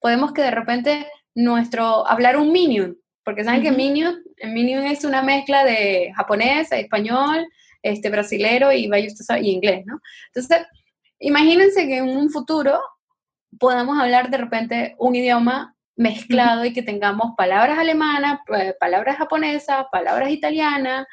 podemos 0.00 0.32
que 0.32 0.42
de 0.42 0.50
repente 0.50 1.06
nuestro, 1.34 2.06
hablar 2.06 2.36
un 2.36 2.52
Minion, 2.52 2.96
porque 3.24 3.44
saben 3.44 3.62
que 3.62 3.70
Minion, 3.70 4.22
Minion 4.44 4.84
es 4.84 5.04
una 5.04 5.22
mezcla 5.22 5.64
de 5.64 6.12
japonés, 6.16 6.72
español, 6.72 7.46
este, 7.82 8.10
brasilero 8.10 8.72
y, 8.72 8.90
y 8.90 9.50
inglés, 9.50 9.84
¿no? 9.86 10.00
Entonces, 10.34 10.66
imagínense 11.18 11.86
que 11.86 11.98
en 11.98 12.08
un 12.08 12.30
futuro 12.30 12.80
podamos 13.58 13.98
hablar 13.98 14.30
de 14.30 14.38
repente 14.38 14.94
un 14.98 15.14
idioma 15.14 15.74
mezclado 15.96 16.64
y 16.64 16.72
que 16.72 16.82
tengamos 16.82 17.34
palabras 17.36 17.78
alemanas, 17.78 18.40
eh, 18.56 18.74
palabras 18.78 19.18
japonesas, 19.18 19.86
palabras 19.92 20.30
italianas, 20.30 21.06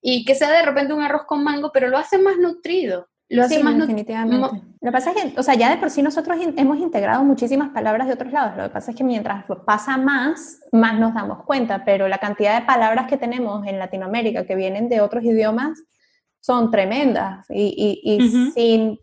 y 0.00 0.24
que 0.24 0.34
sea 0.34 0.50
de 0.50 0.62
repente 0.62 0.92
un 0.92 1.02
arroz 1.02 1.24
con 1.26 1.44
mango, 1.44 1.70
pero 1.72 1.88
lo 1.88 1.96
hace 1.96 2.18
más 2.18 2.36
nutrido. 2.36 3.08
Lo 3.34 3.44
hace 3.44 3.62
más 3.62 3.76
definitivamente. 3.78 4.62
Lo 4.80 4.90
que 4.90 4.92
pasa 4.92 5.12
es 5.12 5.16
que, 5.16 5.40
o 5.40 5.42
sea, 5.42 5.54
ya 5.54 5.70
de 5.70 5.78
por 5.78 5.90
sí 5.90 6.02
nosotros 6.02 6.36
hemos 6.56 6.78
integrado 6.78 7.24
muchísimas 7.24 7.70
palabras 7.70 8.06
de 8.06 8.14
otros 8.14 8.32
lados. 8.32 8.56
Lo 8.56 8.64
que 8.64 8.68
pasa 8.70 8.90
es 8.90 8.96
que 8.96 9.04
mientras 9.04 9.44
pasa 9.64 9.96
más, 9.96 10.60
más 10.72 10.98
nos 10.98 11.14
damos 11.14 11.44
cuenta, 11.44 11.84
pero 11.84 12.08
la 12.08 12.18
cantidad 12.18 12.60
de 12.60 12.66
palabras 12.66 13.06
que 13.06 13.16
tenemos 13.16 13.66
en 13.66 13.78
Latinoamérica 13.78 14.46
que 14.46 14.54
vienen 14.54 14.88
de 14.88 15.00
otros 15.00 15.24
idiomas 15.24 15.82
son 16.40 16.70
tremendas 16.70 17.46
y, 17.48 18.00
y, 18.04 18.50
sin 18.52 18.98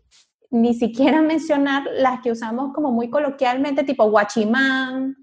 ni 0.50 0.74
siquiera 0.74 1.20
mencionar 1.22 1.84
las 1.96 2.20
que 2.20 2.30
usamos 2.30 2.72
como 2.72 2.92
muy 2.92 3.10
coloquialmente, 3.10 3.82
tipo 3.82 4.08
guachimán, 4.08 5.16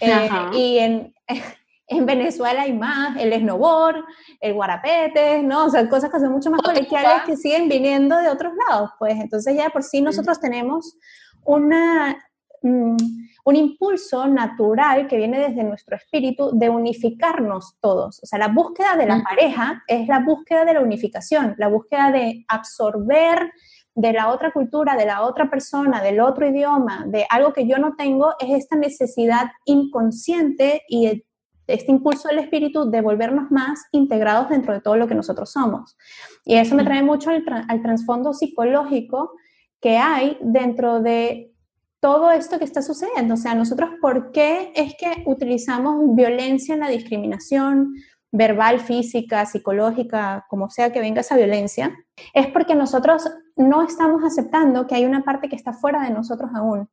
eh, 0.00 0.30
y 0.54 0.78
en, 0.78 1.14
en 1.90 2.06
Venezuela 2.06 2.62
hay 2.62 2.72
más, 2.72 3.16
el 3.16 3.32
esnobor, 3.32 4.04
el 4.40 4.54
guarapete, 4.54 5.42
¿no? 5.42 5.66
O 5.66 5.70
sea, 5.70 5.88
cosas 5.88 6.10
que 6.10 6.20
son 6.20 6.30
mucho 6.30 6.48
más 6.48 6.62
coloquiales 6.62 7.24
que 7.26 7.36
siguen 7.36 7.68
viniendo 7.68 8.16
de 8.16 8.28
otros 8.28 8.52
lados, 8.68 8.90
pues 8.96 9.14
entonces 9.18 9.56
ya 9.56 9.70
por 9.70 9.82
sí 9.82 10.00
nosotros 10.00 10.38
tenemos 10.40 10.96
una, 11.44 12.16
mm, 12.62 12.96
un 13.44 13.56
impulso 13.56 14.28
natural 14.28 15.08
que 15.08 15.16
viene 15.16 15.40
desde 15.40 15.64
nuestro 15.64 15.96
espíritu 15.96 16.56
de 16.56 16.70
unificarnos 16.70 17.76
todos. 17.80 18.22
O 18.22 18.26
sea, 18.26 18.38
la 18.38 18.48
búsqueda 18.48 18.94
de 18.96 19.06
la 19.06 19.20
pareja 19.24 19.82
es 19.88 20.06
la 20.06 20.20
búsqueda 20.20 20.64
de 20.64 20.74
la 20.74 20.82
unificación, 20.82 21.56
la 21.58 21.66
búsqueda 21.66 22.12
de 22.12 22.44
absorber 22.46 23.50
de 23.96 24.12
la 24.12 24.30
otra 24.30 24.52
cultura, 24.52 24.94
de 24.94 25.06
la 25.06 25.22
otra 25.22 25.50
persona, 25.50 26.00
del 26.00 26.20
otro 26.20 26.46
idioma, 26.46 27.04
de 27.08 27.26
algo 27.28 27.52
que 27.52 27.66
yo 27.66 27.78
no 27.78 27.96
tengo, 27.96 28.34
es 28.38 28.50
esta 28.50 28.76
necesidad 28.76 29.50
inconsciente 29.64 30.82
y 30.88 31.24
este 31.70 31.90
impulso 31.90 32.28
del 32.28 32.38
espíritu 32.38 32.90
de 32.90 33.00
volvernos 33.00 33.50
más 33.50 33.86
integrados 33.92 34.48
dentro 34.48 34.72
de 34.72 34.80
todo 34.80 34.96
lo 34.96 35.06
que 35.06 35.14
nosotros 35.14 35.52
somos. 35.52 35.96
Y 36.44 36.56
eso 36.56 36.74
me 36.74 36.84
trae 36.84 37.02
mucho 37.02 37.30
al, 37.30 37.82
trasfondo 37.82 38.32
psicológico 38.32 39.32
que 39.80 39.98
hay 39.98 40.38
dentro 40.40 41.00
de 41.00 41.52
todo 42.00 42.30
esto 42.30 42.58
que 42.58 42.64
está 42.64 42.82
sucediendo. 42.82 43.34
O 43.34 43.36
sea, 43.36 43.54
nosotros, 43.54 43.90
¿por 44.00 44.32
qué 44.32 44.72
es 44.74 44.94
que 44.98 45.22
utilizamos 45.26 46.14
violencia 46.14 46.74
en 46.74 46.80
la 46.80 46.88
discriminación 46.88 47.94
verbal, 48.32 48.80
física, 48.80 49.44
psicológica, 49.46 50.46
como 50.48 50.70
sea 50.70 50.92
que 50.92 51.00
venga 51.00 51.20
esa 51.20 51.36
violencia? 51.36 51.94
Es 52.34 52.46
porque 52.48 52.74
nosotros 52.74 53.28
no 53.56 53.82
estamos 53.82 54.22
aceptando 54.24 54.86
que 54.86 54.94
hay 54.94 55.04
una 55.04 55.22
parte 55.22 55.48
que 55.48 55.56
está 55.56 55.72
fuera 55.72 56.02
de 56.02 56.10
nosotros 56.10 56.50
aún 56.54 56.88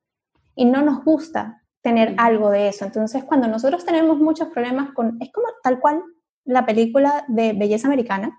y 0.56 0.66
no 0.66 0.82
nos 0.82 1.04
gusta 1.04 1.64
tener 1.88 2.16
algo 2.18 2.50
de 2.50 2.68
eso. 2.68 2.84
Entonces, 2.84 3.24
cuando 3.24 3.48
nosotros 3.48 3.86
tenemos 3.86 4.18
muchos 4.18 4.50
problemas 4.50 4.92
con, 4.94 5.18
es 5.22 5.32
como 5.32 5.48
tal 5.64 5.80
cual 5.80 6.04
la 6.44 6.66
película 6.66 7.24
de 7.30 7.54
Belleza 7.54 7.88
Americana, 7.88 8.38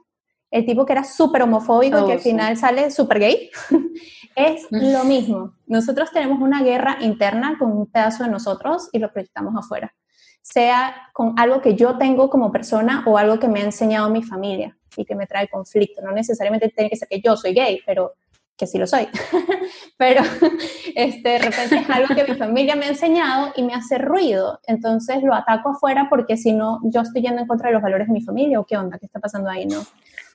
el 0.50 0.66
tipo 0.66 0.84
que 0.84 0.92
era 0.92 1.02
súper 1.02 1.40
homofóbico 1.40 1.98
y 1.98 2.04
que 2.04 2.12
al 2.12 2.18
oh, 2.18 2.20
final 2.20 2.56
sale 2.58 2.90
súper 2.90 3.20
gay, 3.20 3.50
es 4.36 4.66
lo 4.70 5.04
mismo. 5.04 5.54
Nosotros 5.66 6.10
tenemos 6.12 6.42
una 6.42 6.62
guerra 6.62 6.98
interna 7.00 7.56
con 7.58 7.72
un 7.72 7.86
pedazo 7.86 8.24
de 8.24 8.30
nosotros 8.30 8.90
y 8.92 8.98
lo 8.98 9.10
proyectamos 9.10 9.54
afuera. 9.56 9.94
sea 10.42 11.08
con 11.14 11.32
algo 11.38 11.62
que 11.62 11.74
yo 11.74 11.96
tengo 11.96 12.28
como 12.28 12.52
persona 12.52 13.02
o 13.06 13.16
algo 13.16 13.38
que 13.38 13.48
me 13.48 13.60
ha 13.60 13.64
enseñado 13.64 14.10
mi 14.10 14.22
familia 14.22 14.76
y 14.94 15.06
que 15.06 15.14
me 15.14 15.26
trae 15.26 15.48
conflicto. 15.48 16.02
No 16.02 16.12
necesariamente 16.12 16.68
tiene 16.68 16.90
que 16.90 16.96
ser 16.96 17.08
que 17.08 17.22
yo 17.22 17.34
soy 17.34 17.54
gay, 17.54 17.80
pero 17.86 18.12
que 18.58 18.66
sí 18.66 18.76
lo 18.76 18.86
soy. 18.86 19.08
pero 19.96 20.22
este, 20.94 21.28
de 21.28 21.38
repente 21.38 21.76
es 21.76 21.88
algo 21.90 22.14
que 22.14 22.24
mi 22.24 22.36
familia 22.36 22.76
me 22.76 22.86
ha 22.86 22.88
enseñado 22.88 23.52
y 23.56 23.62
me 23.62 23.74
hace 23.74 23.96
ruido. 23.98 24.60
Entonces 24.66 25.22
lo 25.22 25.34
ataco 25.34 25.70
afuera 25.70 26.08
porque 26.10 26.36
si 26.36 26.52
no, 26.52 26.80
yo 26.84 27.00
estoy 27.00 27.22
yendo 27.22 27.40
en 27.40 27.46
contra 27.46 27.68
de 27.68 27.74
los 27.74 27.82
valores 27.82 28.08
de 28.08 28.12
mi 28.12 28.20
familia 28.20 28.60
o 28.60 28.66
qué 28.66 28.76
onda, 28.76 28.98
qué 28.98 29.06
está 29.06 29.20
pasando 29.20 29.48
ahí, 29.48 29.64
¿no? 29.64 29.80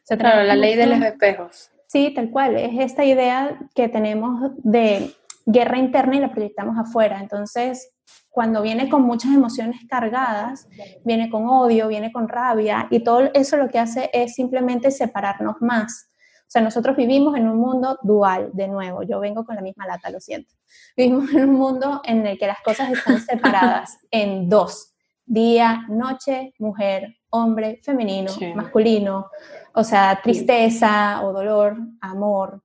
Se 0.03 0.17
claro, 0.17 0.43
la 0.43 0.55
ley 0.55 0.75
de 0.75 0.87
los 0.87 1.01
espejos. 1.01 1.69
Sí, 1.87 2.11
tal 2.15 2.31
cual. 2.31 2.55
Es 2.57 2.71
esta 2.79 3.05
idea 3.05 3.59
que 3.75 3.87
tenemos 3.87 4.51
de 4.57 5.13
guerra 5.45 5.77
interna 5.77 6.15
y 6.15 6.19
la 6.19 6.31
proyectamos 6.31 6.77
afuera. 6.77 7.19
Entonces, 7.19 7.93
cuando 8.29 8.61
viene 8.61 8.89
con 8.89 9.03
muchas 9.03 9.31
emociones 9.31 9.79
cargadas, 9.87 10.67
viene 11.05 11.29
con 11.29 11.47
odio, 11.47 11.87
viene 11.87 12.11
con 12.11 12.27
rabia 12.27 12.87
y 12.89 13.03
todo 13.03 13.29
eso 13.33 13.57
lo 13.57 13.69
que 13.69 13.79
hace 13.79 14.09
es 14.11 14.33
simplemente 14.33 14.89
separarnos 14.91 15.57
más. 15.59 16.09
O 16.53 16.59
sea, 16.59 16.61
nosotros 16.61 16.95
vivimos 16.95 17.35
en 17.35 17.49
un 17.49 17.57
mundo 17.57 17.97
dual, 18.03 18.51
de 18.53 18.67
nuevo, 18.67 19.01
yo 19.01 19.19
vengo 19.19 19.43
con 19.43 19.55
la 19.55 19.63
misma 19.63 19.87
lata, 19.87 20.11
lo 20.11 20.19
siento. 20.19 20.53
Vivimos 20.95 21.31
en 21.31 21.49
un 21.49 21.55
mundo 21.55 21.99
en 22.03 22.27
el 22.27 22.37
que 22.37 22.45
las 22.45 22.61
cosas 22.61 22.91
están 22.91 23.19
separadas 23.25 23.97
en 24.11 24.47
dos, 24.49 24.93
día, 25.25 25.83
noche, 25.89 26.53
mujer, 26.59 27.15
hombre, 27.31 27.79
femenino, 27.81 28.31
masculino, 28.53 29.31
o 29.73 29.83
sea, 29.83 30.19
tristeza 30.21 31.23
o 31.23 31.33
dolor, 31.33 31.75
amor. 32.01 32.61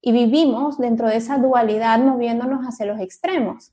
Y 0.00 0.12
vivimos 0.12 0.78
dentro 0.78 1.08
de 1.08 1.16
esa 1.16 1.36
dualidad 1.36 1.98
moviéndonos 1.98 2.64
hacia 2.64 2.86
los 2.86 3.00
extremos. 3.00 3.72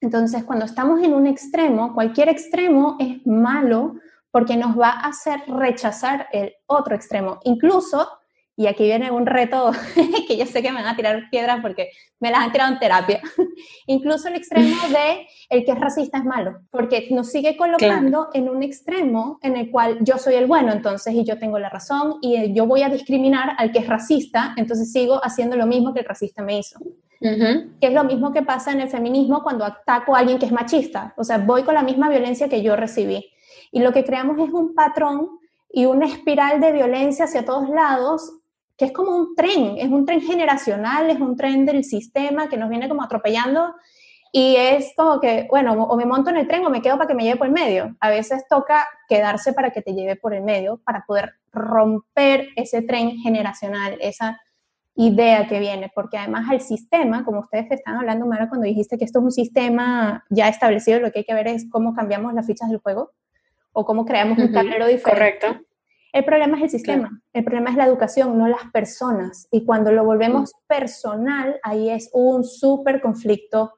Entonces, 0.00 0.42
cuando 0.42 0.64
estamos 0.64 1.00
en 1.04 1.14
un 1.14 1.28
extremo, 1.28 1.94
cualquier 1.94 2.30
extremo 2.30 2.96
es 2.98 3.24
malo 3.28 3.94
porque 4.32 4.56
nos 4.56 4.76
va 4.76 4.90
a 4.90 5.06
hacer 5.06 5.44
rechazar 5.46 6.26
el 6.32 6.52
otro 6.66 6.96
extremo. 6.96 7.38
Incluso 7.44 8.08
y 8.56 8.66
aquí 8.66 8.84
viene 8.84 9.10
un 9.10 9.26
reto 9.26 9.70
que 10.26 10.36
yo 10.36 10.46
sé 10.46 10.62
que 10.62 10.70
me 10.70 10.82
van 10.82 10.86
a 10.86 10.96
tirar 10.96 11.28
piedras 11.30 11.58
porque 11.60 11.90
me 12.18 12.30
las 12.30 12.40
han 12.40 12.52
tirado 12.52 12.72
en 12.72 12.78
terapia. 12.78 13.20
Incluso 13.86 14.28
el 14.28 14.36
extremo 14.36 14.74
de 14.88 15.26
el 15.50 15.64
que 15.64 15.72
es 15.72 15.78
racista 15.78 16.18
es 16.18 16.24
malo, 16.24 16.60
porque 16.70 17.08
nos 17.10 17.30
sigue 17.30 17.56
colocando 17.56 18.28
en 18.32 18.48
un 18.48 18.62
extremo 18.62 19.38
en 19.42 19.56
el 19.56 19.70
cual 19.70 19.98
yo 20.00 20.16
soy 20.16 20.34
el 20.34 20.46
bueno, 20.46 20.72
entonces, 20.72 21.14
y 21.14 21.24
yo 21.24 21.38
tengo 21.38 21.58
la 21.58 21.68
razón, 21.68 22.16
y 22.22 22.52
yo 22.54 22.66
voy 22.66 22.82
a 22.82 22.88
discriminar 22.88 23.54
al 23.58 23.70
que 23.72 23.80
es 23.80 23.86
racista, 23.86 24.54
entonces 24.56 24.90
sigo 24.90 25.20
haciendo 25.22 25.56
lo 25.56 25.66
mismo 25.66 25.92
que 25.92 26.00
el 26.00 26.06
racista 26.06 26.42
me 26.42 26.58
hizo. 26.58 26.80
Que 27.18 27.86
es 27.88 27.92
lo 27.92 28.04
mismo 28.04 28.32
que 28.32 28.42
pasa 28.42 28.72
en 28.72 28.80
el 28.80 28.88
feminismo 28.88 29.42
cuando 29.42 29.64
ataco 29.64 30.14
a 30.14 30.20
alguien 30.20 30.38
que 30.38 30.46
es 30.46 30.52
machista. 30.52 31.14
O 31.16 31.24
sea, 31.24 31.38
voy 31.38 31.62
con 31.64 31.74
la 31.74 31.82
misma 31.82 32.08
violencia 32.08 32.48
que 32.48 32.62
yo 32.62 32.76
recibí. 32.76 33.32
Y 33.72 33.80
lo 33.80 33.92
que 33.92 34.04
creamos 34.04 34.38
es 34.38 34.52
un 34.52 34.74
patrón 34.74 35.30
y 35.70 35.86
una 35.86 36.06
espiral 36.06 36.60
de 36.60 36.72
violencia 36.72 37.24
hacia 37.24 37.44
todos 37.44 37.68
lados 37.68 38.40
que 38.76 38.86
es 38.86 38.92
como 38.92 39.16
un 39.16 39.34
tren, 39.34 39.76
es 39.78 39.88
un 39.88 40.04
tren 40.04 40.20
generacional, 40.20 41.10
es 41.10 41.20
un 41.20 41.36
tren 41.36 41.64
del 41.64 41.84
sistema 41.84 42.48
que 42.48 42.56
nos 42.56 42.68
viene 42.68 42.88
como 42.88 43.02
atropellando 43.02 43.74
y 44.32 44.56
es 44.56 44.92
como 44.96 45.18
que, 45.18 45.46
bueno, 45.48 45.72
o 45.72 45.96
me 45.96 46.04
monto 46.04 46.30
en 46.30 46.36
el 46.36 46.46
tren 46.46 46.64
o 46.66 46.70
me 46.70 46.82
quedo 46.82 46.96
para 46.98 47.08
que 47.08 47.14
me 47.14 47.22
lleve 47.22 47.38
por 47.38 47.46
el 47.46 47.54
medio. 47.54 47.96
A 48.00 48.10
veces 48.10 48.44
toca 48.50 48.86
quedarse 49.08 49.54
para 49.54 49.70
que 49.70 49.80
te 49.80 49.94
lleve 49.94 50.16
por 50.16 50.34
el 50.34 50.42
medio, 50.42 50.78
para 50.84 51.04
poder 51.06 51.34
romper 51.52 52.48
ese 52.56 52.82
tren 52.82 53.16
generacional, 53.18 53.96
esa 54.00 54.38
idea 54.94 55.46
que 55.46 55.58
viene, 55.58 55.90
porque 55.94 56.18
además 56.18 56.50
el 56.52 56.60
sistema, 56.60 57.24
como 57.24 57.40
ustedes 57.40 57.70
están 57.70 57.96
hablando, 57.96 58.26
Mara, 58.26 58.48
cuando 58.48 58.66
dijiste 58.66 58.98
que 58.98 59.04
esto 59.04 59.20
es 59.20 59.24
un 59.24 59.32
sistema 59.32 60.24
ya 60.30 60.48
establecido, 60.48 61.00
lo 61.00 61.12
que 61.12 61.20
hay 61.20 61.24
que 61.24 61.34
ver 61.34 61.48
es 61.48 61.68
cómo 61.70 61.94
cambiamos 61.94 62.34
las 62.34 62.46
fichas 62.46 62.70
del 62.70 62.80
juego 62.80 63.12
o 63.72 63.84
cómo 63.84 64.04
creamos 64.04 64.38
un 64.38 64.52
tablero 64.52 64.86
diferente. 64.86 65.10
Correcto. 65.10 65.66
El 66.12 66.24
problema 66.24 66.56
es 66.56 66.64
el 66.64 66.70
sistema, 66.70 67.20
el 67.32 67.44
problema 67.44 67.70
es 67.70 67.76
la 67.76 67.84
educación, 67.84 68.38
no 68.38 68.48
las 68.48 68.70
personas. 68.72 69.48
Y 69.50 69.64
cuando 69.64 69.92
lo 69.92 70.04
volvemos 70.04 70.52
personal, 70.66 71.60
ahí 71.62 71.90
es 71.90 72.10
un 72.12 72.44
súper 72.44 73.00
conflicto 73.00 73.74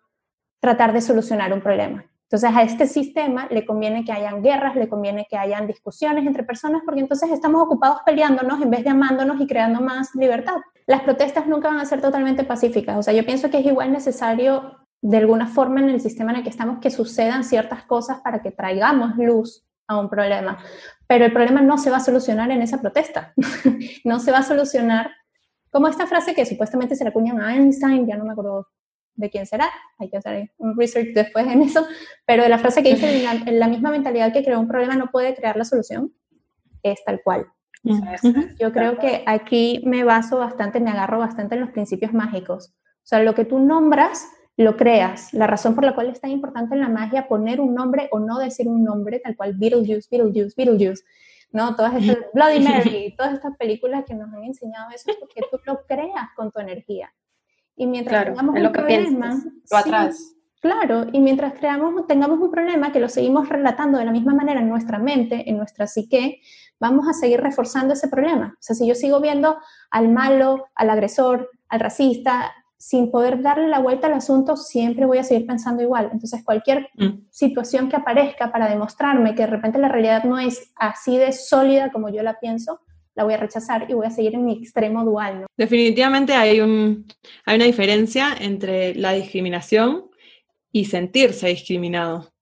tratar 0.61 0.93
de 0.93 1.01
solucionar 1.01 1.53
un 1.53 1.61
problema. 1.61 2.05
Entonces 2.31 2.51
a 2.55 2.63
este 2.63 2.87
sistema 2.87 3.49
le 3.51 3.65
conviene 3.65 4.05
que 4.05 4.13
hayan 4.13 4.43
guerras, 4.43 4.77
le 4.77 4.89
conviene 4.89 5.27
que 5.31 5.39
hayan 5.39 5.67
discusiones 5.67 6.27
entre 6.27 6.43
personas, 6.43 6.83
porque 6.85 7.01
entonces 7.01 7.31
estamos 7.31 7.63
ocupados 7.63 8.01
peleándonos 8.05 8.61
en 8.61 8.71
vez 8.71 8.85
de 8.85 8.91
amándonos 8.91 9.41
y 9.41 9.47
creando 9.47 9.81
más 9.81 10.15
libertad. 10.15 10.57
Las 10.87 11.01
protestas 11.01 11.47
nunca 11.47 11.69
van 11.69 11.79
a 11.79 11.87
ser 11.87 12.03
totalmente 12.03 12.45
pacíficas. 12.45 12.99
O 12.99 13.03
sea, 13.03 13.15
yo 13.15 13.25
pienso 13.25 13.49
que 13.49 13.59
es 13.59 13.67
igual 13.67 13.93
necesario 13.93 14.77
de 15.01 15.17
alguna 15.17 15.47
forma 15.47 15.81
en 15.81 15.89
el 15.89 16.01
sistema 16.03 16.33
en 16.33 16.39
el 16.39 16.43
que 16.43 16.51
estamos 16.51 16.81
que 16.81 16.91
sucedan 16.91 17.45
ciertas 17.45 17.85
cosas 17.85 18.21
para 18.21 18.43
que 18.43 18.51
traigamos 18.51 19.17
luz 19.17 19.65
a 19.89 19.99
un 19.99 20.09
problema. 20.09 20.59
Pero 21.07 21.25
el 21.25 21.33
problema 21.33 21.63
no 21.63 21.79
se 21.79 21.91
va 21.91 21.97
a 21.97 22.01
solucionar 22.01 22.51
en 22.51 22.63
esa 22.63 22.81
protesta. 22.81 23.33
no 24.05 24.21
se 24.21 24.31
va 24.31 24.39
a 24.39 24.43
solucionar 24.43 25.11
como 25.71 25.89
esta 25.89 26.07
frase 26.07 26.35
que 26.35 26.47
supuestamente 26.47 26.95
se 26.95 27.05
la 27.05 27.11
acuñan 27.11 27.41
a 27.41 27.55
Einstein, 27.55 28.07
ya 28.07 28.17
no 28.17 28.25
me 28.25 28.33
acuerdo 28.33 28.69
de 29.15 29.31
quién 29.31 29.47
será, 29.47 29.69
hay 29.99 30.09
que 30.09 30.17
hacer 30.17 30.53
un 30.59 30.79
research 30.79 31.09
después 31.13 31.47
en 31.47 31.63
eso, 31.63 31.85
pero 32.25 32.45
de 32.45 32.49
la 32.49 32.59
frase 32.59 32.83
que 32.83 32.95
dice, 32.95 33.25
la, 33.51 33.69
misma 33.69 33.91
mentalidad 33.91 34.33
que 34.33 34.45
creó 34.45 34.61
un 34.61 34.69
problema 34.69 34.95
no 34.95 35.11
puede 35.11 35.35
crear 35.35 35.57
la 35.57 35.65
solución, 35.65 36.15
es 36.83 37.03
tal 37.05 37.21
cual. 37.23 37.47
Yo 38.61 38.73
creo 38.73 38.99
que 38.99 39.25
aquí 39.27 39.83
me 39.85 40.05
baso 40.05 40.39
bastante, 40.39 40.81
me 40.81 40.91
agarro 40.91 41.19
bastante 41.19 41.55
en 41.55 41.63
los 41.63 41.71
principios 41.71 42.13
mágicos. 42.13 42.75
O 42.99 43.07
sea, 43.09 43.23
lo 43.23 43.35
que 43.35 43.45
tú 43.45 43.59
nombras 43.59 44.29
lo 44.59 44.77
creas. 44.77 45.33
La 45.33 45.47
razón 45.47 45.77
por 45.77 45.85
la 45.85 45.95
cual 45.95 46.11
es 46.11 46.21
tan 46.21 46.33
importante 46.33 46.75
en 46.75 46.81
la 46.81 46.89
magia 46.89 47.29
poner 47.29 47.61
un 47.61 47.75
nombre 47.75 48.09
o 48.11 48.19
no 48.19 48.39
decir 48.39 48.67
un 48.67 48.83
nombre, 48.83 49.21
tal 49.21 49.37
cual 49.37 49.55
Beetlejuice, 49.55 50.09
Beetlejuice, 50.11 50.55
Beetlejuice, 50.57 51.05
¿no? 51.53 51.77
Todas 51.77 51.95
estas, 51.95 52.17
Bloody 52.35 52.59
Mary, 52.59 53.15
todas 53.17 53.35
estas 53.35 53.57
películas 53.57 54.05
que 54.05 54.15
nos 54.15 54.35
han 54.35 54.43
enseñado 54.43 54.91
eso 54.91 55.13
es 55.13 55.17
porque 55.17 55.43
tú 55.49 55.59
lo 55.65 55.87
creas 55.87 56.29
con 56.35 56.51
tu 56.51 56.59
energía. 56.59 57.15
Y 57.77 57.87
mientras 57.87 58.25
tengamos 58.25 58.57
un 58.57 58.73
problema, 58.73 59.41
atrás. 59.71 60.35
Claro, 60.61 61.07
y 61.13 61.21
mientras 61.21 61.53
creamos, 61.55 62.09
tengamos 62.09 62.41
un 62.41 62.51
problema 62.51 62.91
que 62.91 62.99
lo 62.99 63.09
seguimos 63.09 63.49
relatando 63.49 63.97
de 63.97 64.05
la 64.05 64.11
misma 64.11 64.35
manera 64.35 64.61
en 64.61 64.69
nuestra 64.69 64.99
mente, 64.99 65.49
en 65.49 65.57
nuestra 65.57 65.87
psique, 65.87 66.41
vamos 66.81 67.07
a 67.09 67.13
seguir 67.13 67.41
reforzando 67.41 67.95
ese 67.95 68.09
problema. 68.09 68.55
O 68.55 68.59
sea, 68.59 68.75
si 68.75 68.89
yo 68.89 68.97
sigo 68.97 69.21
viendo 69.21 69.57
al 69.93 70.09
malo, 70.09 70.67
al 70.75 70.91
agresor, 70.91 71.49
al 71.69 71.79
racista, 71.79 72.53
sin 72.79 73.11
poder 73.11 73.43
darle 73.43 73.69
la 73.69 73.81
vuelta 73.81 74.07
al 74.07 74.15
asunto, 74.15 74.57
siempre 74.57 75.05
voy 75.05 75.19
a 75.19 75.25
seguir 75.25 75.47
pensando 75.47 75.83
igual. 75.83 76.11
Entonces, 76.13 76.45
cualquier 76.45 76.89
mm. 76.95 77.27
situación 77.31 77.89
que 77.89 77.97
aparezca 77.97 78.53
para 78.53 78.71
demostrarme 78.71 79.35
que 79.35 79.43
de 79.43 79.49
repente 79.49 79.79
la 79.79 79.89
realidad 79.89 80.25
no 80.25 80.39
es 80.39 80.73
así 80.77 81.19
de 81.19 81.33
sólida 81.33 81.91
como 81.91 82.09
yo 82.09 82.23
la 82.23 82.39
pienso, 82.39 82.81
la 83.17 83.25
voy 83.25 83.35
a 83.35 83.39
rechazar 83.39 83.87
y 83.91 83.95
voy 83.95 84.07
a 84.07 84.11
seguir 84.11 84.37
en 84.37 84.45
mi 84.45 84.53
extremo 84.53 85.05
dual. 85.05 85.47
Definitivamente 85.57 86.35
hay, 86.35 86.61
un, 86.61 87.05
hay 87.45 87.57
una 87.57 87.65
diferencia 87.65 88.37
entre 88.39 88.95
la 88.95 89.13
discriminación 89.13 90.09
y 90.71 90.85
sentirse 90.85 91.49
discriminado. 91.49 92.33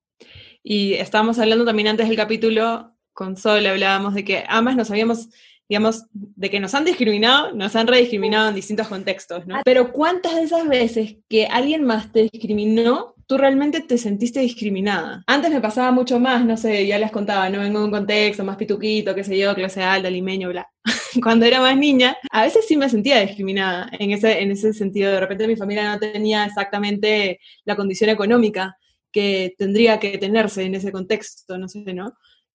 Y 0.63 0.95
estábamos 0.95 1.39
hablando 1.39 1.65
también 1.65 1.89
antes 1.89 2.09
del 2.09 2.17
capítulo 2.17 2.93
con 3.15 3.39
Sol, 3.39 3.65
hablábamos 3.65 4.13
de 4.13 4.25
que 4.25 4.45
ambas 4.47 4.77
nos 4.77 4.91
habíamos 4.91 5.31
digamos, 5.69 6.05
de 6.13 6.51
que 6.51 6.61
nos 6.61 6.75
han 6.75 6.85
discriminado, 6.85 7.53
nos 7.53 7.75
han 7.75 7.87
rediscriminado 7.87 8.49
en 8.49 8.55
distintos 8.55 8.87
contextos, 8.89 9.47
¿no? 9.47 9.61
Pero 9.65 9.93
¿cuántas 9.93 10.37
de 10.37 10.43
esas 10.43 10.69
veces 10.69 11.17
que 11.29 11.47
alguien 11.47 11.85
más 11.85 12.13
te 12.13 12.29
discriminó, 12.33 13.15
tú 13.27 13.37
realmente 13.37 13.81
te 13.81 13.99
sentiste 13.99 14.41
discriminada? 14.41 15.25
Antes 15.27 15.51
me 15.51 15.61
pasaba 15.61 15.91
mucho 15.91 16.21
más, 16.21 16.45
no 16.45 16.57
sé, 16.57 16.87
ya 16.87 16.99
les 16.99 17.11
contaba, 17.11 17.49
no 17.51 17.61
vengo 17.61 17.81
de 17.81 17.85
un 17.87 17.91
contexto 17.91 18.45
más 18.45 18.57
pituquito, 18.57 19.15
qué 19.15 19.25
sé 19.25 19.37
yo, 19.37 19.55
clase 19.55 19.83
alta, 19.83 20.09
limeño, 20.09 20.51
bla. 20.51 20.71
Cuando 21.23 21.47
era 21.47 21.61
más 21.61 21.77
niña, 21.77 22.17
a 22.31 22.43
veces 22.43 22.67
sí 22.69 22.77
me 22.77 22.89
sentía 22.89 23.21
discriminada 23.21 23.89
en 23.93 24.13
ese, 24.13 24.41
en 24.41 24.53
ese 24.53 24.73
sentido. 24.73 25.11
De 25.11 25.21
repente 25.21 25.49
mi 25.49 25.57
familia 25.57 25.93
no 25.93 25.99
tenía 25.99 26.45
exactamente 26.45 27.41
la 27.65 27.75
condición 27.75 28.11
económica 28.11 28.77
que 29.11 29.55
tendría 29.59 29.99
que 29.99 30.19
tenerse 30.19 30.63
en 30.63 30.77
ese 30.77 30.93
contexto, 30.93 31.59
no 31.59 31.69
sé, 31.69 31.83
¿no? 31.93 32.13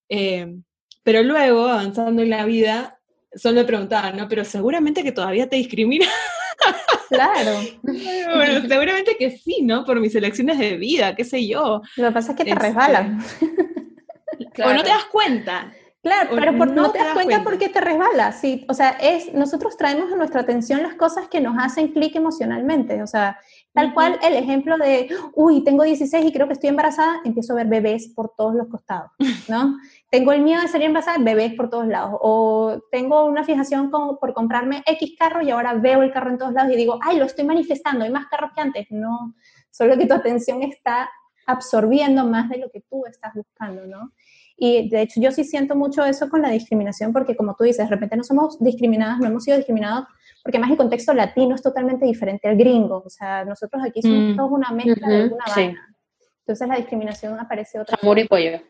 Eh, 0.08 0.48
pero 1.04 1.24
luego, 1.24 1.66
avanzando 1.66 2.22
en 2.22 2.30
la 2.30 2.46
vida, 2.46 3.01
solo 3.36 3.62
me 3.62 3.66
preguntaba, 3.66 4.12
¿no? 4.12 4.28
Pero 4.28 4.44
seguramente 4.46 5.04
que 5.04 5.12
todavía 5.12 5.48
te 5.48 5.56
discrimina. 5.56 6.08
Claro. 7.10 7.60
bueno, 7.84 8.68
seguramente 8.68 9.18
que 9.18 9.38
sí, 9.38 9.62
¿no? 9.64 9.84
Por 9.84 10.00
mis 10.00 10.16
elecciones 10.16 10.58
de 10.58 10.78
vida, 10.78 11.16
qué 11.16 11.26
sé 11.26 11.46
yo. 11.46 11.82
Lo 11.98 12.08
que 12.08 12.14
pasa 12.14 12.32
es 12.32 12.38
que 12.38 12.46
te 12.46 12.56
resbalan. 12.56 13.22
Este, 14.40 14.64
o 14.64 14.74
no 14.74 14.84
te 14.84 14.90
das 14.90 15.06
cuenta. 15.06 15.74
Claro, 16.02 16.32
pero 16.34 16.52
no, 16.66 16.92
te, 16.92 16.98
das, 16.98 17.14
cuenta, 17.14 17.44
porque 17.44 17.70
te 17.70 17.80
resbala, 17.80 18.32
sí. 18.32 18.66
O 18.68 18.74
sea, 18.74 18.90
es, 18.90 19.32
nosotros 19.36 19.78
traemos 19.78 20.12
a 20.12 20.16
nuestra 20.16 20.42
atención 20.42 20.82
las 20.82 20.96
cosas 20.96 21.28
que 21.28 21.40
nos 21.40 21.56
hacen 21.60 21.90
clic 21.90 22.16
emocionalmente. 22.16 23.04
O 23.04 23.08
sea, 23.08 23.38
tal 23.72 23.94
cual 23.94 24.18
el 24.24 24.34
ejemplo 24.34 24.80
de, 24.80 25.16
uy, 25.36 25.64
tengo 25.64 25.84
16 25.84 26.26
y 26.26 26.32
creo 26.32 26.48
que 26.48 26.54
estoy 26.54 26.70
embarazada, 26.70 27.22
empiezo 27.24 27.54
a 27.54 27.58
ver 27.58 27.68
bebés 27.68 28.08
por 28.08 28.34
todos 28.36 28.56
los 28.56 28.68
costados, 28.68 29.12
¿no? 29.48 29.78
Tengo 30.12 30.34
el 30.34 30.42
miedo 30.42 30.62
de 30.62 30.68
salir 30.68 30.88
embarazada, 30.88 31.18
bebés 31.20 31.54
por 31.54 31.70
todos 31.70 31.88
lados. 31.88 32.18
O 32.22 32.84
tengo 32.92 33.26
una 33.26 33.46
fijación 33.46 33.90
por 33.90 34.34
comprarme 34.34 34.84
X 34.86 35.16
carro 35.18 35.42
y 35.42 35.50
ahora 35.50 35.74
veo 35.74 36.04
el 36.04 36.12
carro 36.12 36.30
en 36.30 36.38
todos 36.38 36.54
lados 36.54 36.74
y 36.74 36.76
digo, 36.76 37.00
ay, 37.02 37.18
lo 37.18 37.24
estoy 37.24 37.46
manifestando, 37.46 38.04
hay 38.04 38.12
más 38.12 38.28
carros 38.28 38.52
que 38.54 38.60
antes. 38.60 38.88
No, 38.90 39.34
solo 39.72 39.98
que 39.98 40.06
tu 40.06 40.14
atención 40.14 40.64
está 40.64 41.10
absorbiendo 41.48 42.26
más 42.26 42.50
de 42.50 42.58
lo 42.58 42.70
que 42.70 42.82
tú 42.82 43.06
estás 43.06 43.34
buscando, 43.34 43.88
¿no? 43.88 44.12
Y 44.58 44.90
de 44.90 45.02
hecho 45.02 45.22
yo 45.22 45.32
sí 45.32 45.46
siento 45.46 45.76
mucho 45.76 46.04
eso 46.06 46.30
con 46.30 46.42
la 46.42 46.50
discriminación 46.50 47.14
porque 47.14 47.38
como 47.38 47.56
tú 47.56 47.64
dices, 47.64 47.90
de 47.90 47.96
repente 47.96 48.18
no 48.18 48.24
somos 48.24 48.60
discriminadas, 48.60 49.20
no 49.20 49.28
hemos 49.28 49.46
sido 49.46 49.58
discriminados 49.58 50.08
porque 50.44 50.60
más 50.60 50.70
el 50.70 50.78
contexto 50.78 51.14
latino 51.14 51.56
es 51.56 51.62
totalmente 51.62 52.06
diferente 52.06 52.50
al 52.50 52.58
gringo. 52.58 53.02
O 53.06 53.10
sea, 53.10 53.46
nosotros 53.46 53.82
aquí 53.84 54.02
somos 54.02 54.34
mm. 54.34 54.36
todos 54.36 54.52
una 54.52 54.72
mezcla 54.72 55.08
de 55.08 55.22
alguna 55.24 55.46
vaina. 55.56 55.91
Entonces 56.42 56.68
la 56.68 56.78
discriminación 56.78 57.40
aparece 57.40 57.80
otra 57.80 57.98
Amor 58.02 58.20
y 58.20 58.28
pollo. 58.28 58.62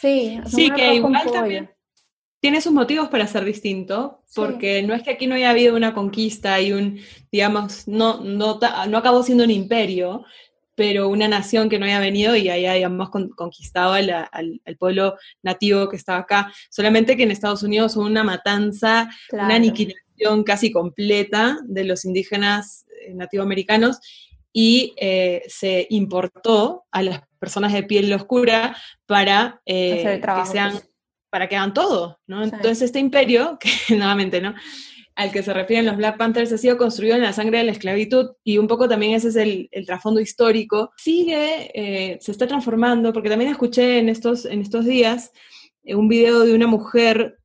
Sí, 0.00 0.40
sí 0.46 0.70
que 0.70 0.94
igual 0.94 1.30
también 1.32 1.70
tiene 2.40 2.60
sus 2.60 2.72
motivos 2.72 3.08
para 3.08 3.26
ser 3.26 3.44
distinto, 3.44 4.22
porque 4.34 4.82
no 4.82 4.94
es 4.94 5.02
que 5.02 5.10
aquí 5.10 5.26
no 5.26 5.34
haya 5.34 5.50
habido 5.50 5.74
una 5.74 5.94
conquista 5.94 6.60
y 6.60 6.72
un, 6.72 7.00
digamos, 7.32 7.88
no, 7.88 8.20
no, 8.20 8.60
no 8.88 8.98
acabó 8.98 9.22
siendo 9.22 9.42
un 9.42 9.50
imperio, 9.50 10.24
pero 10.76 11.08
una 11.08 11.26
nación 11.26 11.68
que 11.68 11.78
no 11.78 11.86
haya 11.86 11.98
venido 11.98 12.36
y 12.36 12.48
haya, 12.50 12.74
digamos, 12.74 13.10
conquistado 13.10 13.94
al, 13.94 14.10
al, 14.10 14.76
pueblo 14.78 15.16
nativo 15.42 15.88
que 15.88 15.96
estaba 15.96 16.18
acá. 16.18 16.52
Solamente 16.70 17.16
que 17.16 17.22
en 17.22 17.30
Estados 17.30 17.62
Unidos 17.62 17.96
hubo 17.96 18.04
una 18.04 18.22
matanza, 18.22 19.08
una 19.32 19.56
aniquilación 19.56 20.44
casi 20.44 20.70
completa 20.70 21.58
de 21.64 21.84
los 21.84 22.04
indígenas 22.04 22.86
eh, 23.00 23.14
nativoamericanos 23.14 23.98
y 24.58 24.94
eh, 24.96 25.42
se 25.48 25.86
importó 25.90 26.86
a 26.90 27.02
las 27.02 27.20
personas 27.38 27.74
de 27.74 27.82
piel 27.82 28.10
oscura 28.14 28.74
para 29.04 29.60
eh, 29.66 30.18
que 30.18 30.46
sean, 30.50 30.80
para 31.28 31.46
que 31.46 31.56
hagan 31.56 31.74
todo, 31.74 32.18
¿no? 32.26 32.42
Entonces 32.42 32.80
este 32.80 32.98
imperio, 32.98 33.58
que 33.88 33.94
nuevamente, 33.94 34.40
¿no? 34.40 34.54
al 35.14 35.30
que 35.30 35.42
se 35.42 35.52
refieren 35.52 35.84
los 35.84 35.96
Black 35.98 36.16
Panthers 36.16 36.52
ha 36.52 36.58
sido 36.58 36.78
construido 36.78 37.16
en 37.16 37.22
la 37.22 37.34
sangre 37.34 37.58
de 37.58 37.64
la 37.64 37.72
esclavitud 37.72 38.30
y 38.44 38.56
un 38.56 38.66
poco 38.66 38.88
también 38.88 39.12
ese 39.12 39.28
es 39.28 39.36
el, 39.36 39.68
trasfondo 39.86 40.20
histórico. 40.20 40.90
Sigue, 40.96 41.70
eh, 41.74 42.18
se 42.20 42.32
está 42.32 42.46
transformando, 42.46 43.12
porque 43.12 43.30
también 43.30 43.50
escuché 43.50 43.98
en 43.98 44.08
estos, 44.08 44.46
en 44.46 44.60
estos 44.62 44.86
días 44.86 45.32
un 45.84 46.08
video 46.08 46.40
de 46.40 46.54
una 46.54 46.66
mujer 46.66 47.38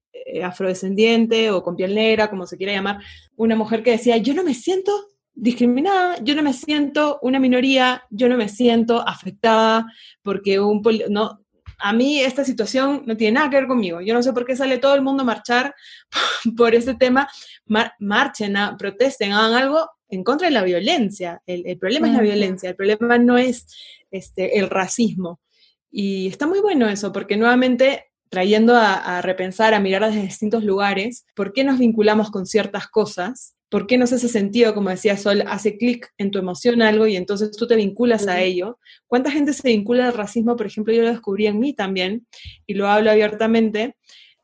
afrodescendiente 0.43 1.51
o 1.51 1.61
con 1.63 1.75
piel 1.75 1.95
negra, 1.95 2.29
como 2.29 2.45
se 2.45 2.57
quiera 2.57 2.73
llamar, 2.73 2.99
una 3.35 3.55
mujer 3.55 3.83
que 3.83 3.91
decía, 3.91 4.15
yo 4.17 4.33
no 4.33 4.43
me 4.43 4.53
siento 4.53 5.10
discriminada, 5.41 6.17
yo 6.21 6.35
no 6.35 6.43
me 6.43 6.53
siento 6.53 7.17
una 7.23 7.39
minoría, 7.39 8.03
yo 8.11 8.29
no 8.29 8.37
me 8.37 8.47
siento 8.47 9.05
afectada 9.07 9.91
porque 10.21 10.59
un, 10.59 10.83
no, 11.09 11.41
a 11.79 11.93
mí 11.93 12.19
esta 12.19 12.45
situación 12.45 13.01
no 13.07 13.17
tiene 13.17 13.33
nada 13.33 13.49
que 13.49 13.55
ver 13.55 13.67
conmigo. 13.67 14.01
Yo 14.01 14.13
no 14.13 14.21
sé 14.21 14.33
por 14.33 14.45
qué 14.45 14.55
sale 14.55 14.77
todo 14.77 14.93
el 14.93 15.01
mundo 15.01 15.23
a 15.23 15.25
marchar 15.25 15.73
por 16.55 16.75
ese 16.75 16.93
tema. 16.93 17.27
marchen, 17.65 18.55
protesten, 18.77 19.33
hagan 19.33 19.55
algo 19.55 19.89
en 20.09 20.23
contra 20.23 20.47
de 20.47 20.53
la 20.53 20.63
violencia. 20.63 21.41
El, 21.47 21.75
problema 21.79 22.07
es 22.07 22.13
la 22.13 22.21
violencia, 22.21 22.69
el 22.69 22.75
problema 22.75 23.17
no 23.17 23.39
es 23.39 23.65
este, 24.11 24.59
el 24.59 24.69
racismo. 24.69 25.39
Y 25.89 26.27
está 26.27 26.45
muy 26.45 26.59
bueno 26.59 26.87
eso, 26.87 27.11
porque 27.11 27.35
nuevamente 27.35 28.10
trayendo 28.31 28.75
a, 28.75 29.17
a 29.17 29.21
repensar, 29.21 29.73
a 29.73 29.79
mirar 29.81 30.05
desde 30.05 30.21
distintos 30.21 30.63
lugares, 30.63 31.25
¿por 31.35 31.51
qué 31.51 31.65
nos 31.65 31.77
vinculamos 31.77 32.31
con 32.31 32.45
ciertas 32.45 32.87
cosas? 32.87 33.55
¿Por 33.69 33.87
qué 33.87 33.97
nos 33.97 34.13
hace 34.13 34.29
sentido, 34.29 34.73
como 34.73 34.89
decía 34.89 35.17
Sol, 35.17 35.43
hace 35.47 35.77
clic 35.77 36.09
en 36.17 36.31
tu 36.31 36.39
emoción 36.39 36.81
algo 36.81 37.07
y 37.07 37.17
entonces 37.17 37.51
tú 37.51 37.67
te 37.67 37.75
vinculas 37.75 38.27
a 38.27 38.41
ello? 38.41 38.79
¿Cuánta 39.05 39.31
gente 39.31 39.51
se 39.51 39.67
vincula 39.67 40.07
al 40.07 40.13
racismo? 40.13 40.55
Por 40.55 40.67
ejemplo, 40.67 40.93
yo 40.93 41.03
lo 41.03 41.09
descubrí 41.09 41.47
en 41.47 41.59
mí 41.59 41.73
también 41.73 42.25
y 42.65 42.73
lo 42.73 42.87
hablo 42.87 43.11
abiertamente. 43.11 43.97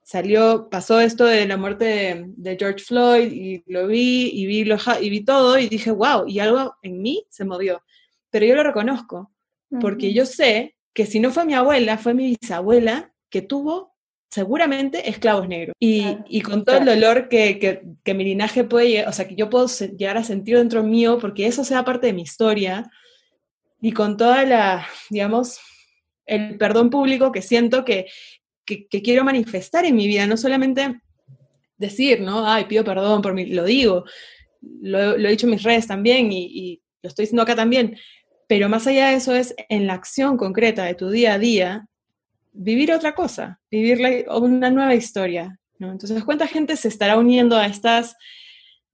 Salió, 0.03 0.69
pasó 0.69 0.99
esto 0.99 1.23
de 1.23 1.45
la 1.45 1.55
muerte 1.55 2.25
de, 2.37 2.57
George 2.57 2.83
Floyd 2.83 3.31
y 3.31 3.63
lo 3.67 3.87
vi 3.87 4.31
y 4.33 4.45
vi, 4.45 4.65
lo, 4.65 4.77
y 5.01 5.09
vi 5.09 5.23
todo 5.23 5.57
y 5.57 5.67
dije, 5.69 5.91
wow, 5.91 6.25
y 6.27 6.39
algo 6.39 6.75
en 6.81 7.01
mí 7.01 7.25
se 7.29 7.45
movió. 7.45 7.81
Pero 8.29 8.45
yo 8.45 8.55
lo 8.55 8.63
reconozco, 8.63 9.33
porque 9.81 10.13
yo 10.13 10.25
sé 10.25 10.75
que 10.93 11.05
si 11.05 11.19
no 11.19 11.31
fue 11.31 11.45
mi 11.45 11.53
abuela, 11.53 11.97
fue 11.97 12.13
mi 12.13 12.37
bisabuela 12.41 13.13
que 13.29 13.41
tuvo 13.41 13.97
seguramente 14.29 15.09
esclavos 15.09 15.47
negros. 15.47 15.75
Y, 15.79 16.41
con 16.41 16.65
todo 16.65 16.77
el 16.77 16.85
dolor 16.85 17.29
que, 17.29 17.81
mi 18.05 18.23
linaje 18.23 18.63
puede, 18.63 19.07
o 19.07 19.11
sea, 19.11 19.27
que 19.27 19.35
yo 19.35 19.49
puedo 19.49 19.67
llegar 19.97 20.17
a 20.17 20.23
sentir 20.23 20.57
dentro 20.57 20.83
mío, 20.83 21.17
porque 21.19 21.47
eso 21.47 21.63
sea 21.63 21.85
parte 21.85 22.07
de 22.07 22.13
mi 22.13 22.23
historia, 22.23 22.89
y 23.81 23.91
con 23.91 24.17
toda 24.17 24.43
la, 24.43 24.87
digamos, 25.09 25.59
el 26.25 26.57
perdón 26.57 26.89
público 26.89 27.31
que 27.31 27.41
siento 27.41 27.85
que, 27.85 28.07
quiero 28.65 29.23
manifestar 29.23 29.85
en 29.85 29.95
mi 29.95 30.07
vida, 30.07 30.27
no 30.27 30.35
solamente 30.35 30.99
decir, 31.77 32.21
¿no? 32.21 32.49
Ay, 32.49 32.65
pido 32.65 32.83
perdón 32.83 33.21
por 33.21 33.33
mí, 33.33 33.45
lo 33.45 33.63
digo, 33.63 34.03
lo, 34.81 35.15
he 35.15 35.29
dicho 35.29 35.45
en 35.45 35.51
mis 35.51 35.63
redes 35.63 35.87
también 35.87 36.31
y, 36.31 36.45
y 36.45 36.81
lo 37.01 37.07
estoy 37.07 37.23
diciendo 37.23 37.43
acá 37.43 37.55
también, 37.55 37.97
pero 38.47 38.67
más 38.67 38.87
allá 38.87 39.09
de 39.09 39.15
eso 39.15 39.33
es 39.33 39.55
en 39.69 39.87
la 39.87 39.93
acción 39.93 40.35
concreta 40.35 40.83
de 40.83 40.95
tu 40.95 41.09
día 41.09 41.35
a 41.35 41.39
día, 41.39 41.87
vivir 42.57 42.91
otra 42.91 43.13
cosa, 43.13 43.59
vivir 43.69 44.25
una 44.29 44.69
nueva 44.69 44.95
historia. 44.95 45.57
¿no? 45.79 45.91
Entonces, 45.91 46.23
¿cuánta 46.23 46.47
gente 46.47 46.75
se 46.75 46.87
estará 46.87 47.17
uniendo 47.17 47.55
a 47.55 47.67
estas, 47.67 48.15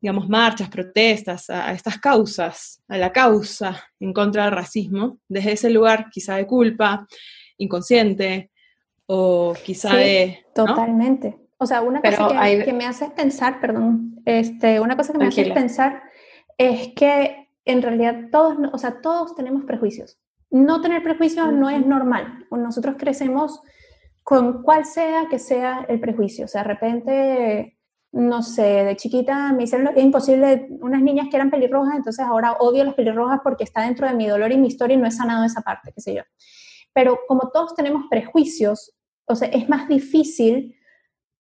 digamos, 0.01 0.28
marchas, 0.28 0.70
protestas, 0.70 1.49
a, 1.49 1.72
estas 1.72 1.97
causas, 1.99 2.84
a 2.88 2.97
la 2.97 3.11
causa 3.11 3.82
en 3.99 4.14
contra 4.14 4.45
del 4.45 4.53
racismo, 4.53 5.20
desde 5.28 5.53
ese 5.53 5.70
lugar 5.70 6.09
quizá 6.11 6.36
de 6.36 6.45
culpa, 6.45 7.07
inconsciente, 7.57 8.51
o 9.05 9.53
quizá 9.64 9.95
de... 9.95 10.45
Totalmente. 10.53 11.38
O 11.57 11.66
sea, 11.66 11.82
una 11.82 12.01
cosa 12.01 12.28
que, 12.66 12.74
me 12.74 12.86
hace 12.86 13.09
pensar, 13.11 13.61
perdón, 13.61 14.22
este, 14.26 14.82
una 14.82 14.97
cosa 14.97 15.14
que 15.14 15.20
me 15.20 15.28
hace 15.28 15.51
pensar 15.51 16.03
es 16.57 16.89
que 16.93 17.47
en 17.64 17.82
realidad 17.82 18.26
todos, 18.32 18.57
o 18.74 18.78
sea, 18.78 18.99
todos 18.99 19.36
tenemos 19.36 19.64
prejuicios 19.64 20.20
no 20.53 20.81
tener 20.81 21.01
prejuicios 21.01 21.51
no 21.51 21.67
es 21.67 21.83
normal. 21.83 22.45
Nosotros 22.51 22.95
crecemos 22.99 23.61
con 24.21 24.61
cual 24.61 24.85
sea 24.85 25.25
que 25.27 25.39
sea 25.39 25.83
el 25.89 25.99
prejuicio. 25.99 26.45
O 26.45 26.47
sea, 26.47 26.61
de 26.61 26.67
repente, 26.67 27.79
no 28.11 28.43
sé, 28.43 28.61
de 28.61 28.95
chiquita 28.95 29.51
me 29.51 29.63
hicieron 29.63 29.87
lo 29.87 29.93
que 29.93 29.99
es 30.01 30.05
imposible, 30.05 30.67
unas 30.79 31.01
niñas 31.01 31.27
que 31.29 31.37
eran 31.37 31.49
pelirrojas, 31.49 31.95
entonces 31.95 32.23
ahora 32.23 32.53
odio 32.59 32.83
las 32.83 32.93
pelirrojas 32.93 33.39
porque 33.43 33.63
está 33.63 33.81
dentro 33.81 34.07
de 34.07 34.13
mi 34.13 34.27
dolor 34.27 34.51
y 34.51 34.57
mi 34.57 34.67
historia 34.67 34.95
y 34.95 34.99
no 34.99 35.07
he 35.07 35.11
sanado 35.11 35.43
esa 35.43 35.61
parte, 35.61 35.91
qué 35.91 36.01
sé 36.01 36.13
yo. 36.13 36.21
Pero 36.93 37.21
como 37.27 37.49
todos 37.49 37.73
tenemos 37.73 38.03
prejuicios, 38.07 38.93
o 39.25 39.33
sea, 39.33 39.47
es 39.47 39.67
más 39.67 39.87
difícil 39.87 40.75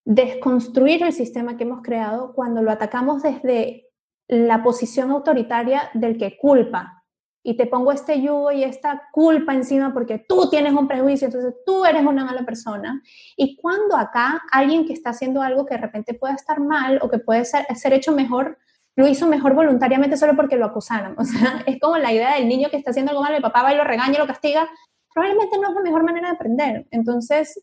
desconstruir 0.05 1.03
el 1.03 1.13
sistema 1.13 1.55
que 1.55 1.65
hemos 1.65 1.83
creado 1.83 2.33
cuando 2.33 2.63
lo 2.63 2.71
atacamos 2.71 3.21
desde 3.21 3.91
la 4.27 4.63
posición 4.63 5.11
autoritaria 5.11 5.91
del 5.93 6.17
que 6.17 6.35
culpa, 6.35 7.02
y 7.43 7.57
te 7.57 7.67
pongo 7.67 7.91
este 7.91 8.21
yugo 8.21 8.51
y 8.53 8.63
esta 8.63 9.09
culpa 9.11 9.53
encima 9.53 9.93
porque 9.93 10.17
tú 10.17 10.49
tienes 10.49 10.71
un 10.73 10.87
prejuicio, 10.87 11.27
entonces 11.27 11.53
tú 11.65 11.85
eres 11.85 12.05
una 12.05 12.23
mala 12.23 12.43
persona. 12.45 13.03
Y 13.35 13.57
cuando 13.57 13.97
acá 13.97 14.41
alguien 14.49 14.87
que 14.87 14.93
está 14.93 15.09
haciendo 15.09 15.41
algo 15.41 15.65
que 15.65 15.75
de 15.75 15.81
repente 15.81 16.13
pueda 16.13 16.33
estar 16.33 16.61
mal 16.61 16.99
o 17.01 17.09
que 17.09 17.19
puede 17.19 17.43
ser, 17.43 17.65
ser 17.75 17.91
hecho 17.93 18.13
mejor, 18.13 18.57
lo 18.95 19.07
hizo 19.07 19.27
mejor 19.27 19.53
voluntariamente 19.55 20.15
solo 20.15 20.35
porque 20.35 20.55
lo 20.55 20.65
acusaron. 20.65 21.15
O 21.19 21.25
sea, 21.25 21.63
es 21.65 21.79
como 21.81 21.97
la 21.97 22.13
idea 22.13 22.35
del 22.35 22.47
niño 22.47 22.69
que 22.69 22.77
está 22.77 22.91
haciendo 22.91 23.11
algo 23.11 23.23
mal, 23.23 23.35
el 23.35 23.41
papá 23.41 23.61
va 23.61 23.73
y 23.73 23.77
lo 23.77 23.83
regaña, 23.83 24.19
lo 24.19 24.27
castiga. 24.27 24.69
Probablemente 25.13 25.57
no 25.57 25.69
es 25.69 25.75
la 25.75 25.81
mejor 25.81 26.03
manera 26.03 26.29
de 26.29 26.35
aprender. 26.35 26.87
Entonces, 26.91 27.61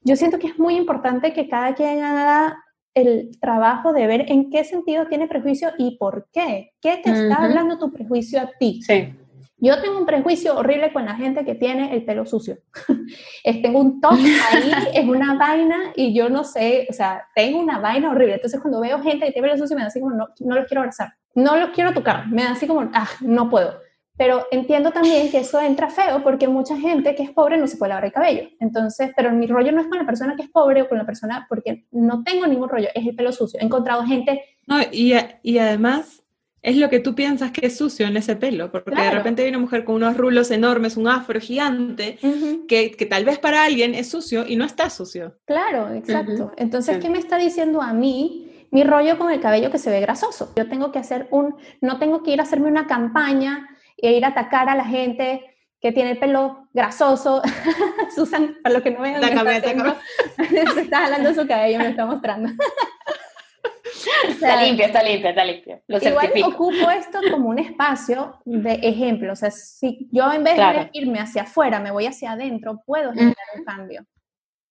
yo 0.00 0.16
siento 0.16 0.38
que 0.38 0.46
es 0.48 0.58
muy 0.58 0.76
importante 0.76 1.34
que 1.34 1.48
cada 1.48 1.74
quien 1.74 2.02
haga 2.02 2.64
el 2.96 3.38
trabajo 3.40 3.92
de 3.92 4.06
ver 4.06 4.24
en 4.32 4.50
qué 4.50 4.64
sentido 4.64 5.06
tiene 5.06 5.28
prejuicio 5.28 5.68
y 5.76 5.98
por 5.98 6.28
qué. 6.32 6.72
¿Qué 6.80 6.98
te 7.04 7.10
está 7.10 7.44
hablando 7.44 7.78
tu 7.78 7.92
prejuicio 7.92 8.40
a 8.40 8.50
ti? 8.58 8.80
Sí. 8.82 9.14
Yo 9.58 9.80
tengo 9.82 9.98
un 9.98 10.06
prejuicio 10.06 10.56
horrible 10.56 10.92
con 10.92 11.04
la 11.04 11.14
gente 11.14 11.44
que 11.44 11.54
tiene 11.54 11.94
el 11.94 12.04
pelo 12.06 12.24
sucio. 12.24 12.56
tengo 13.62 13.80
un 13.80 14.00
top 14.00 14.12
ahí, 14.12 14.72
es 14.94 15.06
una 15.06 15.34
vaina 15.34 15.92
y 15.94 16.14
yo 16.14 16.30
no 16.30 16.42
sé, 16.42 16.86
o 16.88 16.92
sea, 16.94 17.26
tengo 17.34 17.60
una 17.60 17.78
vaina 17.80 18.10
horrible. 18.10 18.34
Entonces 18.34 18.60
cuando 18.60 18.80
veo 18.80 19.02
gente 19.02 19.26
que 19.26 19.32
tiene 19.32 19.48
pelo 19.48 19.58
sucio 19.58 19.76
me 19.76 19.82
da 19.82 19.88
así 19.88 20.00
como, 20.00 20.14
no, 20.14 20.28
no 20.40 20.54
los 20.54 20.66
quiero 20.66 20.80
abrazar, 20.80 21.12
no 21.34 21.54
los 21.56 21.70
quiero 21.70 21.92
tocar, 21.92 22.26
me 22.28 22.44
da 22.44 22.52
así 22.52 22.66
como, 22.66 22.88
ah, 22.94 23.08
no 23.20 23.50
puedo. 23.50 23.85
Pero 24.16 24.46
entiendo 24.50 24.92
también 24.92 25.30
que 25.30 25.38
eso 25.38 25.60
entra 25.60 25.90
feo 25.90 26.22
porque 26.22 26.48
mucha 26.48 26.78
gente 26.78 27.14
que 27.14 27.22
es 27.22 27.30
pobre 27.30 27.58
no 27.58 27.66
se 27.66 27.76
puede 27.76 27.90
lavar 27.90 28.06
el 28.06 28.12
cabello. 28.12 28.48
Entonces, 28.60 29.10
pero 29.14 29.30
mi 29.32 29.46
rollo 29.46 29.72
no 29.72 29.82
es 29.82 29.88
con 29.88 29.98
la 29.98 30.06
persona 30.06 30.36
que 30.36 30.42
es 30.42 30.50
pobre 30.50 30.82
o 30.82 30.88
con 30.88 30.98
la 30.98 31.04
persona, 31.04 31.46
porque 31.48 31.86
no 31.90 32.22
tengo 32.22 32.46
ningún 32.46 32.68
rollo, 32.68 32.88
es 32.94 33.06
el 33.06 33.14
pelo 33.14 33.32
sucio. 33.32 33.60
He 33.60 33.64
encontrado 33.64 34.04
gente... 34.04 34.42
No, 34.66 34.80
y, 34.90 35.14
y 35.42 35.58
además 35.58 36.22
es 36.66 36.76
lo 36.76 36.90
que 36.90 36.98
tú 36.98 37.14
piensas 37.14 37.52
que 37.52 37.66
es 37.66 37.76
sucio 37.76 38.08
en 38.08 38.16
ese 38.16 38.34
pelo, 38.34 38.72
porque 38.72 38.90
de 38.90 39.10
repente 39.12 39.42
hay 39.44 39.50
una 39.50 39.60
mujer 39.60 39.84
con 39.84 39.94
unos 39.94 40.16
rulos 40.16 40.50
enormes, 40.50 40.96
un 40.96 41.06
afro 41.06 41.38
gigante, 41.40 42.18
que, 42.66 42.90
que, 42.90 43.06
tal 43.06 43.24
vez 43.24 43.38
para 43.38 43.64
alguien 43.64 43.94
es 43.94 44.10
sucio 44.10 44.44
y 44.44 44.56
no 44.56 44.64
está 44.64 44.90
sucio. 44.90 45.38
Claro, 45.44 45.94
exacto. 45.94 46.52
Entonces, 46.56 46.98
¿qué 46.98 47.08
me 47.08 47.18
está 47.18 47.36
diciendo 47.36 47.80
a 47.80 47.92
mí? 47.92 48.66
Mi 48.72 48.82
rollo 48.82 49.16
con 49.16 49.30
el 49.30 49.40
cabello 49.40 49.70
que 49.70 49.78
se 49.78 49.90
ve 49.90 50.00
grasoso. 50.00 50.52
Yo 50.56 50.68
tengo 50.68 50.90
que 50.90 50.98
hacer 50.98 51.28
un, 51.30 51.54
no 51.80 52.00
tengo 52.00 52.24
que 52.24 52.32
ir 52.32 52.40
a 52.40 52.42
hacerme 52.42 52.66
una 52.66 52.88
campaña 52.88 53.68
e 53.96 54.12
ir 54.12 54.24
a 54.24 54.28
atacar 54.28 54.68
a 54.68 54.74
la 54.74 54.84
gente 54.84 55.56
que 55.80 55.92
tiene 55.92 56.12
el 56.12 56.18
pelo 56.18 56.68
grasoso. 56.72 57.42
Susan, 58.14 58.56
para 58.62 58.74
lo 58.74 58.82
que 58.82 58.90
no 58.90 59.00
vean, 59.00 59.22
está 59.22 60.00
se 60.74 60.80
está 60.80 60.98
jalando 61.02 61.34
su 61.34 61.46
cabello, 61.46 61.78
me 61.78 61.84
lo 61.84 61.90
está 61.90 62.06
mostrando. 62.06 62.48
está 64.28 64.62
limpio, 64.62 64.86
está 64.86 65.02
limpio, 65.02 65.28
está 65.30 65.44
limpio. 65.44 65.82
Lo 65.86 65.98
igual 65.98 66.32
ocupo 66.44 66.90
esto 66.90 67.20
como 67.30 67.48
un 67.48 67.58
espacio 67.58 68.40
de 68.44 68.74
ejemplo. 68.82 69.32
O 69.32 69.36
sea, 69.36 69.50
si 69.50 70.08
yo 70.10 70.32
en 70.32 70.44
vez 70.44 70.56
de 70.56 70.90
irme 70.92 71.20
hacia 71.20 71.42
afuera, 71.42 71.80
me 71.80 71.90
voy 71.90 72.06
hacia 72.06 72.32
adentro, 72.32 72.82
puedo 72.84 73.12
generar 73.12 73.36
un 73.56 73.64
cambio. 73.64 74.06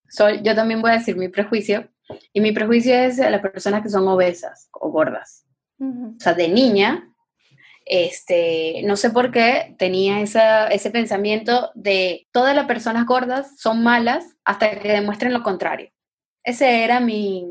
Soy, 0.08 0.42
yo 0.44 0.56
también 0.56 0.82
voy 0.82 0.92
a 0.92 0.96
decir 0.96 1.16
mi 1.16 1.30
prejuicio. 1.30 1.90
Y 2.34 2.42
mi 2.42 2.52
prejuicio 2.52 2.94
es 2.94 3.20
a 3.20 3.30
las 3.30 3.42
personas 3.42 3.82
que 3.82 3.90
son 3.90 4.08
obesas 4.08 4.70
o 4.74 4.90
gordas. 4.92 5.46
O 5.80 6.20
sea, 6.20 6.34
de 6.34 6.48
niña, 6.48 7.10
este, 7.86 8.82
no 8.84 8.98
sé 8.98 9.12
por 9.12 9.32
qué 9.32 9.76
tenía 9.78 10.22
ese 10.22 10.92
pensamiento 10.92 11.72
de 11.76 12.28
todas 12.32 12.56
las 12.56 12.66
personas 12.66 13.06
gordas 13.06 13.60
son 13.60 13.84
malas 13.84 14.26
hasta 14.44 14.80
que 14.80 14.92
demuestren 14.92 15.34
lo 15.34 15.44
contrario. 15.44 15.92
Ese 16.44 16.84
era 16.84 17.00
mi, 17.00 17.46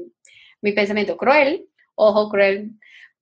mi 0.61 0.73
pensamiento 0.73 1.17
cruel, 1.17 1.67
ojo 1.95 2.29
cruel, 2.29 2.73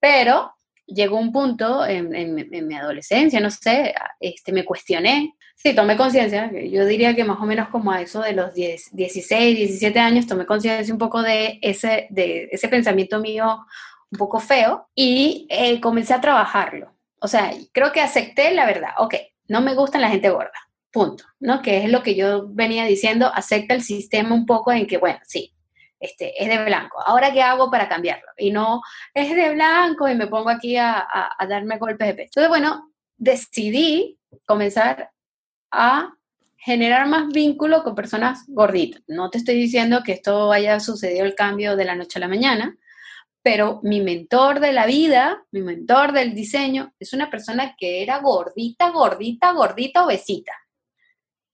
pero 0.01 0.55
llegó 0.87 1.19
un 1.19 1.33
punto 1.33 1.85
en, 1.87 2.35
mi 2.67 2.75
adolescencia, 2.75 3.41
no 3.41 3.51
sé, 3.51 3.95
este, 4.21 4.53
me 4.53 4.65
cuestioné. 4.65 5.35
Sí, 5.57 5.75
tomé 5.75 5.97
conciencia, 5.97 6.51
yo 6.51 6.85
diría 6.87 7.15
que 7.15 7.25
más 7.25 7.39
o 7.41 7.47
menos 7.47 7.69
como 7.69 7.93
a 7.93 8.01
eso 8.01 8.21
de 8.21 8.33
los 8.33 8.53
10, 8.55 8.91
16, 8.93 9.59
17 9.59 9.99
años, 10.01 10.27
tomé 10.27 10.45
conciencia 10.45 10.93
un 10.93 10.99
poco 10.99 11.23
de 11.23 11.59
ese, 11.63 12.09
de 12.11 12.49
ese 12.51 12.69
pensamiento 12.69 13.21
mío 13.21 13.65
un 14.11 14.19
poco 14.19 14.41
feo 14.41 14.89
y 14.95 15.47
eh, 15.49 15.81
comencé 15.81 16.15
a 16.15 16.21
trabajarlo. 16.21 16.92
O 17.23 17.29
sea, 17.29 17.53
creo 17.73 17.93
que 17.93 18.01
acepté 18.01 18.53
la 18.53 18.67
verdad, 18.67 18.91
ok, 18.99 19.15
no 19.47 19.61
me 19.61 19.75
gusta 19.75 20.01
la 20.01 20.11
gente 20.11 20.29
gorda, 20.29 20.51
punto, 20.91 21.25
¿no? 21.39 21.63
Que 21.63 21.85
es 21.85 21.91
lo 21.91 22.03
que 22.03 22.17
yo 22.17 22.49
venía 22.49 22.85
diciendo, 22.85 23.31
acepta 23.33 23.75
el 23.75 23.83
sistema 23.83 24.35
un 24.35 24.45
poco 24.45 24.73
en 24.73 24.89
que, 24.89 24.99
bueno, 24.99 25.21
sí, 25.23 25.55
este, 26.01 26.43
es 26.43 26.49
de 26.49 26.65
blanco. 26.65 27.01
Ahora, 27.01 27.33
¿qué 27.33 27.41
hago 27.41 27.71
para 27.71 27.89
cambiarlo? 27.89 28.27
Y 28.37 28.51
no, 28.51 28.83
es 29.15 29.37
de 29.37 29.55
blanco 29.55 30.09
y 30.09 30.17
me 30.17 30.27
pongo 30.27 30.51
aquí 30.51 30.77
a, 30.77 31.07
darme 31.49 31.79
golpes 31.79 32.09
de 32.09 32.15
pecho. 32.15 32.41
Entonces, 32.41 32.49
bueno, 32.49 32.93
decidí 33.17 34.19
comenzar 34.45 35.13
a 35.71 36.13
generar 36.57 37.07
más 37.07 37.29
vínculo 37.29 37.85
con 37.85 37.95
personas 37.95 38.45
gorditas. 38.49 39.01
No 39.07 39.31
te 39.31 39.39
estoy 39.39 39.55
diciendo 39.55 40.03
que 40.05 40.13
esto 40.13 40.51
haya 40.51 40.81
sucedido 40.81 41.25
el 41.25 41.37
cambio 41.37 41.77
de 41.77 41.85
la 41.85 41.95
noche 41.95 42.19
a 42.19 42.21
la 42.21 42.29
mañana, 42.29 42.77
pero 43.43 43.81
mi 43.83 44.01
mentor 44.01 44.61
de 44.61 44.73
la 44.73 44.87
vida, 44.87 45.45
mi 45.51 45.63
mentor 45.63 46.13
del 46.13 46.35
diseño, 46.35 46.95
es 46.99 47.13
una 47.13 47.31
persona 47.31 47.75
que 47.77 48.03
era 48.03 48.19
gordita, 48.19 48.91
gordita, 48.91 49.53
gordita, 49.53 50.05
obesita. 50.05 50.53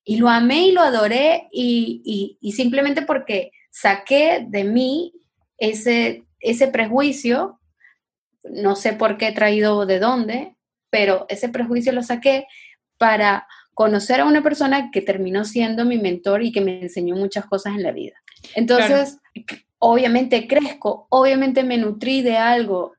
Y 0.05 0.17
lo 0.17 0.29
amé 0.29 0.69
y 0.69 0.73
lo 0.73 0.81
adoré 0.81 1.49
y, 1.53 2.39
y 2.41 2.53
simplemente 2.53 3.03
porque 3.03 3.53
saqué 3.71 4.45
de 4.49 4.65
mí 4.65 5.13
ese, 5.59 6.25
ese 6.41 6.69
prejuicio, 6.69 7.61
no 8.45 8.77
sé 8.77 8.93
por 8.93 9.19
qué 9.19 9.29
he 9.29 9.33
traído 9.33 9.85
de 9.87 9.99
dónde, 9.99 10.57
pero 10.91 11.27
ese 11.29 11.49
prejuicio 11.49 11.93
lo 11.93 12.03
saqué 12.03 12.47
para 12.97 13.47
conocer 13.75 14.21
a 14.21 14.25
una 14.25 14.43
persona 14.43 14.91
que 14.91 15.03
terminó 15.03 15.45
siendo 15.45 15.85
mi 15.85 15.99
mentor 15.99 16.43
y 16.43 16.51
que 16.51 16.61
me 16.61 16.81
enseñó 16.81 17.15
muchas 17.15 17.47
cosas 17.47 17.75
en 17.75 17.83
la 17.83 17.93
vida. 17.93 18.15
Entonces, 18.55 19.19
obviamente 19.79 20.47
crezco, 20.47 21.07
obviamente 21.11 21.63
me 21.63 21.79
nutrí 21.79 22.23
de 22.23 22.37
algo, 22.37 22.95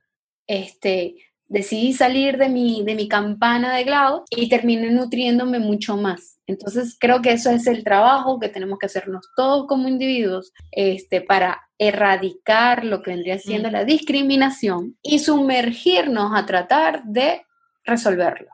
este, 0.48 1.16
decidí 1.48 1.94
salir 1.94 2.38
de 2.38 2.48
mi, 2.48 2.84
de 2.84 2.96
mi 2.96 3.08
campana 3.08 3.76
de 3.76 3.84
Glaude 3.84 4.24
y 4.30 4.48
terminé 4.50 4.92
nutriéndome 4.92 5.60
mucho 5.60 5.98
más. 5.98 6.40
Entonces 6.48 6.96
creo 7.00 7.22
que 7.22 7.32
eso 7.32 7.52
es 7.52 7.68
el 7.68 7.84
trabajo 7.84 8.40
que 8.40 8.50
tenemos 8.50 8.80
que 8.80 8.86
hacernos 8.86 9.28
todos 9.36 9.68
como 9.68 9.88
individuos 9.88 10.54
este, 10.72 11.22
para 11.22 11.62
erradicar 11.78 12.86
lo 12.86 13.02
que 13.02 13.12
vendría 13.12 13.40
siendo 13.40 13.70
mm. 13.70 13.72
la 13.72 13.86
discriminación 13.86 14.98
y 15.02 15.20
sumergirnos 15.20 16.32
a 16.34 16.46
tratar 16.46 17.04
de 17.04 17.44
resolverlo. 17.84 18.50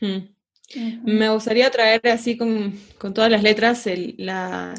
Mm. 0.00 0.38
Me 1.04 1.30
gustaría 1.30 1.70
traer 1.70 2.06
así 2.08 2.36
con, 2.36 2.78
con 2.98 3.14
todas 3.14 3.30
las 3.30 3.42
letras 3.42 3.88
la 4.18 4.74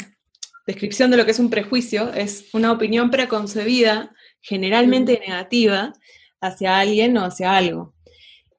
descripción 0.69 1.09
de 1.09 1.17
lo 1.17 1.25
que 1.25 1.31
es 1.31 1.39
un 1.39 1.49
prejuicio. 1.49 2.13
Es 2.13 2.45
una 2.53 2.71
opinión 2.71 3.09
preconcebida, 3.09 4.13
generalmente 4.39 5.19
negativa, 5.19 5.93
hacia 6.41 6.79
alguien 6.79 7.17
o 7.17 7.25
hacia 7.25 7.57
algo. 7.57 7.95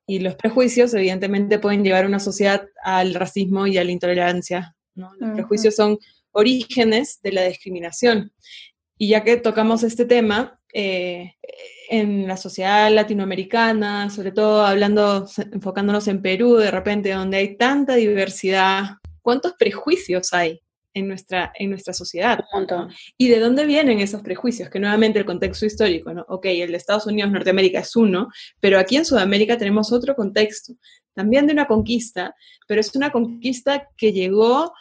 Y 0.07 0.19
los 0.19 0.35
prejuicios, 0.35 0.93
evidentemente, 0.93 1.61
pueden 1.61 1.85
llevar 1.85 2.05
a 2.05 2.09
una 2.09 2.19
sociedad 2.19 2.67
al 2.83 3.15
racismo 3.15 3.67
y 3.69 3.79
a 3.79 3.85
la 3.85 3.93
intolerancia. 3.93 4.75
Los 4.95 5.13
prejuicios 5.35 5.77
son 5.77 5.99
orígenes 6.33 7.21
de 7.23 7.33
la 7.33 7.45
discriminación. 7.45 8.33
Y 8.99 9.09
ya 9.09 9.23
que 9.23 9.37
tocamos 9.37 9.85
este 9.85 10.05
tema, 10.05 10.61
eh, 10.73 11.35
en 11.89 12.27
la 12.27 12.37
sociedad 12.37 12.91
latinoamericana, 12.93 14.11
sobre 14.11 14.33
todo 14.33 14.67
hablando, 14.67 15.29
enfocándonos 15.53 16.09
en 16.09 16.23
Perú, 16.23 16.57
de 16.57 16.71
repente, 16.71 17.13
donde 17.13 17.39
hay 17.39 17.57
tanta 17.57 17.95
diversidad, 17.95 18.97
¿cuántos 19.23 19.55
prejuicios 19.59 20.33
hay? 20.33 20.61
En 20.95 21.09
nuestra, 21.09 21.53
en 21.55 21.71
nuestra 21.71 21.95
sociedad. 21.95 22.45
¿Y 23.17 23.29
de 23.29 23.39
dónde 23.39 23.65
vienen 23.65 24.01
esos 24.01 24.23
prejuicios? 24.23 24.69
Que 24.69 24.81
nuevamente 24.81 25.19
el 25.19 25.25
contexto 25.25 25.67
histórico, 25.67 26.13
¿no? 26.13 26.25
Ok, 26.29 26.47
el 26.47 26.71
de 26.71 26.77
Estados 26.77 27.07
Unidos, 27.07 27.31
Norteamérica 27.31 27.81
es 27.81 27.95
uno, 27.97 28.29
pero 28.61 28.79
aquí 28.79 28.97
en 28.97 29.05
Sudamérica 29.05 29.57
tenemos 29.57 29.93
otro 29.93 30.15
contexto, 30.15 30.75
también 31.15 31.47
de 31.47 31.53
una 31.53 31.67
conquista, 31.67 32.35
pero 32.67 32.81
es 32.81 32.95
una 32.95 33.11
conquista 33.11 33.89
que 33.97 34.13
llegó 34.13 34.73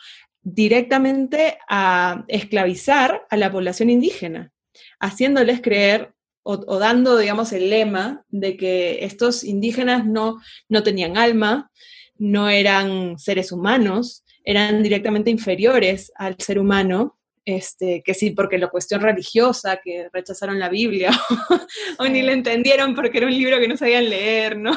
directamente 0.41 1.57
a 1.67 2.23
esclavizar 2.27 3.25
a 3.29 3.37
la 3.37 3.51
población 3.51 3.89
indígena, 3.89 4.51
haciéndoles 4.99 5.61
creer 5.61 6.13
o, 6.43 6.53
o, 6.53 6.79
dando, 6.79 7.17
digamos, 7.17 7.51
el 7.51 7.69
lema 7.69 8.23
de 8.29 8.57
que 8.57 9.03
estos 9.03 9.43
indígenas 9.43 10.05
no, 10.05 10.39
no 10.69 10.83
tenían 10.83 11.17
alma, 11.17 11.69
no 12.17 12.49
eran 12.49 13.19
seres 13.19 13.51
humanos, 13.51 14.23
eran 14.49 14.81
directamente 14.81 15.29
inferiores 15.29 16.11
al 16.15 16.35
ser 16.39 16.57
humano, 16.57 17.19
este, 17.45 18.01
que 18.03 18.15
sí, 18.15 18.31
porque 18.31 18.57
la 18.57 18.69
cuestión 18.69 18.99
religiosa, 18.99 19.77
que 19.77 20.09
rechazaron 20.11 20.57
la 20.57 20.69
Biblia, 20.69 21.11
o 21.99 22.07
ni 22.07 22.23
la 22.23 22.31
entendieron 22.31 22.95
porque 22.95 23.19
era 23.19 23.27
un 23.27 23.33
libro 23.33 23.59
que 23.59 23.67
no 23.67 23.77
sabían 23.77 24.09
leer, 24.09 24.57
¿no? 24.57 24.73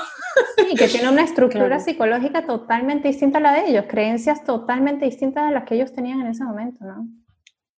Sí, 0.59 0.75
que 0.77 0.89
tiene 0.89 1.09
una 1.09 1.25
estructura 1.25 1.81
psicológica 1.81 2.45
totalmente 2.45 3.09
distinta 3.09 3.39
a 3.39 3.41
la 3.41 3.55
de 3.55 3.71
ellos, 3.71 3.87
creencias 3.89 4.45
totalmente 4.45 5.07
distintas 5.07 5.45
a 5.45 5.51
las 5.51 5.65
que 5.65 5.77
ellos 5.77 5.95
tenían 5.95 6.21
en 6.21 6.27
ese 6.27 6.45
momento, 6.45 6.85
¿no? 6.85 7.09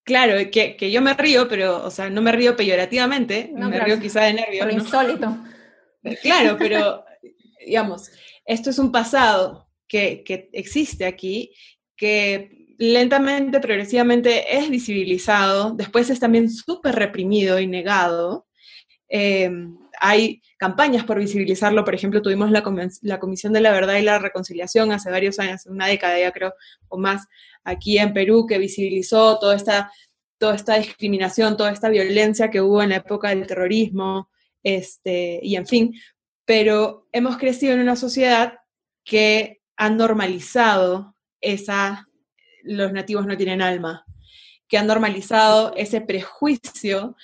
Claro, 0.03 0.35
que, 0.51 0.77
que 0.77 0.91
yo 0.91 1.01
me 1.01 1.15
río, 1.15 1.47
pero, 1.47 1.85
o 1.85 1.93
sea, 1.93 2.11
no 2.11 2.23
me 2.23 2.33
río 2.33 2.57
peyorativamente, 2.57 3.53
me 3.55 3.79
río 3.79 4.01
quizá 4.01 4.23
de 4.25 4.35
nervios. 4.35 4.67
Por 4.67 4.75
insólito. 4.75 5.39
Claro, 6.23 6.57
pero, 6.59 7.05
digamos, 7.65 8.11
esto 8.45 8.71
es 8.71 8.81
un 8.81 8.91
pasado 8.91 9.69
que, 9.87 10.25
que 10.25 10.51
existe 10.53 11.05
aquí 11.05 11.53
que 11.97 12.65
lentamente, 12.79 13.61
progresivamente 13.61 14.57
es 14.57 14.69
visibilizado, 14.69 15.73
después 15.75 16.11
es 16.11 16.21
también 16.21 16.51
súper 16.51 16.95
reprimido 16.95 17.59
y 17.61 17.67
negado. 17.67 18.47
Eh, 19.09 19.51
hay 20.01 20.43
campañas 20.59 21.05
por 21.05 21.19
visibilizarlo, 21.19 21.85
por 21.85 21.95
ejemplo, 21.95 22.23
tuvimos 22.23 22.51
la, 22.51 22.63
Comisión 23.19 23.53
de 23.53 23.61
la 23.61 23.73
Verdad 23.73 23.97
y 23.97 24.03
la 24.03 24.19
Reconciliación 24.19 24.93
hace 24.93 25.11
varios 25.11 25.39
años, 25.39 25.67
una 25.67 25.87
década 25.87 26.19
ya 26.19 26.33
creo, 26.33 26.55
o 26.89 26.99
más, 26.99 27.27
aquí 27.63 27.99
en 27.99 28.13
Perú, 28.13 28.47
que 28.47 28.59
visibilizó 28.59 29.39
toda 29.39 29.57
esta, 29.57 29.93
toda 30.39 30.55
esta 30.57 30.77
discriminación, 30.77 31.57
toda 31.57 31.71
esta 31.71 31.89
violencia 31.89 32.51
que 32.51 32.61
hubo 32.61 32.83
en 32.83 32.91
la 32.91 32.97
época 32.97 33.29
del 33.29 33.47
terrorismo, 33.47 34.31
este, 34.63 35.41
y 35.43 35.57
en 35.57 35.67
fin, 35.67 35.95
pero 36.45 37.09
hemos 37.13 37.37
crecido 37.37 37.75
en 37.75 37.81
una 37.81 37.97
sociedad 37.97 38.59
que 39.05 39.63
ha 39.77 39.91
normalizado 39.91 41.14
esa, 41.45 42.09
los 42.63 42.93
nativos 42.93 43.27
no 43.27 43.37
tienen 43.37 43.63
alma, 43.63 44.05
que 44.69 44.79
han 44.79 44.87
normalizado 44.87 45.75
ese 45.77 46.01
prejuicio 46.01 47.17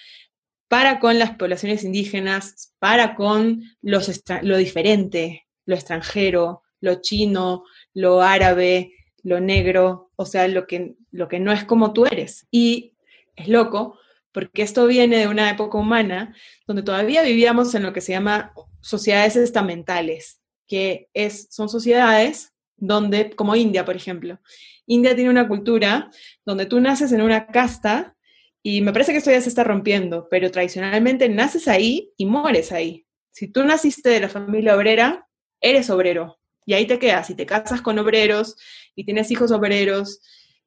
para 0.69 1.01
con 1.01 1.19
las 1.19 1.37
poblaciones 1.37 1.83
indígenas, 1.83 2.75
para 2.79 3.17
con 3.17 3.65
los 3.83 4.23
lo 4.43 4.57
diferente, 4.57 5.47
lo 5.67 5.75
extranjero, 5.75 6.63
lo 6.81 7.01
chino, 7.01 7.65
lo 7.93 8.23
árabe, 8.23 8.93
lo 9.23 9.41
negro, 9.41 10.11
o 10.17 10.25
sea, 10.25 10.47
lo 10.49 10.67
que, 10.67 10.95
lo 11.11 11.29
que 11.29 11.41
no 11.41 11.53
es 11.53 11.65
como 11.65 11.93
tú 11.93 12.07
eres. 12.07 12.47
Y 12.51 12.95
es 13.37 13.49
loco, 13.49 13.99
porque 14.33 14.63
esto 14.63 14.87
viene 14.87 15.19
de 15.19 15.29
una 15.29 15.51
época 15.51 15.79
humana 15.79 16.35
donde 16.67 16.83
todavía 16.83 17.23
vivíamos 17.23 17.75
en 17.75 17.83
lo 17.83 17.93
que 17.93 18.01
se 18.01 18.13
llama 18.13 18.53
sociedades 18.81 19.37
estamentales, 19.37 20.41
que 20.67 21.09
es, 21.15 21.49
son 21.51 21.69
sociedades 21.69 22.53
donde, 22.81 23.31
como 23.31 23.55
India, 23.55 23.85
por 23.85 23.95
ejemplo. 23.95 24.41
India 24.87 25.15
tiene 25.15 25.31
una 25.31 25.47
cultura 25.47 26.11
donde 26.45 26.67
tú 26.67 26.81
naces 26.81 27.13
en 27.13 27.23
una 27.23 27.47
casta 27.47 28.17
y 28.63 28.81
me 28.81 28.93
parece 28.93 29.13
que 29.13 29.19
esto 29.19 29.31
ya 29.31 29.41
se 29.41 29.49
está 29.49 29.63
rompiendo, 29.63 30.27
pero 30.31 30.51
tradicionalmente 30.51 31.29
naces 31.29 31.69
ahí 31.69 32.13
y 32.17 32.27
mueres 32.27 32.73
ahí. 32.73 33.07
Si 33.31 33.49
tú 33.49 33.65
naciste 33.65 34.11
de 34.11 34.21
la 34.21 34.29
familia 34.29 34.77
obrera, 34.77 35.29
eres 35.61 35.89
obrero 35.91 36.41
y 36.67 36.75
ahí 36.75 36.87
te 36.87 36.99
quedas 36.99 37.31
y 37.31 37.35
te 37.35 37.47
casas 37.47 37.81
con 37.81 37.99
obreros 37.99 38.57
y 38.95 39.05
tienes 39.05 39.31
hijos 39.31 39.53
obreros 39.53 40.21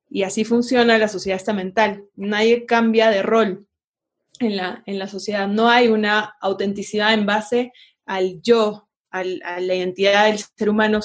y 0.09 0.23
así 0.23 0.45
funciona 0.45 0.97
la 0.97 1.07
sociedad 1.07 1.37
estamental. 1.37 2.05
Nadie 2.15 2.65
cambia 2.65 3.09
de 3.09 3.23
rol. 3.23 3.67
en 4.39 4.57
la, 4.57 4.83
en 4.85 4.99
la 4.99 5.07
sociedad. 5.07 5.47
No 5.47 5.69
hay 5.69 5.87
una 5.87 6.35
autenticidad 6.41 7.13
en 7.13 7.25
base 7.25 7.71
al 8.05 8.41
yo, 8.41 8.89
a 9.11 9.23
la 9.23 9.75
identidad 9.75 10.25
del 10.25 10.39
ser 10.39 10.69
humano 10.69 10.99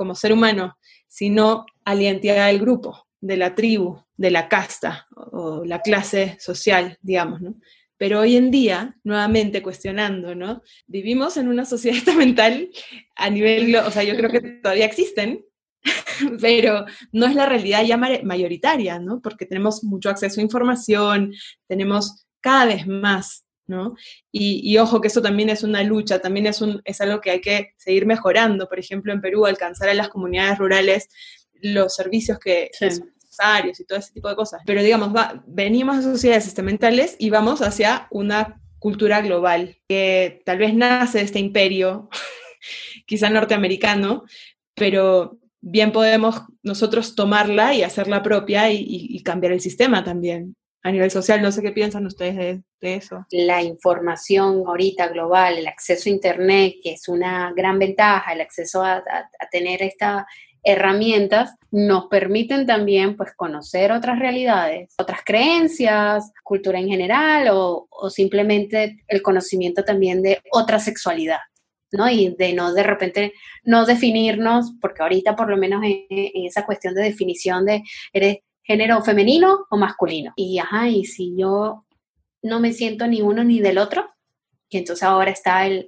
como 0.00 0.14
ser 0.14 0.32
humano, 0.32 0.78
sino 1.06 1.66
a 1.84 1.94
la 1.94 2.02
identidad 2.04 2.46
del 2.46 2.58
grupo, 2.58 3.06
de 3.20 3.36
la 3.36 3.54
tribu, 3.54 4.02
de 4.16 4.30
la 4.30 4.48
casta 4.48 5.06
o 5.14 5.62
la 5.62 5.82
clase 5.82 6.38
social, 6.40 6.96
digamos, 7.02 7.42
¿no? 7.42 7.56
Pero 7.98 8.20
hoy 8.20 8.36
en 8.36 8.50
día, 8.50 8.96
nuevamente 9.04 9.62
cuestionando, 9.62 10.34
¿no? 10.34 10.62
Vivimos 10.86 11.36
en 11.36 11.48
una 11.48 11.66
sociedad 11.66 11.98
estamental 11.98 12.70
a 13.14 13.28
nivel, 13.28 13.76
o 13.76 13.90
sea, 13.90 14.02
yo 14.02 14.16
creo 14.16 14.30
que 14.30 14.40
todavía 14.40 14.86
existen, 14.86 15.44
pero 16.40 16.86
no 17.12 17.26
es 17.26 17.34
la 17.34 17.44
realidad 17.44 17.84
ya 17.84 17.98
mayoritaria, 17.98 18.98
¿no? 18.98 19.20
Porque 19.20 19.44
tenemos 19.44 19.84
mucho 19.84 20.08
acceso 20.08 20.40
a 20.40 20.44
información, 20.44 21.34
tenemos 21.68 22.26
cada 22.40 22.64
vez 22.64 22.86
más, 22.86 23.44
¿no? 23.70 23.94
Y, 24.30 24.76
ojo 24.76 25.00
que 25.00 25.08
eso 25.08 25.22
también 25.22 25.48
es 25.48 25.62
una 25.62 25.82
lucha, 25.82 26.18
también 26.18 26.46
es, 26.46 26.60
un, 26.60 26.82
es 26.84 27.00
algo 27.00 27.20
que 27.20 27.30
hay 27.30 27.40
que 27.40 27.74
seguir 27.78 28.04
mejorando. 28.04 28.68
Por 28.68 28.78
ejemplo, 28.78 29.12
en 29.12 29.22
Perú, 29.22 29.46
alcanzar 29.46 29.88
a 29.88 29.94
las 29.94 30.10
comunidades 30.10 30.58
rurales 30.58 31.08
los 31.62 31.94
servicios 31.94 32.38
que, 32.38 32.70
y 33.78 33.84
todo 33.84 33.98
ese 33.98 34.12
tipo 34.12 34.28
de 34.28 34.36
cosas. 34.36 34.60
Pero 34.66 34.82
digamos, 34.82 35.12
venimos 35.46 35.98
a 35.98 36.02
sociedades 36.02 36.46
estamentales 36.46 37.16
y 37.18 37.30
vamos 37.30 37.62
hacia 37.62 38.06
una 38.10 38.60
cultura 38.78 39.20
global, 39.20 39.76
que 39.88 40.42
tal 40.44 40.58
vez 40.58 40.74
nace 40.74 41.18
de 41.18 41.24
este 41.24 41.38
imperio, 41.38 42.08
quizá 43.06 43.30
norteamericano, 43.30 44.24
pero 44.74 45.38
bien 45.60 45.92
podemos 45.92 46.42
nosotros 46.62 47.14
tomarla 47.14 47.74
y 47.74 47.82
hacerla 47.82 48.22
propia 48.22 48.70
y, 48.72 49.22
cambiar 49.22 49.52
el 49.52 49.60
sistema 49.60 50.02
también. 50.02 50.56
A 50.82 50.90
nivel 50.90 51.10
social, 51.10 51.42
no 51.42 51.52
sé 51.52 51.60
qué 51.60 51.72
piensan 51.72 52.06
ustedes 52.06 52.36
de, 52.80 52.94
eso. 52.94 53.26
La 53.30 53.62
información 53.62 54.64
ahorita 54.66 55.08
global, 55.08 55.58
el 55.58 55.66
acceso 55.66 56.08
a 56.08 56.12
Internet, 56.12 56.76
que 56.82 56.92
es 56.92 57.08
una 57.08 57.52
gran 57.54 57.78
ventaja, 57.78 58.32
el 58.32 58.40
acceso 58.40 58.82
a 58.82 59.02
tener 59.50 59.82
esta, 59.82 60.26
herramientas 60.62 61.54
nos 61.70 62.06
permiten 62.06 62.66
también 62.66 63.16
pues 63.16 63.32
conocer 63.34 63.92
otras 63.92 64.18
realidades, 64.18 64.94
otras 64.98 65.20
creencias, 65.24 66.32
cultura 66.42 66.78
en 66.78 66.88
general 66.88 67.48
o, 67.52 67.88
simplemente 68.10 69.04
el 69.08 69.22
conocimiento 69.22 69.84
también 69.84 70.22
de 70.22 70.40
otra 70.52 70.78
sexualidad. 70.78 71.38
¿no? 71.92 72.08
Y 72.08 72.36
de 72.38 72.52
no 72.52 72.72
de 72.72 72.84
repente 72.84 73.32
no 73.64 73.84
definirnos, 73.84 74.72
porque 74.80 75.02
ahorita 75.02 75.34
por 75.34 75.50
lo 75.50 75.56
menos 75.56 75.82
en, 75.84 76.46
esa 76.46 76.64
cuestión 76.64 76.94
de 76.94 77.02
definición 77.02 77.64
de 77.64 77.82
eres 78.12 78.38
género 78.70 79.02
femenino 79.02 79.66
o 79.68 79.76
masculino. 79.76 80.32
Y 80.36 80.58
ajá, 80.58 80.88
y 80.88 81.04
si 81.04 81.34
yo 81.36 81.84
no 82.42 82.60
me 82.60 82.72
siento 82.72 83.06
ni 83.06 83.20
uno 83.20 83.42
ni 83.42 83.60
del 83.60 83.78
otro, 83.78 84.08
y 84.68 84.78
entonces 84.78 85.02
ahora 85.02 85.30
está 85.30 85.66
el, 85.66 85.84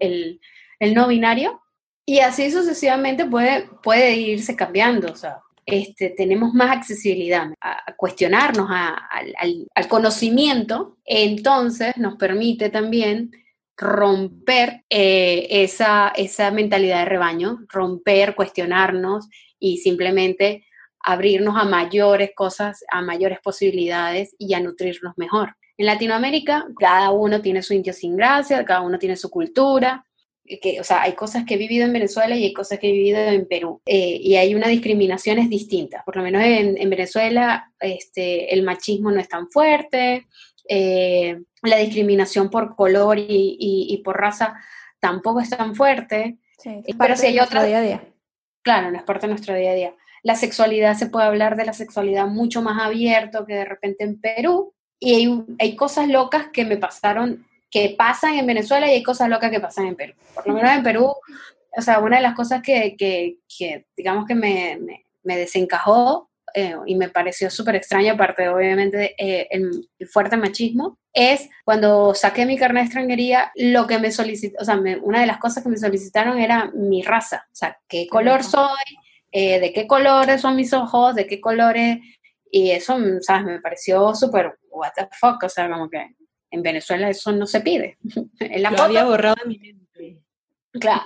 el 0.80 0.94
no 0.94 1.06
binario, 1.06 1.62
y 2.04 2.18
así 2.18 2.50
sucesivamente 2.50 3.24
puede, 3.24 3.68
puede 3.82 4.16
irse 4.16 4.56
cambiando, 4.56 5.12
o 5.12 5.16
sea, 5.16 5.40
este, 5.64 6.10
tenemos 6.10 6.52
más 6.54 6.76
accesibilidad 6.76 7.52
a, 7.60 7.94
cuestionarnos, 7.96 8.68
al, 8.68 9.88
conocimiento, 9.88 10.98
entonces 11.04 11.96
nos 11.98 12.16
permite 12.16 12.70
también 12.70 13.30
romper 13.76 14.84
eh, 14.90 15.46
esa, 15.50 16.12
esa 16.16 16.50
mentalidad 16.50 17.00
de 17.00 17.04
rebaño, 17.04 17.60
romper, 17.68 18.34
cuestionarnos 18.34 19.28
y 19.60 19.78
simplemente 19.78 20.64
abrirnos 21.02 21.56
a 21.56 21.64
mayores 21.64 22.30
cosas, 22.34 22.84
a 22.90 23.02
mayores 23.02 23.38
posibilidades 23.40 24.34
y 24.38 24.54
a 24.54 24.60
nutrirnos 24.60 25.14
mejor. 25.16 25.56
En 25.76 25.86
Latinoamérica, 25.86 26.66
cada 26.78 27.10
uno 27.10 27.40
tiene 27.40 27.62
su 27.62 27.74
idiosincrasia, 27.74 28.64
cada 28.64 28.82
uno 28.82 28.98
tiene 28.98 29.16
su 29.16 29.30
cultura, 29.30 30.04
que, 30.60 30.80
o 30.80 30.84
sea, 30.84 31.02
hay 31.02 31.12
cosas 31.12 31.44
que 31.44 31.54
he 31.54 31.56
vivido 31.56 31.86
en 31.86 31.92
Venezuela 31.92 32.36
y 32.36 32.44
hay 32.44 32.52
cosas 32.52 32.78
que 32.78 32.88
he 32.88 32.92
vivido 32.92 33.18
en 33.18 33.46
Perú. 33.46 33.80
Eh, 33.86 34.18
y 34.20 34.34
hay 34.36 34.54
una 34.54 34.68
discriminación 34.68 35.48
distinta. 35.48 36.02
Por 36.04 36.16
lo 36.16 36.22
menos 36.22 36.42
en, 36.42 36.76
en 36.76 36.90
Venezuela 36.90 37.72
este, 37.80 38.52
el 38.52 38.62
machismo 38.62 39.10
no 39.10 39.20
es 39.20 39.28
tan 39.28 39.48
fuerte, 39.48 40.26
eh, 40.68 41.40
la 41.62 41.76
discriminación 41.76 42.50
por 42.50 42.74
color 42.76 43.18
y, 43.18 43.56
y, 43.58 43.96
por 43.98 44.18
raza 44.18 44.54
tampoco 45.00 45.40
es 45.40 45.50
tan 45.50 45.74
fuerte. 45.74 46.38
Sí, 46.58 46.82
pero 46.98 47.16
si 47.16 47.26
hay 47.26 47.40
otra... 47.40 47.64
Día 47.64 47.78
a 47.78 47.82
día. 47.82 48.04
Claro, 48.62 48.90
no 48.90 48.96
es 48.96 49.02
parte 49.02 49.26
de 49.26 49.32
nuestro 49.32 49.54
día 49.54 49.72
a 49.72 49.74
día. 49.74 49.94
La 50.22 50.36
sexualidad, 50.36 50.96
se 50.96 51.06
puede 51.06 51.26
hablar 51.26 51.56
de 51.56 51.64
la 51.64 51.72
sexualidad 51.72 52.26
mucho 52.26 52.62
más 52.62 52.80
abierto 52.80 53.44
que 53.46 53.54
de 53.54 53.64
repente 53.64 54.04
en 54.04 54.20
Perú. 54.20 54.74
Y 55.00 55.14
hay, 55.14 55.44
hay 55.58 55.76
cosas 55.76 56.08
locas 56.08 56.46
que 56.52 56.64
me 56.64 56.76
pasaron 56.76 57.44
que 57.72 57.94
pasan 57.96 58.34
en 58.34 58.46
Venezuela 58.46 58.86
y 58.86 58.92
hay 58.92 59.02
cosas 59.02 59.30
locas 59.30 59.50
que 59.50 59.58
pasan 59.58 59.86
en 59.86 59.96
Perú. 59.96 60.12
Por 60.34 60.46
lo 60.46 60.52
menos 60.52 60.70
en 60.72 60.82
Perú, 60.82 61.14
o 61.76 61.80
sea, 61.80 62.00
una 62.00 62.16
de 62.16 62.22
las 62.22 62.34
cosas 62.34 62.62
que, 62.62 62.94
que, 62.96 63.38
que 63.48 63.86
digamos 63.96 64.26
que 64.26 64.34
me, 64.34 64.78
me, 65.24 65.36
desencajó 65.38 66.30
eh, 66.54 66.76
y 66.84 66.94
me 66.96 67.08
pareció 67.08 67.48
súper 67.48 67.76
extraña, 67.76 68.12
aparte 68.12 68.46
obviamente 68.50 69.14
eh, 69.16 69.48
el, 69.50 69.88
fuerte 70.10 70.36
machismo, 70.36 70.98
es 71.14 71.48
cuando 71.64 72.14
saqué 72.14 72.44
mi 72.44 72.58
carnet 72.58 72.82
de 72.82 72.86
extranjería, 72.88 73.52
lo 73.54 73.86
que 73.86 73.98
me 73.98 74.12
solicitó, 74.12 74.60
o 74.60 74.64
sea, 74.66 74.78
una 75.02 75.20
de 75.20 75.26
las 75.26 75.38
cosas 75.38 75.62
que 75.62 75.70
me 75.70 75.78
solicitaron 75.78 76.38
era 76.38 76.70
mi 76.74 77.02
raza, 77.02 77.46
o 77.50 77.54
sea, 77.54 77.78
qué 77.88 78.06
color 78.06 78.44
soy, 78.44 78.68
eh, 79.32 79.58
de 79.58 79.72
qué 79.72 79.86
colores 79.86 80.40
son 80.40 80.56
mis 80.56 80.72
ojos, 80.72 81.14
de 81.14 81.26
qué 81.26 81.40
colores, 81.40 81.98
y 82.50 82.70
eso, 82.70 82.96
¿sabes? 83.20 83.46
Me 83.46 83.60
pareció 83.60 84.14
súper, 84.14 84.58
what 84.70 84.92
the 84.94 85.08
fuck, 85.18 85.42
o 85.42 85.48
sea, 85.48 85.70
como 85.70 85.88
que 85.88 86.14
en 86.50 86.62
Venezuela 86.62 87.08
eso 87.08 87.32
no 87.32 87.46
se 87.46 87.62
pide. 87.62 87.96
en 88.40 88.62
la 88.62 88.70
Lo 88.70 88.82
había 88.82 89.04
borrado 89.04 89.36
en 89.42 89.48
mi 89.48 89.58
mente. 89.58 89.82
Claro, 90.72 91.02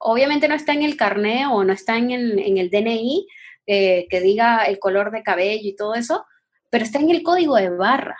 Obviamente 0.00 0.48
no 0.48 0.54
está 0.54 0.72
en 0.72 0.82
el 0.82 0.96
carnet 0.96 1.46
o 1.50 1.64
no 1.64 1.72
está 1.72 1.96
en 1.96 2.10
el, 2.10 2.38
en 2.38 2.58
el 2.58 2.70
DNI 2.70 3.26
eh, 3.66 4.06
que 4.08 4.20
diga 4.20 4.64
el 4.64 4.78
color 4.78 5.10
de 5.10 5.22
cabello 5.22 5.68
y 5.68 5.76
todo 5.76 5.94
eso, 5.94 6.24
pero 6.70 6.84
está 6.84 6.98
en 6.98 7.10
el 7.10 7.22
código 7.22 7.56
de 7.56 7.70
barra. 7.70 8.16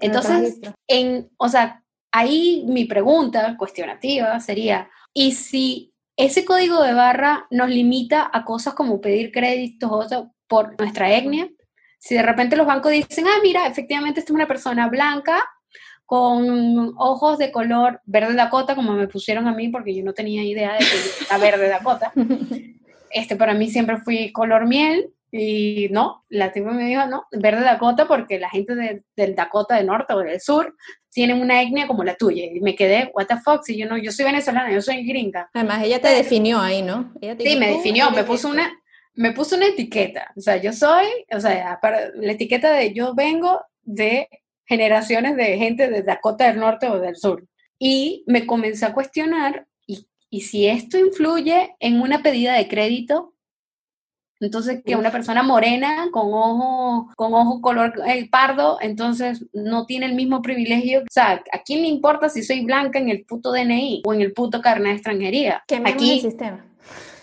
Entonces, 0.00 0.60
en, 0.86 1.30
o 1.36 1.48
sea, 1.48 1.82
ahí 2.12 2.64
mi 2.66 2.84
pregunta 2.84 3.56
cuestionativa 3.56 4.38
sería, 4.40 4.88
¿y 5.14 5.32
si 5.32 5.89
ese 6.24 6.44
código 6.44 6.82
de 6.82 6.92
barra 6.92 7.46
nos 7.50 7.68
limita 7.68 8.30
a 8.32 8.44
cosas 8.44 8.74
como 8.74 9.00
pedir 9.00 9.32
créditos 9.32 10.12
por 10.46 10.78
nuestra 10.78 11.14
etnia? 11.14 11.48
Si 11.98 12.14
de 12.14 12.22
repente 12.22 12.56
los 12.56 12.66
bancos 12.66 12.92
dicen, 12.92 13.26
ah, 13.26 13.40
mira, 13.42 13.66
efectivamente 13.66 14.20
esta 14.20 14.32
es 14.32 14.34
una 14.34 14.46
persona 14.46 14.88
blanca 14.88 15.44
con 16.06 16.92
ojos 16.96 17.38
de 17.38 17.52
color 17.52 18.00
verde 18.04 18.34
Dakota, 18.34 18.74
como 18.74 18.92
me 18.92 19.06
pusieron 19.06 19.46
a 19.46 19.54
mí, 19.54 19.68
porque 19.68 19.94
yo 19.94 20.02
no 20.02 20.12
tenía 20.12 20.42
idea 20.42 20.72
de 20.72 20.78
que 20.78 21.24
era 21.26 21.38
verde 21.38 21.68
Dakota. 21.68 22.12
Este, 23.12 23.34
para 23.34 23.54
mí 23.54 23.68
siempre 23.68 23.96
fui 23.96 24.30
color 24.30 24.68
miel, 24.68 25.12
y 25.32 25.88
no, 25.90 26.24
la 26.28 26.52
tipo 26.52 26.70
me 26.70 26.86
dijo, 26.86 27.06
no, 27.06 27.26
verde 27.32 27.62
Dakota 27.62 28.06
porque 28.06 28.38
la 28.38 28.50
gente 28.50 29.02
del 29.16 29.34
Dakota 29.34 29.76
del 29.76 29.86
norte 29.86 30.12
o 30.12 30.18
del 30.18 30.40
sur 30.40 30.76
tienen 31.12 31.40
una 31.40 31.60
etnia 31.62 31.86
como 31.86 32.04
la 32.04 32.14
tuya. 32.14 32.44
Y 32.44 32.60
me 32.60 32.74
quedé, 32.74 33.10
what 33.14 33.26
the 33.26 33.36
fuck, 33.36 33.64
si 33.64 33.76
yo 33.76 33.86
no, 33.86 33.98
yo 33.98 34.12
soy 34.12 34.26
venezolana, 34.26 34.72
yo 34.72 34.80
soy 34.80 35.04
gringa. 35.04 35.50
Además, 35.52 35.82
ella 35.84 36.00
te 36.00 36.08
definió 36.08 36.60
ahí, 36.60 36.82
¿no? 36.82 37.12
sí, 37.20 37.56
me 37.56 37.68
definió, 37.70 38.10
me 38.10 38.24
puso 38.24 38.48
una, 38.48 38.70
me 39.14 39.32
puso 39.32 39.56
una 39.56 39.66
etiqueta. 39.66 40.32
O 40.36 40.40
sea, 40.40 40.56
yo 40.56 40.72
soy, 40.72 41.06
o 41.32 41.40
sea, 41.40 41.78
para, 41.80 42.10
la 42.14 42.32
etiqueta 42.32 42.72
de 42.72 42.92
yo 42.92 43.14
vengo 43.14 43.60
de 43.82 44.28
generaciones 44.66 45.36
de 45.36 45.58
gente 45.58 45.88
de 45.88 46.02
Dakota 46.02 46.46
del 46.46 46.60
Norte 46.60 46.88
o 46.88 47.00
del 47.00 47.16
Sur. 47.16 47.44
Y 47.78 48.24
me 48.26 48.46
comencé 48.46 48.86
a 48.86 48.92
cuestionar, 48.92 49.66
y, 49.86 50.06
y 50.28 50.42
si 50.42 50.66
esto 50.66 50.98
influye 50.98 51.74
en 51.80 52.00
una 52.00 52.22
pedida 52.22 52.54
de 52.54 52.68
crédito, 52.68 53.34
entonces 54.40 54.82
que 54.84 54.96
una 54.96 55.12
persona 55.12 55.42
morena 55.42 56.08
con 56.10 56.28
ojo, 56.32 57.10
con 57.16 57.34
ojo 57.34 57.60
color 57.60 57.92
eh, 58.06 58.28
pardo, 58.30 58.78
entonces 58.80 59.44
no 59.52 59.86
tiene 59.86 60.06
el 60.06 60.14
mismo 60.14 60.42
privilegio. 60.42 61.00
O 61.00 61.04
sea, 61.10 61.42
¿a 61.52 61.62
quién 61.62 61.82
le 61.82 61.88
importa 61.88 62.28
si 62.28 62.42
soy 62.42 62.64
blanca 62.64 62.98
en 62.98 63.10
el 63.10 63.24
puto 63.24 63.52
DNI 63.52 64.02
o 64.06 64.14
en 64.14 64.22
el 64.22 64.32
puto 64.32 64.60
carnet 64.60 64.92
de 64.92 64.94
extranjería? 64.94 65.62
Aquí, 65.84 66.12
el 66.14 66.20
sistema 66.20 66.64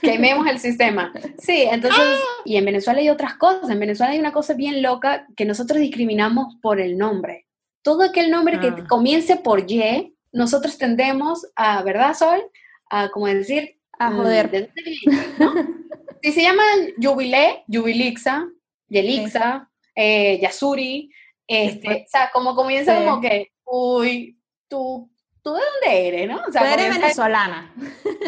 quememos 0.02 0.48
el 0.48 0.60
sistema. 0.60 1.12
Sí, 1.40 1.66
entonces, 1.72 2.04
y 2.46 2.58
en 2.58 2.66
Venezuela 2.66 3.00
hay 3.00 3.10
otras 3.10 3.36
cosas. 3.36 3.70
En 3.70 3.80
Venezuela 3.80 4.12
hay 4.12 4.20
una 4.20 4.32
cosa 4.34 4.54
bien 4.54 4.82
loca 4.82 5.28
que 5.36 5.46
nosotros 5.46 5.80
discriminamos 5.80 6.56
por 6.62 6.80
el 6.80 6.98
nombre. 6.98 7.46
Todo 7.84 8.04
aquel 8.04 8.32
nombre 8.32 8.60
que 8.60 8.68
ah. 8.68 8.86
comience 8.90 9.38
por 9.38 9.70
Y, 9.70 10.14
nosotros 10.32 10.78
tendemos 10.78 11.48
a, 11.56 11.82
¿verdad, 11.84 12.16
Sol? 12.16 12.42
A 12.90 13.10
como 13.10 13.28
decir... 13.28 13.80
A 14.00 14.10
mm, 14.10 14.18
joder. 14.18 14.72
si 16.22 16.32
se 16.32 16.42
llaman 16.42 16.94
Jubilé, 17.02 17.64
Jubilixa, 17.68 18.48
Yelixa, 18.88 19.70
eh, 19.96 20.40
Yasuri, 20.42 21.10
este, 21.48 22.06
o 22.06 22.10
sea, 22.10 22.30
como 22.32 22.56
comienza 22.56 22.96
como 22.96 23.22
que, 23.22 23.52
uy, 23.66 24.38
tú 24.68 25.10
¿tú 25.48 25.54
de 25.54 25.62
dónde 25.62 26.08
eres, 26.08 26.28
no? 26.28 26.42
O 26.46 26.52
sea, 26.52 26.74
eres 26.74 27.00
venezolana. 27.00 27.74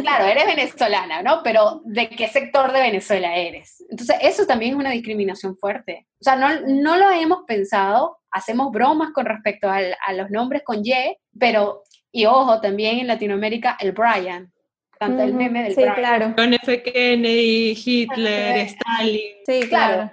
Claro, 0.02 0.26
eres 0.26 0.46
venezolana, 0.46 1.22
¿no? 1.22 1.42
Pero 1.44 1.82
¿de 1.84 2.08
qué 2.08 2.30
sector 2.30 2.72
de 2.72 2.80
Venezuela 2.80 3.36
eres? 3.36 3.84
Entonces, 3.90 4.16
eso 4.22 4.46
también 4.46 4.72
es 4.72 4.80
una 4.80 4.92
discriminación 4.92 5.58
fuerte. 5.58 6.08
O 6.22 6.24
sea, 6.24 6.38
no, 6.38 6.62
no 6.62 6.96
lo 6.96 7.12
hemos 7.12 7.44
pensado 7.46 8.20
hacemos 8.32 8.72
bromas 8.72 9.12
con 9.12 9.26
respecto 9.26 9.70
a 9.70 10.14
los 10.14 10.30
nombres 10.30 10.62
con 10.64 10.86
Y, 10.86 11.18
pero, 11.38 11.84
y 12.12 12.26
ojo, 12.26 12.62
también 12.62 13.00
en 13.00 13.08
Latinoamérica, 13.08 13.76
el 13.80 13.92
Brian, 13.92 14.54
tanto 15.00 15.24
el 15.24 15.34
meme 15.34 15.64
del 15.64 15.76
sí, 15.76 15.82
claro. 15.96 16.34
John 16.38 16.54
F. 16.54 16.84
Kennedy, 16.84 17.74
Hitler, 17.84 18.58
Stalin. 18.68 19.22
Sí, 19.46 19.62
claro. 19.70 20.12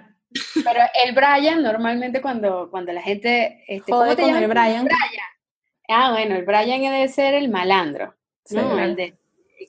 Pero 0.55 0.79
el 1.05 1.13
Brian, 1.13 1.61
normalmente 1.61 2.21
cuando, 2.21 2.69
cuando 2.71 2.93
la 2.93 3.01
gente... 3.01 3.63
Este, 3.67 3.91
¿cómo 3.91 4.15
te 4.15 4.25
llamas? 4.25 4.41
el 4.41 4.47
Brian? 4.47 4.87
Ah, 5.89 6.11
bueno, 6.11 6.35
el 6.35 6.45
Brian 6.45 6.81
debe 6.81 7.07
ser 7.09 7.33
el 7.33 7.49
malandro, 7.49 8.15
el, 8.49 9.17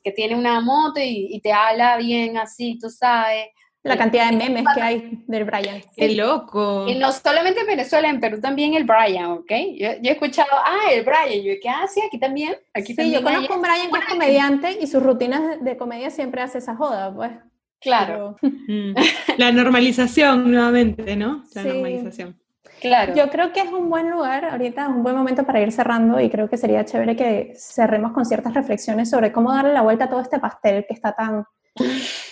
que 0.05 0.13
tiene 0.13 0.37
una 0.37 0.61
moto 0.61 1.01
y, 1.03 1.41
te 1.41 1.53
habla 1.53 1.97
bien 1.97 2.37
así, 2.37 2.79
tú 2.81 2.89
sabes. 2.89 3.49
La 3.85 3.97
cantidad 3.97 4.31
de 4.31 4.37
memes 4.37 4.65
que 4.75 4.83
hay 4.83 5.23
del 5.27 5.45
Brian. 5.45 5.81
¡Qué 5.97 6.15
loco! 6.15 6.87
Y 6.89 6.97
no 6.97 7.13
solamente 7.13 7.61
en 7.61 7.67
Venezuela, 7.67 8.09
en 8.09 8.21
Perú 8.21 8.41
también 8.41 8.75
el 8.75 8.85
Brian, 8.85 9.27
¿ok? 9.27 9.51
Yo, 9.79 9.89
he 10.03 10.11
escuchado, 10.11 10.49
ah, 10.53 10.91
el 10.93 11.05
Brian, 11.05 11.43
yo 11.43 11.53
ah, 11.71 11.87
sí, 11.87 12.01
aquí 12.07 12.19
también. 12.19 12.57
Aquí 12.75 12.95
sí, 12.95 13.11
yo 13.11 13.23
conozco 13.23 13.53
a 13.53 13.57
un 13.57 13.63
Brian 13.63 13.91
que 13.91 13.99
es 13.99 14.05
comediante 14.07 14.79
y 14.81 14.87
sus 14.87 15.03
rutinas 15.03 15.63
de 15.63 15.77
comedia 15.77 16.11
siempre 16.11 16.43
hace 16.43 16.59
esa 16.59 16.75
joda, 16.77 17.15
pues. 17.15 17.33
Claro. 17.81 18.37
Mm. 18.69 18.95
La 19.39 19.51
normalización 19.51 20.53
nuevamente, 20.53 21.17
¿no? 21.17 21.43
La 21.55 21.65
normalización. 21.65 22.39
Claro. 22.83 23.15
Yo 23.15 23.31
creo 23.31 23.51
que 23.51 23.61
es 23.61 23.73
un 23.73 23.89
buen 23.89 24.11
lugar, 24.11 24.45
ahorita 24.45 24.83
es 24.83 24.89
un 24.89 25.03
buen 25.03 25.17
momento 25.17 25.45
para 25.45 25.63
ir 25.63 25.73
cerrando 25.73 26.21
y 26.21 26.29
creo 26.29 26.51
que 26.51 26.59
sería 26.59 26.85
chévere 26.85 27.17
que 27.17 27.55
cerremos 27.57 28.13
con 28.13 28.27
ciertas 28.27 28.53
reflexiones 28.53 29.09
sobre 29.09 29.33
cómo 29.33 29.55
darle 29.55 29.73
la 29.73 29.81
vuelta 29.81 30.05
a 30.05 30.11
todo 30.11 30.21
este 30.21 30.39
pastel 30.39 30.85
que 30.87 30.93
está 30.93 31.13
tan... 31.13 31.47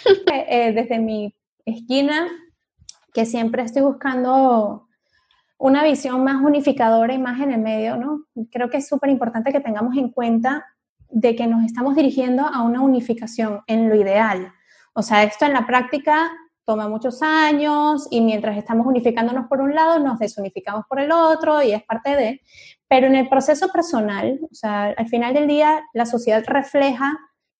Eh, 0.32 0.46
eh, 0.48 0.72
desde 0.72 0.98
mi 0.98 1.34
esquina, 1.64 2.28
que 3.12 3.26
siempre 3.26 3.62
estoy 3.62 3.82
buscando 3.82 4.86
una 5.58 5.82
visión 5.82 6.22
más 6.22 6.42
unificadora 6.42 7.14
y 7.14 7.18
más 7.18 7.40
en 7.40 7.52
el 7.52 7.60
medio, 7.60 7.96
¿no? 7.96 8.24
Creo 8.50 8.68
que 8.68 8.76
es 8.76 8.88
súper 8.88 9.10
importante 9.10 9.52
que 9.52 9.60
tengamos 9.60 9.96
en 9.96 10.10
cuenta 10.10 10.64
de 11.08 11.34
que 11.34 11.46
nos 11.46 11.64
estamos 11.64 11.96
dirigiendo 11.96 12.46
a 12.46 12.62
una 12.62 12.82
unificación 12.82 13.62
en 13.66 13.88
lo 13.88 13.94
ideal. 13.94 14.52
O 14.92 15.02
sea, 15.02 15.22
esto 15.22 15.46
en 15.46 15.54
la 15.54 15.66
práctica 15.66 16.30
toma 16.64 16.88
muchos 16.88 17.22
años 17.22 18.08
y 18.10 18.20
mientras 18.20 18.56
estamos 18.58 18.86
unificándonos 18.86 19.46
por 19.46 19.60
un 19.60 19.74
lado, 19.74 19.98
nos 19.98 20.18
desunificamos 20.18 20.84
por 20.88 21.00
el 21.00 21.12
otro 21.12 21.62
y 21.62 21.72
es 21.72 21.82
parte 21.84 22.16
de, 22.16 22.42
pero 22.88 23.06
en 23.06 23.14
el 23.14 23.28
proceso 23.28 23.68
personal, 23.68 24.40
o 24.42 24.54
sea, 24.54 24.94
al 24.96 25.08
final 25.08 25.32
del 25.32 25.46
día, 25.46 25.84
la 25.94 26.06
sociedad 26.06 26.44
refleja 26.46 27.16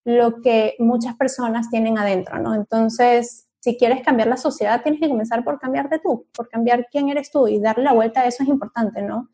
lo 0.06 0.40
que 0.40 0.76
muchas 0.78 1.16
personas 1.16 1.68
tienen 1.68 1.98
adentro, 1.98 2.38
¿no? 2.38 2.54
Entonces, 2.54 3.48
si 3.58 3.76
quieres 3.76 4.04
cambiar 4.04 4.28
la 4.28 4.36
sociedad, 4.36 4.80
tienes 4.80 5.00
que 5.00 5.08
comenzar 5.08 5.42
por 5.42 5.58
cambiarte 5.58 5.98
tú, 5.98 6.28
por 6.32 6.48
cambiar 6.48 6.86
quién 6.92 7.08
eres 7.08 7.32
tú 7.32 7.48
y 7.48 7.58
darle 7.58 7.82
la 7.82 7.92
vuelta 7.92 8.20
a 8.20 8.26
eso 8.26 8.44
es 8.44 8.48
importante, 8.48 9.02
¿no? 9.02 9.30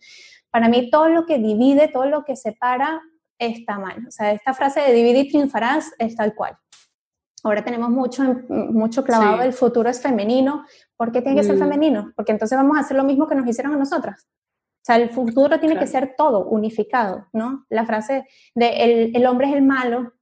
Para 0.50 0.70
mí, 0.70 0.90
todo 0.90 1.10
lo 1.10 1.26
que 1.26 1.38
divide, 1.38 1.88
todo 1.88 2.06
lo 2.06 2.24
que 2.24 2.36
separa, 2.36 3.02
está 3.38 3.78
mal. 3.78 4.06
O 4.08 4.10
sea, 4.10 4.32
esta 4.32 4.54
frase 4.54 4.80
de 4.80 4.94
dividir 4.94 5.26
y 5.26 5.28
triunfarás 5.28 5.92
es 5.98 6.16
tal 6.16 6.34
cual. 6.34 6.56
Ahora 7.44 7.62
tenemos 7.62 7.90
mucho, 7.90 8.22
mucho 8.48 9.04
clavado, 9.04 9.42
el 9.42 9.52
futuro 9.52 9.90
es 9.90 10.00
femenino. 10.00 10.64
¿Por 10.96 11.12
qué 11.12 11.20
tiene 11.20 11.38
que 11.38 11.46
ser 11.46 11.56
mm. 11.56 11.58
femenino? 11.58 12.12
Porque 12.16 12.32
entonces 12.32 12.56
vamos 12.56 12.78
a 12.78 12.80
hacer 12.80 12.96
lo 12.96 13.04
mismo 13.04 13.26
que 13.26 13.34
nos 13.34 13.46
hicieron 13.46 13.74
a 13.74 13.76
nosotras. 13.76 14.26
O 14.26 14.84
sea, 14.84 14.96
el 14.96 15.10
futuro 15.10 15.60
tiene 15.60 15.78
que 15.78 15.86
ser 15.86 16.14
todo, 16.16 16.46
unificado, 16.46 17.26
¿no? 17.34 17.66
La 17.68 17.84
frase 17.84 18.26
de 18.54 18.68
el, 18.82 19.16
el, 19.16 19.26
hombre 19.26 19.48
es 19.48 19.54
el 19.54 19.62
malo, 19.62 20.12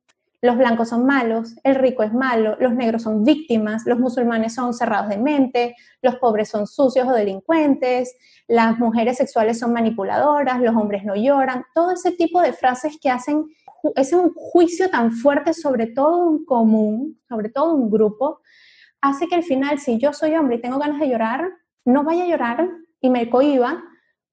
los 0.42 0.56
blancos 0.56 0.88
son 0.88 1.04
malos, 1.04 1.54
el 1.64 1.74
rico 1.74 2.02
es 2.02 2.12
malo, 2.12 2.56
los 2.60 2.72
negros 2.74 3.02
son 3.02 3.24
víctimas, 3.24 3.82
los 3.84 3.98
musulmanes 3.98 4.54
son 4.54 4.72
cerrados 4.72 5.10
de 5.10 5.18
mente, 5.18 5.76
los 6.00 6.16
pobres 6.16 6.48
son 6.48 6.66
sucios 6.66 7.06
o 7.06 7.12
delincuentes, 7.12 8.16
las 8.48 8.78
mujeres 8.78 9.18
sexuales 9.18 9.58
son 9.58 9.72
manipuladoras, 9.72 10.60
los 10.60 10.74
hombres 10.74 11.04
no 11.04 11.14
lloran, 11.14 11.64
todo 11.74 11.92
ese 11.92 12.12
tipo 12.12 12.40
de 12.40 12.52
frases 12.52 12.98
que 13.00 13.10
hacen 13.10 13.44
ese 13.96 14.16
un 14.16 14.32
juicio 14.34 14.90
tan 14.90 15.12
fuerte 15.12 15.54
sobre 15.54 15.86
todo 15.86 16.18
un 16.18 16.44
común, 16.44 17.18
sobre 17.28 17.50
todo 17.50 17.74
un 17.74 17.90
grupo, 17.90 18.40
hace 19.00 19.26
que 19.26 19.34
al 19.34 19.42
final, 19.42 19.78
si 19.78 19.98
yo 19.98 20.12
soy 20.12 20.34
hombre 20.34 20.56
y 20.56 20.60
tengo 20.60 20.78
ganas 20.78 21.00
de 21.00 21.08
llorar, 21.08 21.48
no 21.84 22.04
vaya 22.04 22.24
a 22.24 22.28
llorar 22.28 22.68
y 23.00 23.10
me 23.10 23.30
cohiba, 23.30 23.82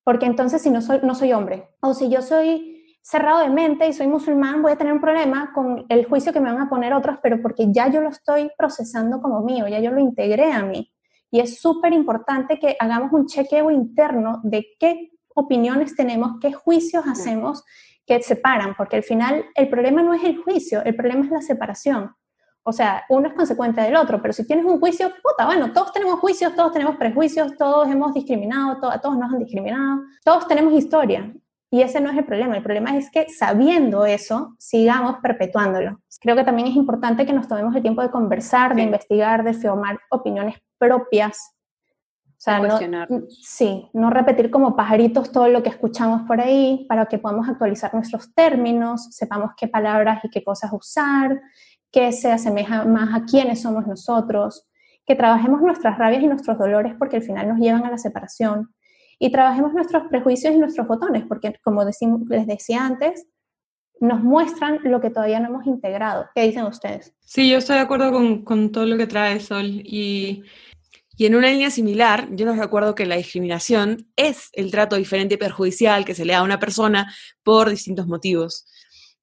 porque 0.03 0.26
entonces 0.26 0.62
si 0.62 0.70
no 0.70 0.82
soy, 0.82 0.99
no 1.03 1.16
soy 1.16 1.34
hombre. 1.34 1.70
O 1.82 1.93
si 1.93 2.10
yo 2.10 2.22
soy 2.22 2.77
cerrado 3.08 3.39
de 3.39 3.49
mente 3.49 3.88
y 3.88 3.93
soy 3.93 4.05
musulmán, 4.05 4.62
voy 4.62 4.74
a 4.74 4.76
tener 4.76 4.91
un 4.91 4.99
problema 4.99 5.53
con 5.53 5.86
el 5.88 6.05
juicio 6.05 6.34
que 6.34 6.41
me 6.41 6.51
van 6.51 6.62
a 6.62 6.70
poner 6.70 6.93
otros, 6.93 7.20
pero 7.24 7.41
porque 7.41 7.72
ya 7.72 7.88
yo 7.88 8.01
lo 8.01 8.10
estoy 8.10 8.51
procesando 8.58 9.22
como 9.22 9.43
mío, 9.43 9.66
ya 9.70 9.80
yo 9.80 9.91
lo 9.91 10.01
integré 10.01 10.51
a 10.51 10.64
mí. 10.64 10.91
Y 11.32 11.39
es 11.39 11.62
súper 11.62 11.93
importante 11.93 12.60
que 12.60 12.76
hagamos 12.78 13.14
un 13.14 13.26
chequeo 13.26 13.72
interno 13.72 14.41
de 14.43 14.68
qué 14.78 15.12
opiniones 15.34 15.95
tenemos, 15.95 16.34
qué 16.41 16.51
juicios 16.51 17.05
hacemos 17.08 17.64
que 18.05 18.22
separan, 18.22 18.76
porque 18.76 18.97
al 18.97 19.03
final 19.03 19.45
el 19.55 19.70
problema 19.70 20.03
no 20.03 20.14
es 20.14 20.26
el 20.26 20.43
juicio, 20.43 20.84
el 20.84 20.95
problema 20.95 21.24
es 21.24 21.32
la 21.32 21.41
separación. 21.41 22.14
O 22.64 22.74
sea, 22.74 23.05
uno 23.08 23.30
es 23.30 23.34
consecuente 23.36 23.80
del 23.80 23.95
otro, 23.95 24.22
pero 24.22 24.34
si 24.34 24.45
tienes 24.45 24.66
un 24.66 24.82
juicio, 24.82 25.14
puta, 25.24 25.45
bueno, 25.45 25.72
todos 25.72 25.93
tenemos 25.93 26.20
juicios, 26.20 26.53
todos 26.58 26.74
tenemos 26.74 26.97
prejuicios, 26.97 27.55
todos 27.55 27.88
hemos 27.88 28.14
discriminado, 28.14 28.82
todos 28.82 29.18
nos 29.18 29.32
han 29.32 29.39
discriminado, 29.39 30.01
todos 30.26 30.45
tenemos 30.45 30.74
historia. 30.74 31.34
Y 31.70 31.82
ese 31.82 31.99
no 31.99 32.09
es 32.09 32.18
el 32.18 32.26
problema, 32.26 32.55
el 32.55 32.63
problema 32.63 32.95
es 32.97 33.11
que 33.11 33.28
sabiendo 33.30 34.05
eso, 34.05 34.55
sigamos 34.57 35.18
perpetuándolo. 35.22 35.99
Creo 36.22 36.36
que 36.36 36.45
también 36.45 36.70
es 36.70 36.76
importante 36.76 37.26
que 37.26 37.34
nos 37.34 37.47
tomemos 37.47 37.76
el 37.76 37.82
tiempo 37.82 38.01
de 38.01 38.09
conversar, 38.09 38.74
de 38.74 38.84
investigar, 38.84 39.43
de 39.43 39.53
formar 39.53 39.99
opiniones 40.09 40.55
propias. 40.78 41.53
O 42.26 42.39
sea, 42.39 42.59
no, 42.59 42.80
sí, 43.30 43.89
no 43.93 44.09
repetir 44.11 44.49
como 44.49 44.76
pajaritos 44.76 45.32
todo 45.32 45.49
lo 45.49 45.63
que 45.63 45.70
escuchamos 45.70 46.22
por 46.22 46.39
ahí 46.39 46.86
para 46.88 47.07
que 47.07 47.18
podamos 47.18 47.49
actualizar 47.49 47.93
nuestros 47.93 48.34
términos, 48.34 49.07
sepamos 49.11 49.51
qué 49.57 49.68
palabras 49.68 50.24
y 50.24 50.30
qué 50.30 50.43
cosas 50.43 50.72
usar, 50.72 51.41
qué 51.91 52.11
se 52.11 52.32
asemeja 52.32 52.86
más 52.86 53.13
a 53.13 53.26
quiénes 53.26 53.63
somos 53.63 53.88
nosotros, 53.88 54.68
que 55.05 55.15
trabajemos 55.15 55.61
nuestras 55.61 55.97
rabias 55.97 56.24
y 56.24 56.28
nuestros 56.28 56.57
dolores 56.59 56.93
porque 56.97 57.18
al 57.18 57.24
final 57.24 57.49
nos 57.49 57.57
llevan 57.57 57.86
a 57.86 57.91
la 57.91 57.97
separación 57.97 58.70
y 59.20 59.32
trabajemos 59.32 59.74
nuestros 59.74 60.03
prejuicios 60.09 60.53
y 60.53 60.57
nuestros 60.57 60.88
botones 60.88 61.24
porque 61.28 61.55
como 61.63 61.84
les 61.84 62.47
decía 62.47 62.86
antes, 62.86 63.28
nos 63.99 64.22
muestran 64.24 64.80
lo 64.84 65.01
que 65.01 65.09
todavía 65.09 65.39
no 65.39 65.47
hemos 65.47 65.65
integrado. 65.65 66.28
¿Qué 66.36 66.43
dicen 66.43 66.65
ustedes? 66.65 67.13
Sí, 67.22 67.49
yo 67.49 67.57
estoy 67.57 67.78
de 67.78 67.82
acuerdo 67.82 68.11
con, 68.43 68.72
todo 68.72 68.86
lo 68.86 68.97
que 68.97 69.07
trae 69.07 69.39
Sol 69.39 69.65
y 69.65 70.43
y 71.20 71.26
en 71.26 71.34
una 71.34 71.49
línea 71.49 71.72
similar, 71.72 72.28
yo 72.32 72.45
nos 72.45 72.59
recuerdo 72.59 72.93
que 72.93 73.07
la 73.07 73.15
discriminación 73.15 74.07
es 74.15 74.49
el 74.53 74.70
trato 74.70 74.95
diferente 74.97 75.34
y 75.34 75.38
perjudicial 75.38 76.05
que 76.05 76.13
se 76.13 76.26
le 76.26 76.34
da 76.34 76.39
a 76.39 76.43
una 76.43 76.59
persona 76.59 77.11
por 77.41 77.72
distintos 77.72 78.05
motivos. 78.05 78.68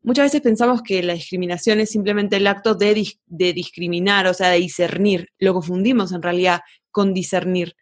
Muchas 0.02 0.24
veces 0.24 0.40
pensamos 0.40 0.82
que 0.82 1.04
la 1.04 1.14
discriminación 1.14 1.78
es 1.78 1.90
simplemente 1.90 2.36
el 2.36 2.48
acto 2.48 2.74
de, 2.74 3.16
de 3.26 3.52
discriminar, 3.52 4.26
o 4.26 4.34
sea, 4.34 4.50
de 4.50 4.58
discernir. 4.58 5.28
Lo 5.38 5.54
confundimos 5.54 6.10
en 6.10 6.20
realidad 6.20 6.62
con 6.90 7.14
discernir. 7.14 7.76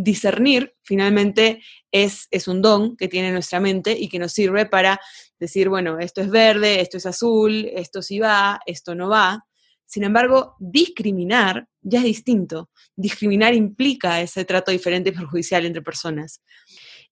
Discernir, 0.00 0.76
finalmente, 0.84 1.60
es, 1.90 2.28
es 2.30 2.46
un 2.46 2.62
don 2.62 2.96
que 2.96 3.08
tiene 3.08 3.32
nuestra 3.32 3.58
mente 3.58 3.96
y 3.98 4.08
que 4.08 4.20
nos 4.20 4.32
sirve 4.32 4.64
para 4.64 5.00
decir, 5.40 5.68
bueno, 5.68 5.98
esto 5.98 6.20
es 6.20 6.30
verde, 6.30 6.80
esto 6.80 6.98
es 6.98 7.06
azul, 7.06 7.68
esto 7.74 8.00
sí 8.00 8.20
va, 8.20 8.60
esto 8.64 8.94
no 8.94 9.08
va. 9.08 9.44
Sin 9.84 10.04
embargo, 10.04 10.54
discriminar 10.60 11.66
ya 11.80 11.98
es 11.98 12.04
distinto. 12.04 12.70
Discriminar 12.94 13.54
implica 13.54 14.20
ese 14.20 14.44
trato 14.44 14.70
diferente 14.70 15.10
y 15.10 15.12
perjudicial 15.12 15.66
entre 15.66 15.82
personas. 15.82 16.42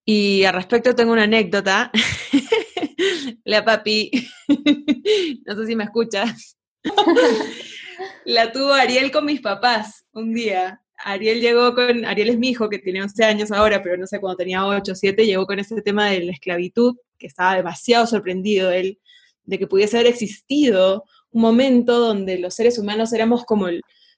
Y 0.05 0.45
al 0.45 0.55
respecto 0.55 0.95
tengo 0.95 1.12
una 1.12 1.24
anécdota. 1.24 1.91
La 3.45 3.64
papi, 3.64 4.12
no 5.45 5.57
sé 5.57 5.66
si 5.66 5.74
me 5.74 5.84
escuchas. 5.84 6.57
La 8.24 8.53
tuvo 8.53 8.72
Ariel 8.72 9.11
con 9.11 9.24
mis 9.24 9.41
papás 9.41 10.07
un 10.12 10.32
día. 10.32 10.80
Ariel 11.05 11.40
llegó 11.40 11.74
con, 11.74 12.05
Ariel 12.05 12.30
es 12.30 12.38
mi 12.38 12.51
hijo 12.51 12.68
que 12.68 12.78
tiene 12.78 13.03
11 13.03 13.24
años 13.24 13.53
ahora, 13.53 13.82
pero 13.82 13.97
no 13.97 14.07
sé, 14.07 14.20
cuando 14.20 14.36
tenía 14.36 14.66
8 14.66 14.92
o 14.92 14.94
7, 14.94 15.26
llegó 15.26 15.47
con 15.47 15.59
ese 15.59 15.80
tema 15.82 16.11
de 16.11 16.20
la 16.20 16.32
esclavitud, 16.32 16.97
que 17.18 17.26
estaba 17.26 17.57
demasiado 17.57 18.07
sorprendido 18.07 18.70
él 18.70 18.99
de 19.44 19.59
que 19.59 19.66
pudiese 19.66 19.97
haber 19.97 20.12
existido 20.12 21.05
un 21.30 21.42
momento 21.42 21.99
donde 21.99 22.38
los 22.38 22.55
seres 22.55 22.78
humanos 22.78 23.12
éramos 23.12 23.44
como, 23.44 23.68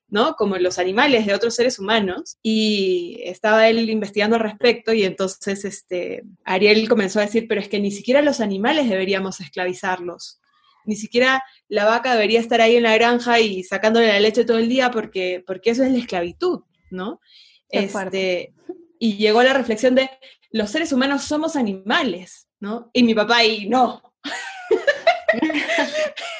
¿no? 0.09 0.35
como 0.35 0.57
los 0.57 0.79
animales 0.79 1.27
de 1.27 1.35
otros 1.35 1.55
seres 1.55 1.79
humanos 1.79 2.39
y 2.43 3.21
estaba 3.25 3.69
él 3.69 3.91
investigando 3.91 4.37
al 4.37 4.43
respecto 4.43 4.93
y 4.93 5.05
entonces 5.05 5.65
este, 5.65 6.25
Ariel 6.45 6.89
comenzó 6.89 7.21
a 7.21 7.27
decir, 7.27 7.47
pero 7.49 7.61
es 7.61 7.69
que 7.69 7.81
ni 7.81 7.91
siquiera 7.91 8.23
los 8.23 8.41
animales 8.41 8.89
deberíamos 8.89 9.41
esclavizarlos. 9.41 10.41
Ni 10.89 10.97
siquiera 10.97 11.45
la 11.69 11.85
vaca 11.85 12.15
debería 12.15 12.41
estar 12.41 12.61
ahí 12.61 12.77
en 12.77 12.83
la 12.83 12.95
granja 12.95 13.39
y 13.41 13.63
sacándole 13.63 14.09
la 14.09 14.21
leche 14.21 14.45
todo 14.45 14.59
el 14.59 14.69
día 14.69 14.91
porque, 14.91 15.45
porque 15.47 15.71
eso 15.71 15.85
es 15.85 15.93
la 15.93 15.99
esclavitud, 15.99 16.63
¿no? 16.91 17.21
Este, 17.69 18.55
y 18.99 19.19
llegó 19.19 19.41
a 19.41 19.45
la 19.45 19.53
reflexión 19.53 19.95
de, 19.95 20.11
los 20.51 20.71
seres 20.71 20.93
humanos 20.93 21.25
somos 21.25 21.57
animales, 21.57 22.49
¿no? 22.59 22.91
Y 22.95 23.03
mi 23.03 23.15
papá 23.15 23.45
y 23.45 23.69
no, 23.69 24.03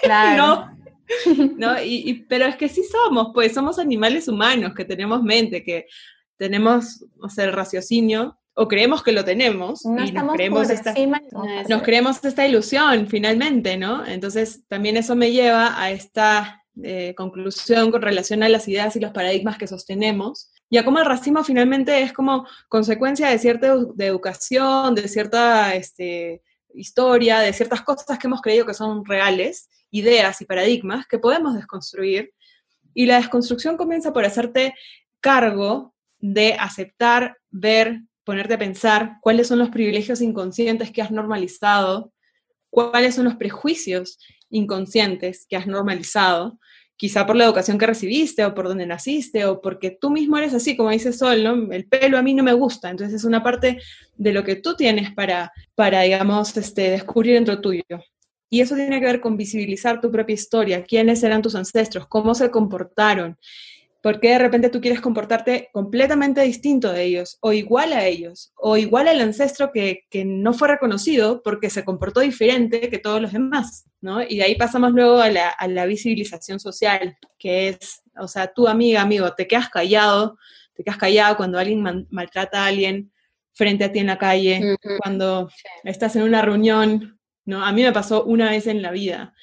Claro. 0.03 0.71
¿No? 1.57 1.83
Y, 1.83 2.25
pero 2.29 2.47
es 2.47 2.57
que 2.57 2.69
sí 2.69 2.85
somos, 2.85 3.29
pues 3.35 3.55
somos 3.55 3.79
animales 3.79 4.29
humanos 4.29 4.73
que 4.75 4.85
tenemos 4.85 5.23
mente, 5.23 5.63
que 5.63 5.87
tenemos, 6.37 7.05
o 7.21 7.29
sea, 7.29 7.45
el 7.45 7.53
raciocinio, 7.53 8.39
o 8.61 8.67
creemos 8.67 9.05
que 9.05 9.13
lo 9.13 9.25
tenemos 9.25 9.85
No 9.85 10.05
y 10.05 10.11
nos 10.11 10.33
creemos, 10.33 10.69
esta, 10.69 10.91
encima. 10.91 11.23
nos 11.69 11.83
creemos 11.83 12.25
esta 12.25 12.45
ilusión 12.45 13.07
finalmente, 13.07 13.77
¿no? 13.77 14.05
Entonces 14.05 14.67
también 14.67 14.97
eso 14.97 15.15
me 15.15 15.31
lleva 15.31 15.81
a 15.81 15.93
esta 15.93 16.65
eh, 16.83 17.15
conclusión 17.17 17.93
con 17.93 18.03
relación 18.03 18.43
a 18.43 18.49
las 18.49 18.67
ideas 18.67 18.97
y 18.97 19.01
los 19.01 19.13
paradigmas 19.13 19.59
que 19.59 19.69
sostenemos. 19.69 20.51
Y 20.69 20.77
a 20.77 20.85
cómo 20.85 20.99
el 20.99 21.05
racismo 21.05 21.45
finalmente 21.45 22.03
es 22.03 22.13
como 22.13 22.49
consecuencia 22.69 23.29
de 23.29 23.39
cierta 23.39 23.77
de 23.95 24.07
educación, 24.07 24.97
de 24.97 25.07
cierta 25.07 25.77
este, 25.77 26.43
historia, 26.75 27.39
de 27.39 27.53
ciertas 27.53 27.83
cosas 27.83 28.19
que 28.19 28.27
hemos 28.27 28.43
creído 28.43 28.67
que 28.67 28.75
son 28.75 29.05
reales, 29.05 29.69
ideas 29.93 30.41
y 30.41 30.47
paradigmas 30.47 31.07
que 31.07 31.21
podemos 31.21 31.55
desconstruir. 31.55 32.33
Y 32.93 33.07
la 33.07 33.19
desconstrucción 33.19 33.77
comienza 33.77 34.13
por 34.13 34.25
hacerte 34.25 34.75
cargo 35.21 35.95
de 36.19 36.55
aceptar, 36.55 37.39
ver, 37.51 38.01
ponerte 38.29 38.53
a 38.53 38.59
pensar 38.59 39.17
cuáles 39.23 39.47
son 39.47 39.59
los 39.59 39.71
privilegios 39.71 40.21
inconscientes 40.21 40.91
que 40.91 41.01
has 41.01 41.11
normalizado, 41.11 42.13
cuáles 42.69 43.15
son 43.15 43.25
los 43.25 43.37
prejuicios 43.37 44.19
inconscientes 44.51 45.47
que 45.49 45.57
has 45.57 45.67
normalizado, 45.67 46.59
quizá 46.97 47.25
por 47.25 47.37
la 47.37 47.47
educación 47.47 47.79
que 47.79 47.87
recibiste 47.87 48.45
o 48.45 48.55
por 48.55 48.69
donde 48.69 48.85
naciste 48.85 49.47
o 49.47 49.63
porque 49.63 49.97
tú 49.99 50.11
mismo 50.11 50.37
eres 50.37 50.53
así, 50.53 50.77
como 50.77 50.91
dice 50.91 51.15
Sol. 51.15 51.73
El 51.73 51.89
pelo 51.89 52.19
a 52.19 52.23
mí 52.23 52.35
no 52.35 52.43
me 52.43 52.53
gusta, 52.53 52.91
entonces 52.91 53.15
es 53.15 53.25
una 53.25 53.43
parte 53.43 53.79
de 54.19 54.33
lo 54.35 54.45
que 54.45 54.57
tú 54.57 54.77
tienes 54.77 55.11
para, 55.15 55.51
para 55.75 56.03
digamos, 56.03 56.55
este, 56.59 56.91
descubrir 56.91 57.33
dentro 57.33 57.63
tuyo. 57.63 57.83
Y 58.51 58.61
eso 58.61 58.75
tiene 58.75 59.01
que 59.01 59.07
ver 59.07 59.23
con 59.23 59.39
visibilizar 59.39 60.03
tu 60.03 60.13
propia 60.13 60.35
historia, 60.35 60.85
quiénes 60.85 61.23
eran 61.23 61.41
tus 61.41 61.55
ancestros, 61.55 62.07
cómo 62.09 62.35
se 62.35 62.51
comportaron, 62.51 63.39
por 64.09 64.21
qué 64.21 64.31
de 64.31 64.39
repente 64.39 64.71
tú 64.71 64.81
quieres 64.81 65.03
comportarte 65.03 65.69
completamente 65.71 66.41
distinto 66.41 66.91
de 66.91 67.05
ellos, 67.05 67.37
o 67.43 67.53
igual 67.53 67.93
a 67.93 68.07
ellos, 68.07 68.55
o 68.57 68.79
igual 68.79 69.07
al 69.07 69.21
ancestro 69.21 69.71
que, 69.71 70.07
que 70.09 70.25
no 70.25 70.55
fue 70.55 70.69
reconocido 70.69 71.43
porque 71.43 71.69
se 71.69 71.85
comportó 71.85 72.21
diferente 72.21 72.89
que 72.89 72.97
todos 72.97 73.21
los 73.21 73.35
demás, 73.35 73.85
¿no? 74.01 74.23
Y 74.23 74.39
de 74.39 74.45
ahí 74.45 74.55
pasamos 74.55 74.93
luego 74.93 75.21
a 75.21 75.29
la, 75.29 75.51
a 75.51 75.69
la 75.69 75.85
visibilización 75.85 76.59
social, 76.59 77.19
que 77.39 77.69
es, 77.69 78.01
o 78.19 78.27
sea, 78.29 78.47
tu 78.51 78.67
amiga, 78.67 79.03
amigo, 79.03 79.31
te 79.35 79.47
quedas 79.47 79.69
callado, 79.69 80.39
te 80.73 80.85
quedas 80.85 80.97
callado 80.97 81.37
cuando 81.37 81.59
alguien 81.59 81.83
man- 81.83 82.07
maltrata 82.09 82.63
a 82.65 82.67
alguien 82.69 83.13
frente 83.53 83.85
a 83.85 83.93
ti 83.93 83.99
en 83.99 84.07
la 84.07 84.17
calle, 84.17 84.79
cuando 85.03 85.51
estás 85.85 86.17
en 86.17 86.23
una 86.23 86.41
reunión, 86.41 87.21
¿no? 87.45 87.63
A 87.63 87.73
mí 87.73 87.83
me 87.83 87.93
pasó 87.93 88.25
una 88.25 88.49
vez 88.53 88.69
en 88.69 88.81
la 88.81 88.91
vida, 88.91 89.35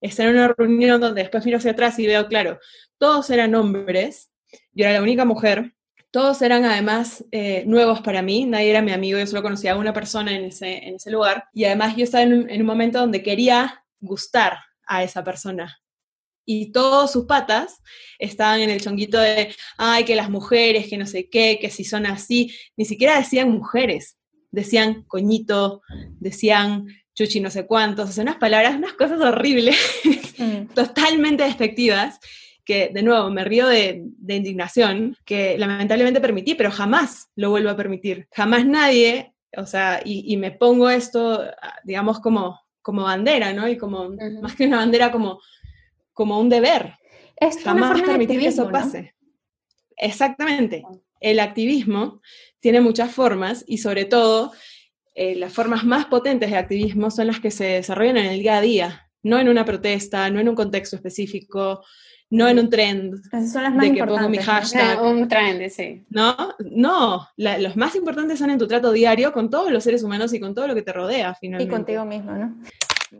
estar 0.00 0.26
en 0.26 0.36
una 0.36 0.48
reunión 0.48 1.00
donde 1.00 1.22
después 1.22 1.44
miro 1.44 1.58
hacia 1.58 1.72
atrás 1.72 1.98
y 1.98 2.06
veo, 2.06 2.26
claro, 2.28 2.58
todos 2.98 3.30
eran 3.30 3.54
hombres, 3.54 4.30
yo 4.72 4.84
era 4.84 4.94
la 4.94 5.02
única 5.02 5.24
mujer, 5.24 5.74
todos 6.10 6.40
eran 6.42 6.64
además 6.64 7.24
eh, 7.30 7.64
nuevos 7.66 8.00
para 8.00 8.22
mí, 8.22 8.44
nadie 8.46 8.70
era 8.70 8.82
mi 8.82 8.92
amigo, 8.92 9.18
yo 9.18 9.26
solo 9.26 9.42
conocía 9.42 9.72
a 9.72 9.76
una 9.76 9.92
persona 9.92 10.34
en 10.34 10.46
ese, 10.46 10.78
en 10.86 10.94
ese 10.94 11.10
lugar, 11.10 11.44
y 11.52 11.64
además 11.64 11.96
yo 11.96 12.04
estaba 12.04 12.24
en 12.24 12.32
un, 12.32 12.50
en 12.50 12.60
un 12.60 12.66
momento 12.66 12.98
donde 12.98 13.22
quería 13.22 13.84
gustar 14.00 14.58
a 14.86 15.02
esa 15.02 15.22
persona. 15.24 15.78
Y 16.48 16.70
todos 16.70 17.10
sus 17.10 17.26
patas 17.26 17.82
estaban 18.18 18.60
en 18.60 18.70
el 18.70 18.80
chonguito 18.80 19.18
de, 19.18 19.54
ay, 19.76 20.04
que 20.04 20.14
las 20.14 20.30
mujeres, 20.30 20.88
que 20.88 20.96
no 20.96 21.04
sé 21.04 21.28
qué, 21.28 21.58
que 21.60 21.70
si 21.70 21.84
son 21.84 22.06
así, 22.06 22.54
ni 22.76 22.84
siquiera 22.84 23.18
decían 23.18 23.50
mujeres, 23.50 24.16
decían 24.52 25.02
coñito, 25.02 25.82
decían 26.20 26.86
chuchi 27.16 27.40
no 27.40 27.50
sé 27.50 27.66
cuántos, 27.66 28.10
o 28.10 28.12
sea, 28.12 28.22
unas 28.22 28.36
palabras, 28.36 28.76
unas 28.76 28.92
cosas 28.92 29.20
horribles, 29.20 29.76
Mm. 30.38 30.66
totalmente 30.74 31.44
despectivas, 31.44 32.20
que 32.64 32.90
de 32.92 33.02
nuevo 33.02 33.30
me 33.30 33.44
río 33.44 33.66
de, 33.68 34.02
de 34.04 34.34
indignación, 34.34 35.16
que 35.24 35.56
lamentablemente 35.56 36.20
permití, 36.20 36.54
pero 36.54 36.70
jamás 36.70 37.30
lo 37.36 37.50
vuelvo 37.50 37.70
a 37.70 37.76
permitir. 37.76 38.28
Jamás 38.32 38.66
nadie, 38.66 39.34
o 39.56 39.66
sea, 39.66 40.02
y, 40.04 40.32
y 40.32 40.36
me 40.36 40.50
pongo 40.50 40.90
esto, 40.90 41.42
ah, 41.42 41.76
digamos, 41.84 42.20
como, 42.20 42.60
como 42.82 43.04
bandera, 43.04 43.52
¿no? 43.52 43.68
Y 43.68 43.76
como, 43.76 44.10
más 44.42 44.56
que 44.56 44.66
una 44.66 44.78
bandera, 44.78 45.12
como, 45.12 45.40
como 46.12 46.40
un 46.40 46.48
deber. 46.48 46.94
Es 47.36 47.56
una 47.56 47.64
Jamás 47.64 47.92
forma 47.92 48.06
permitir 48.06 48.40
que 48.40 48.48
eso 48.48 48.70
pase. 48.70 49.14
Exactamente. 49.96 50.82
El 51.20 51.40
activismo 51.40 52.20
tiene 52.60 52.80
muchas 52.80 53.12
formas 53.12 53.64
y 53.66 53.78
sobre 53.78 54.04
todo 54.04 54.52
eh, 55.16 55.34
las 55.34 55.52
formas 55.52 55.84
más 55.84 56.04
potentes 56.06 56.50
de 56.50 56.56
activismo 56.56 57.10
son 57.10 57.26
las 57.28 57.40
que 57.40 57.50
se 57.50 57.64
desarrollan 57.64 58.18
en 58.18 58.26
el 58.26 58.40
día 58.40 58.58
a 58.58 58.60
día, 58.60 59.08
no 59.22 59.38
en 59.40 59.48
una 59.48 59.64
protesta, 59.64 60.30
no 60.30 60.38
en 60.40 60.48
un 60.48 60.54
contexto 60.54 60.94
específico, 60.96 61.82
no 62.28 62.48
en 62.48 62.58
un 62.58 62.68
trend, 62.68 63.14
Esas 63.32 63.52
son 63.52 63.62
las 63.62 63.74
más 63.74 63.86
de 63.88 63.94
que 63.94 64.04
pongo 64.04 64.28
mi 64.28 64.36
importantes. 64.36 64.74
¿no? 64.74 64.80
hashtag. 64.82 65.02
Un 65.02 65.28
trend, 65.28 65.70
sí. 65.70 66.04
¿no? 66.10 66.36
No, 66.70 67.28
la- 67.36 67.58
los 67.58 67.76
más 67.76 67.94
importantes 67.96 68.38
son 68.38 68.50
en 68.50 68.58
tu 68.58 68.66
trato 68.66 68.92
diario 68.92 69.32
con 69.32 69.48
todos 69.48 69.70
los 69.72 69.82
seres 69.84 70.02
humanos 70.02 70.32
y 70.34 70.40
con 70.40 70.54
todo 70.54 70.66
lo 70.66 70.74
que 70.74 70.82
te 70.82 70.92
rodea, 70.92 71.30
Y 71.30 71.38
finalmente. 71.40 71.72
contigo 71.74 72.04
mismo, 72.04 72.32
¿no? 72.32 72.56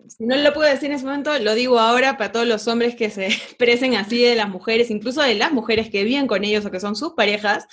Si 0.09 0.27
no 0.27 0.35
lo 0.37 0.53
puedo 0.53 0.69
decir 0.69 0.91
en 0.91 0.97
ese 0.97 1.05
momento, 1.05 1.31
lo 1.39 1.55
digo 1.55 1.79
ahora 1.79 2.17
para 2.19 2.33
todos 2.33 2.47
los 2.47 2.67
hombres 2.67 2.97
que 2.97 3.09
se 3.09 3.27
expresen 3.57 3.95
así 3.95 4.21
de 4.23 4.35
las 4.35 4.49
mujeres, 4.49 4.91
incluso 4.91 5.23
de 5.23 5.37
las 5.37 5.53
mujeres 5.53 5.89
que 5.89 6.03
viven 6.05 6.27
con 6.27 6.43
ellos 6.45 6.67
o 6.67 6.71
que 6.73 6.81
son 6.81 6.97
sus 6.97 7.13
parejas, 7.13 7.67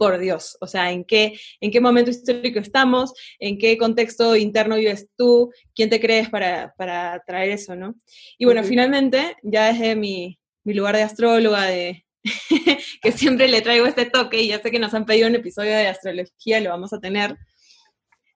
por 0.00 0.18
Dios, 0.18 0.56
o 0.62 0.66
sea, 0.66 0.90
¿en 0.92 1.04
qué, 1.04 1.38
en 1.60 1.70
qué 1.70 1.78
momento 1.78 2.10
histórico 2.10 2.58
estamos? 2.58 3.12
¿En 3.38 3.58
qué 3.58 3.76
contexto 3.76 4.34
interno 4.34 4.76
vives 4.76 5.10
tú? 5.14 5.52
¿Quién 5.74 5.90
te 5.90 6.00
crees 6.00 6.30
para, 6.30 6.72
para 6.78 7.22
traer 7.26 7.50
eso, 7.50 7.76
no? 7.76 7.94
Y 8.38 8.46
bueno, 8.46 8.62
Ujú. 8.62 8.70
finalmente, 8.70 9.36
ya 9.42 9.70
desde 9.70 9.96
mi, 9.96 10.40
mi 10.64 10.72
lugar 10.72 10.96
de 10.96 11.02
astróloga, 11.02 11.66
de 11.66 12.06
que 13.02 13.12
siempre 13.12 13.46
le 13.46 13.60
traigo 13.60 13.84
este 13.84 14.06
toque, 14.06 14.40
y 14.40 14.48
ya 14.48 14.62
sé 14.62 14.70
que 14.70 14.78
nos 14.78 14.94
han 14.94 15.04
pedido 15.04 15.28
un 15.28 15.34
episodio 15.34 15.72
de 15.72 15.88
astrología, 15.88 16.60
lo 16.60 16.70
vamos 16.70 16.94
a 16.94 16.98
tener. 16.98 17.36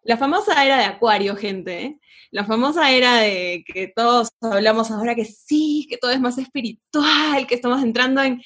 La 0.02 0.18
famosa 0.18 0.62
era 0.62 0.76
de 0.76 0.84
Acuario, 0.84 1.34
gente, 1.34 1.82
¿eh? 1.82 1.98
la 2.30 2.44
famosa 2.44 2.90
era 2.90 3.20
de 3.20 3.64
que 3.66 3.88
todos 3.88 4.28
hablamos 4.42 4.90
ahora 4.90 5.14
que 5.14 5.24
sí, 5.24 5.86
que 5.88 5.96
todo 5.96 6.10
es 6.10 6.20
más 6.20 6.36
espiritual, 6.36 7.46
que 7.46 7.54
estamos 7.54 7.82
entrando 7.82 8.22
en... 8.22 8.42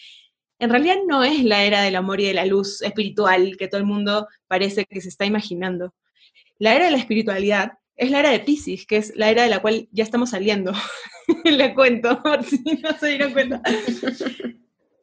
En 0.59 0.71
realidad 0.71 0.97
no 1.07 1.23
es 1.23 1.45
la 1.45 1.63
era 1.65 1.83
del 1.83 1.97
amor 1.97 2.21
y 2.21 2.27
de 2.27 2.35
la 2.35 2.47
luz 2.47 2.83
espiritual 2.83 3.57
que 3.57 3.69
todo 3.69 3.81
el 3.81 3.87
mundo 3.87 4.27
parece 4.49 4.85
que 4.87 5.01
se 5.01 5.09
está 5.09 5.25
imaginando. 5.25 5.95
La 6.59 6.75
era 6.75 6.87
de 6.87 6.91
la 6.91 6.99
espiritualidad 6.99 7.73
es 7.97 8.11
la 8.11 8.21
era 8.21 8.31
de 8.31 8.41
Pisces, 8.41 8.87
que 8.87 8.97
es 8.97 9.13
la 9.17 9.31
era 9.31 9.43
de 9.43 9.49
la 9.49 9.61
cual 9.61 9.89
ya 9.93 10.05
estamos 10.05 10.31
saliendo. 10.31 10.73
Le 11.45 11.75
cuento, 11.75 12.23
por 12.23 12.45
si 12.45 12.63
no 12.83 12.97
se 12.99 13.09
dieron 13.09 13.33
cuenta. 13.33 13.63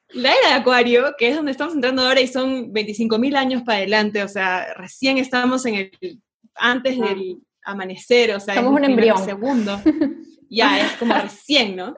La 0.10 0.32
era 0.32 0.50
de 0.50 0.54
Acuario, 0.56 1.14
que 1.18 1.30
es 1.30 1.36
donde 1.36 1.52
estamos 1.52 1.76
entrando 1.76 2.04
ahora 2.04 2.22
y 2.22 2.28
son 2.28 2.74
25.000 2.74 3.36
años 3.36 3.64
para 3.64 3.80
adelante, 3.80 4.24
o 4.24 4.28
sea, 4.28 4.74
recién 4.76 5.18
estamos 5.18 5.66
en 5.66 5.76
el, 5.76 6.22
antes 6.56 6.98
del 6.98 7.40
amanecer, 7.64 8.34
o 8.34 8.40
sea, 8.40 8.56
Somos 8.56 8.74
es 8.74 8.78
un 8.78 8.92
embrión. 8.92 9.24
segundo. 9.24 9.80
Ya, 10.48 10.80
es 10.80 10.92
como 10.98 11.16
recién, 11.16 11.76
¿no? 11.76 11.98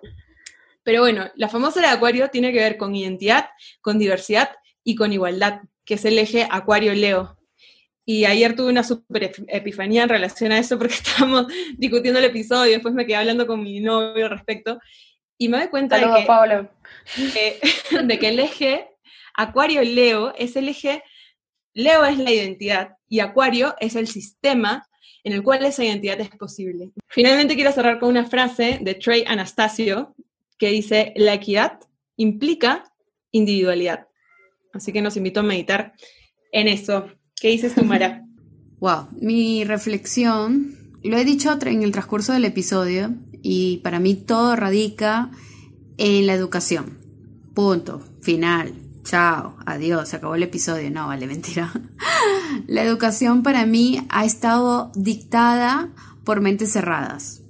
Pero 0.88 1.02
bueno, 1.02 1.30
la 1.36 1.50
famosa 1.50 1.82
de 1.82 1.88
Acuario 1.88 2.30
tiene 2.30 2.54
que 2.54 2.60
ver 2.60 2.78
con 2.78 2.96
identidad, 2.96 3.50
con 3.82 4.00
diversidad 4.00 4.52
y 4.86 4.96
con 4.96 5.12
igualdad, 5.12 5.60
que 5.84 5.96
es 5.96 6.06
el 6.06 6.18
eje 6.18 6.48
Acuario-Leo. 6.50 7.38
Y 8.06 8.24
ayer 8.24 8.56
tuve 8.56 8.70
una 8.70 8.84
super 8.84 9.22
ep- 9.24 9.44
epifanía 9.50 10.04
en 10.04 10.08
relación 10.10 10.54
a 10.54 10.60
eso 10.60 10.78
porque 10.78 10.94
estábamos 11.04 11.48
discutiendo 11.78 12.20
el 12.20 12.26
episodio, 12.26 12.72
después 12.72 12.94
me 12.94 13.06
quedé 13.06 13.18
hablando 13.18 13.46
con 13.48 13.62
mi 13.62 13.82
novio 13.82 14.28
al 14.28 14.32
respecto, 14.32 14.80
y 15.38 15.50
me 15.50 15.58
doy 15.58 15.68
cuenta 15.68 15.98
de 15.98 16.04
que 16.22 16.26
Pablo. 16.26 16.70
que- 17.34 17.60
de 18.06 18.18
que 18.20 18.30
el 18.30 18.40
eje 18.40 18.88
Acuario-Leo 19.36 20.34
es 20.38 20.56
el 20.56 20.70
eje, 20.70 21.04
Leo 21.74 22.06
es 22.06 22.18
la 22.18 22.32
identidad 22.32 22.96
y 23.10 23.20
Acuario 23.20 23.76
es 23.82 23.98
el 23.98 24.08
sistema 24.08 24.88
en 25.26 25.34
el 25.34 25.44
cual 25.44 25.66
esa 25.66 25.84
identidad 25.84 26.22
es 26.22 26.30
posible. 26.30 26.92
Finalmente 27.10 27.56
quiero 27.56 27.74
cerrar 27.74 28.00
con 28.00 28.08
una 28.08 28.24
frase 28.26 28.80
de 28.82 28.94
Trey 28.96 29.26
Anastasio 29.28 30.16
que 30.58 30.70
dice, 30.70 31.14
la 31.16 31.34
equidad 31.34 31.80
implica 32.16 32.92
individualidad. 33.32 34.08
Así 34.74 34.92
que 34.92 35.02
nos 35.02 35.18
invito 35.18 35.40
a 35.40 35.44
meditar 35.44 35.94
en 36.52 36.68
eso. 36.68 37.08
¿Qué 37.40 37.50
dices 37.50 37.76
tú, 37.76 37.84
Mara? 37.84 38.24
Wow, 38.80 39.08
mi 39.20 39.64
reflexión, 39.64 40.78
lo 41.02 41.18
he 41.18 41.26
dicho 41.26 41.58
en 41.66 41.82
el 41.82 41.92
transcurso 41.92 42.34
del 42.34 42.46
episodio, 42.46 43.12
y 43.42 43.78
para 43.78 44.00
mí 44.00 44.14
todo 44.14 44.56
radica 44.56 45.32
en 45.98 46.28
la 46.28 46.34
educación. 46.34 47.00
Punto, 47.56 48.04
final, 48.22 48.76
chao, 49.04 49.58
adiós, 49.66 50.10
se 50.10 50.18
acabó 50.18 50.36
el 50.36 50.44
episodio. 50.44 50.92
No, 50.92 51.08
vale, 51.08 51.26
mentira. 51.26 51.74
La 52.68 52.84
educación 52.84 53.42
para 53.42 53.66
mí 53.66 54.06
ha 54.10 54.26
estado 54.26 54.92
dictada 54.94 55.90
por 56.24 56.42
mentes 56.42 56.72
cerradas 56.72 57.42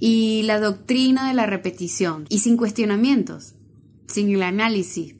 y 0.00 0.42
la 0.44 0.60
doctrina 0.60 1.28
de 1.28 1.34
la 1.34 1.46
repetición 1.46 2.26
y 2.28 2.38
sin 2.38 2.56
cuestionamientos, 2.56 3.54
sin 4.06 4.30
el 4.30 4.42
análisis, 4.42 5.14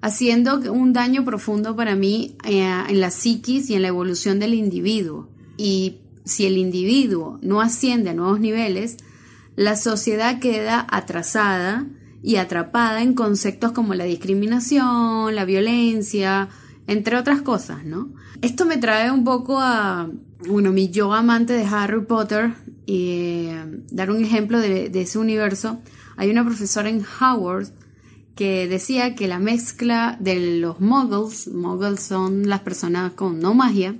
haciendo 0.00 0.60
un 0.72 0.92
daño 0.92 1.24
profundo 1.24 1.76
para 1.76 1.94
mí 1.94 2.36
eh, 2.44 2.66
en 2.88 3.00
la 3.00 3.10
psiquis 3.10 3.68
y 3.68 3.74
en 3.74 3.82
la 3.82 3.88
evolución 3.88 4.38
del 4.38 4.54
individuo. 4.54 5.28
Y 5.56 5.98
si 6.24 6.46
el 6.46 6.56
individuo 6.56 7.38
no 7.42 7.60
asciende 7.60 8.10
a 8.10 8.14
nuevos 8.14 8.40
niveles, 8.40 8.96
la 9.56 9.76
sociedad 9.76 10.38
queda 10.38 10.86
atrasada 10.90 11.86
y 12.22 12.36
atrapada 12.36 13.02
en 13.02 13.14
conceptos 13.14 13.72
como 13.72 13.94
la 13.94 14.04
discriminación, 14.04 15.34
la 15.34 15.44
violencia, 15.44 16.48
entre 16.86 17.16
otras 17.16 17.42
cosas, 17.42 17.84
¿no? 17.84 18.10
Esto 18.40 18.64
me 18.64 18.78
trae 18.78 19.10
un 19.10 19.24
poco 19.24 19.58
a, 19.60 20.08
bueno, 20.48 20.72
mi 20.72 20.88
yo 20.88 21.12
amante 21.12 21.52
de 21.52 21.64
Harry 21.64 22.04
Potter 22.04 22.54
eh, 22.92 23.82
dar 23.90 24.10
un 24.10 24.24
ejemplo 24.24 24.60
de, 24.60 24.88
de 24.88 25.02
ese 25.02 25.18
universo. 25.18 25.80
Hay 26.16 26.30
una 26.30 26.44
profesora 26.44 26.88
en 26.88 27.04
Howard 27.20 27.68
que 28.34 28.68
decía 28.68 29.14
que 29.14 29.28
la 29.28 29.38
mezcla 29.38 30.16
de 30.18 30.60
los 30.60 30.80
muggles, 30.80 31.48
muggles 31.48 32.00
son 32.00 32.48
las 32.48 32.60
personas 32.60 33.12
con 33.12 33.38
no 33.38 33.54
magia, 33.54 33.96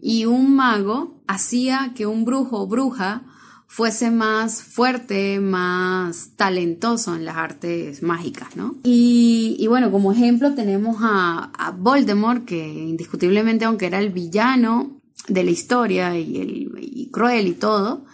y 0.00 0.24
un 0.24 0.54
mago 0.56 1.22
hacía 1.26 1.92
que 1.94 2.06
un 2.06 2.24
brujo 2.24 2.62
o 2.62 2.66
bruja 2.66 3.22
fuese 3.66 4.10
más 4.10 4.62
fuerte, 4.62 5.40
más 5.40 6.30
talentoso 6.36 7.14
en 7.14 7.24
las 7.24 7.36
artes 7.36 8.02
mágicas, 8.02 8.54
¿no? 8.54 8.76
Y, 8.84 9.66
bueno, 9.68 9.90
como 9.90 10.12
ejemplo 10.12 10.54
tenemos 10.54 10.98
a, 11.00 11.74
Voldemort, 11.76 12.44
que 12.44 12.66
indiscutiblemente, 12.66 13.64
aunque 13.64 13.86
era 13.86 13.98
el 13.98 14.10
villano 14.10 15.00
de 15.26 15.42
la 15.42 15.50
historia 15.50 16.16
y, 16.16 16.36
el, 16.36 16.78
y 16.80 17.10
cruel 17.10 17.48
y 17.48 17.54
todo, 17.54 18.04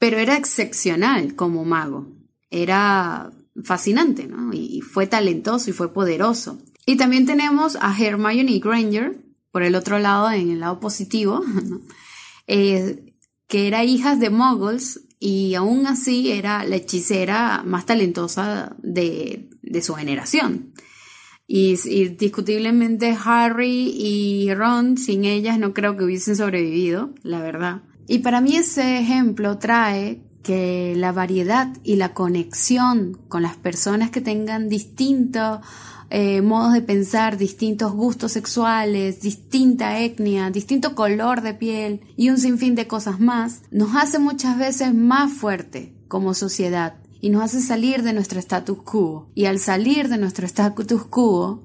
pero 0.00 0.18
era 0.18 0.36
excepcional 0.36 1.36
como 1.36 1.64
mago. 1.64 2.08
Era 2.50 3.30
fascinante, 3.62 4.26
¿no? 4.26 4.52
Y 4.52 4.80
fue 4.80 5.06
talentoso 5.06 5.68
y 5.68 5.74
fue 5.74 5.92
poderoso. 5.92 6.58
Y 6.86 6.96
también 6.96 7.26
tenemos 7.26 7.76
a 7.80 7.94
Hermione 7.96 8.58
Granger, 8.58 9.20
por 9.52 9.62
el 9.62 9.74
otro 9.74 9.98
lado, 9.98 10.30
en 10.30 10.50
el 10.50 10.60
lado 10.60 10.80
positivo, 10.80 11.42
eh, 12.46 13.14
que 13.46 13.66
era 13.66 13.84
hija 13.84 14.16
de 14.16 14.30
muggles 14.30 15.02
y 15.18 15.54
aún 15.54 15.86
así 15.86 16.32
era 16.32 16.64
la 16.64 16.76
hechicera 16.76 17.62
más 17.66 17.84
talentosa 17.84 18.74
de, 18.82 19.50
su 19.82 19.94
generación. 19.94 20.72
Y, 21.46 21.78
indiscutiblemente 21.84 23.18
Harry 23.22 23.92
y 23.94 24.54
Ron, 24.54 24.96
sin 24.96 25.26
ellas 25.26 25.58
no 25.58 25.74
creo 25.74 25.98
que 25.98 26.04
hubiesen 26.04 26.36
sobrevivido, 26.36 27.10
la 27.22 27.42
verdad. 27.42 27.82
Y 28.10 28.18
para 28.18 28.40
mí 28.40 28.56
ese 28.56 28.98
ejemplo 28.98 29.58
trae 29.58 30.20
que 30.42 30.94
la 30.96 31.12
variedad 31.12 31.68
y 31.84 31.94
la 31.94 32.12
conexión 32.12 33.20
con 33.28 33.44
las 33.44 33.54
personas 33.54 34.10
que 34.10 34.20
tengan 34.20 34.68
distintos 34.68 35.60
eh, 36.10 36.42
modos 36.42 36.72
de 36.72 36.82
pensar, 36.82 37.36
distintos 37.36 37.92
gustos 37.92 38.32
sexuales, 38.32 39.20
distinta 39.20 40.00
etnia, 40.00 40.50
distinto 40.50 40.96
color 40.96 41.40
de 41.40 41.54
piel 41.54 42.00
y 42.16 42.30
un 42.30 42.38
sinfín 42.38 42.74
de 42.74 42.88
cosas 42.88 43.20
más, 43.20 43.62
nos 43.70 43.94
hace 43.94 44.18
muchas 44.18 44.58
veces 44.58 44.92
más 44.92 45.32
fuerte 45.32 45.94
como 46.08 46.34
sociedad 46.34 46.96
y 47.20 47.30
nos 47.30 47.44
hace 47.44 47.60
salir 47.60 48.02
de 48.02 48.12
nuestro 48.12 48.40
status 48.40 48.82
quo. 48.82 49.30
Y 49.36 49.44
al 49.44 49.60
salir 49.60 50.08
de 50.08 50.18
nuestro 50.18 50.46
status 50.46 51.04
quo, 51.04 51.62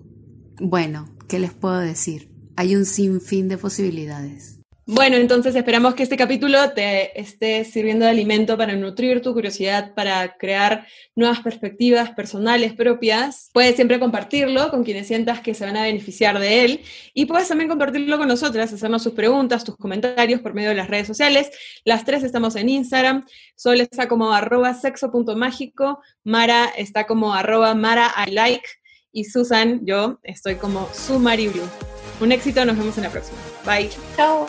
bueno, 0.59 1.09
¿qué 1.27 1.39
les 1.39 1.53
puedo 1.53 1.79
decir? 1.79 2.29
Hay 2.55 2.75
un 2.75 2.85
sinfín 2.85 3.47
de 3.47 3.57
posibilidades. 3.57 4.59
Bueno, 4.87 5.15
entonces 5.15 5.55
esperamos 5.55 5.95
que 5.95 6.03
este 6.03 6.15
capítulo 6.15 6.71
te 6.73 7.19
esté 7.19 7.65
sirviendo 7.65 8.05
de 8.05 8.11
alimento 8.11 8.55
para 8.55 8.75
nutrir 8.75 9.19
tu 9.19 9.33
curiosidad, 9.33 9.95
para 9.95 10.37
crear 10.37 10.85
nuevas 11.15 11.39
perspectivas 11.39 12.11
personales 12.11 12.73
propias. 12.73 13.49
Puedes 13.51 13.75
siempre 13.77 13.99
compartirlo 13.99 14.69
con 14.69 14.83
quienes 14.83 15.07
sientas 15.07 15.39
que 15.39 15.55
se 15.55 15.65
van 15.65 15.75
a 15.75 15.81
beneficiar 15.81 16.37
de 16.37 16.65
él 16.65 16.81
y 17.15 17.25
puedes 17.25 17.47
también 17.47 17.67
compartirlo 17.67 18.19
con 18.19 18.27
nosotras, 18.27 18.71
hacernos 18.71 19.01
sus 19.01 19.13
preguntas, 19.13 19.63
tus 19.63 19.75
comentarios 19.75 20.41
por 20.41 20.53
medio 20.53 20.69
de 20.69 20.75
las 20.75 20.87
redes 20.87 21.07
sociales. 21.07 21.49
Las 21.83 22.05
tres 22.05 22.23
estamos 22.23 22.55
en 22.55 22.69
Instagram. 22.69 23.25
Sol 23.55 23.81
está 23.81 24.07
como 24.07 24.33
arroba 24.33 24.75
sexo.mágico, 24.75 25.99
Mara 26.23 26.65
está 26.77 27.07
como 27.07 27.33
arroba 27.33 27.73
Mara 27.73 28.13
I 28.27 28.29
like 28.29 28.67
y 29.11 29.23
Susan, 29.23 29.83
yo 29.83 30.19
estoy 30.21 30.57
como 30.57 30.87
Sumari 30.93 31.47
Blue. 31.47 32.04
Un 32.19 32.31
éxito, 32.31 32.63
nos 32.65 32.77
vemos 32.77 32.97
en 32.97 33.03
la 33.03 33.09
próxima. 33.09 33.37
Bye. 33.65 33.89
Chao. 34.15 34.45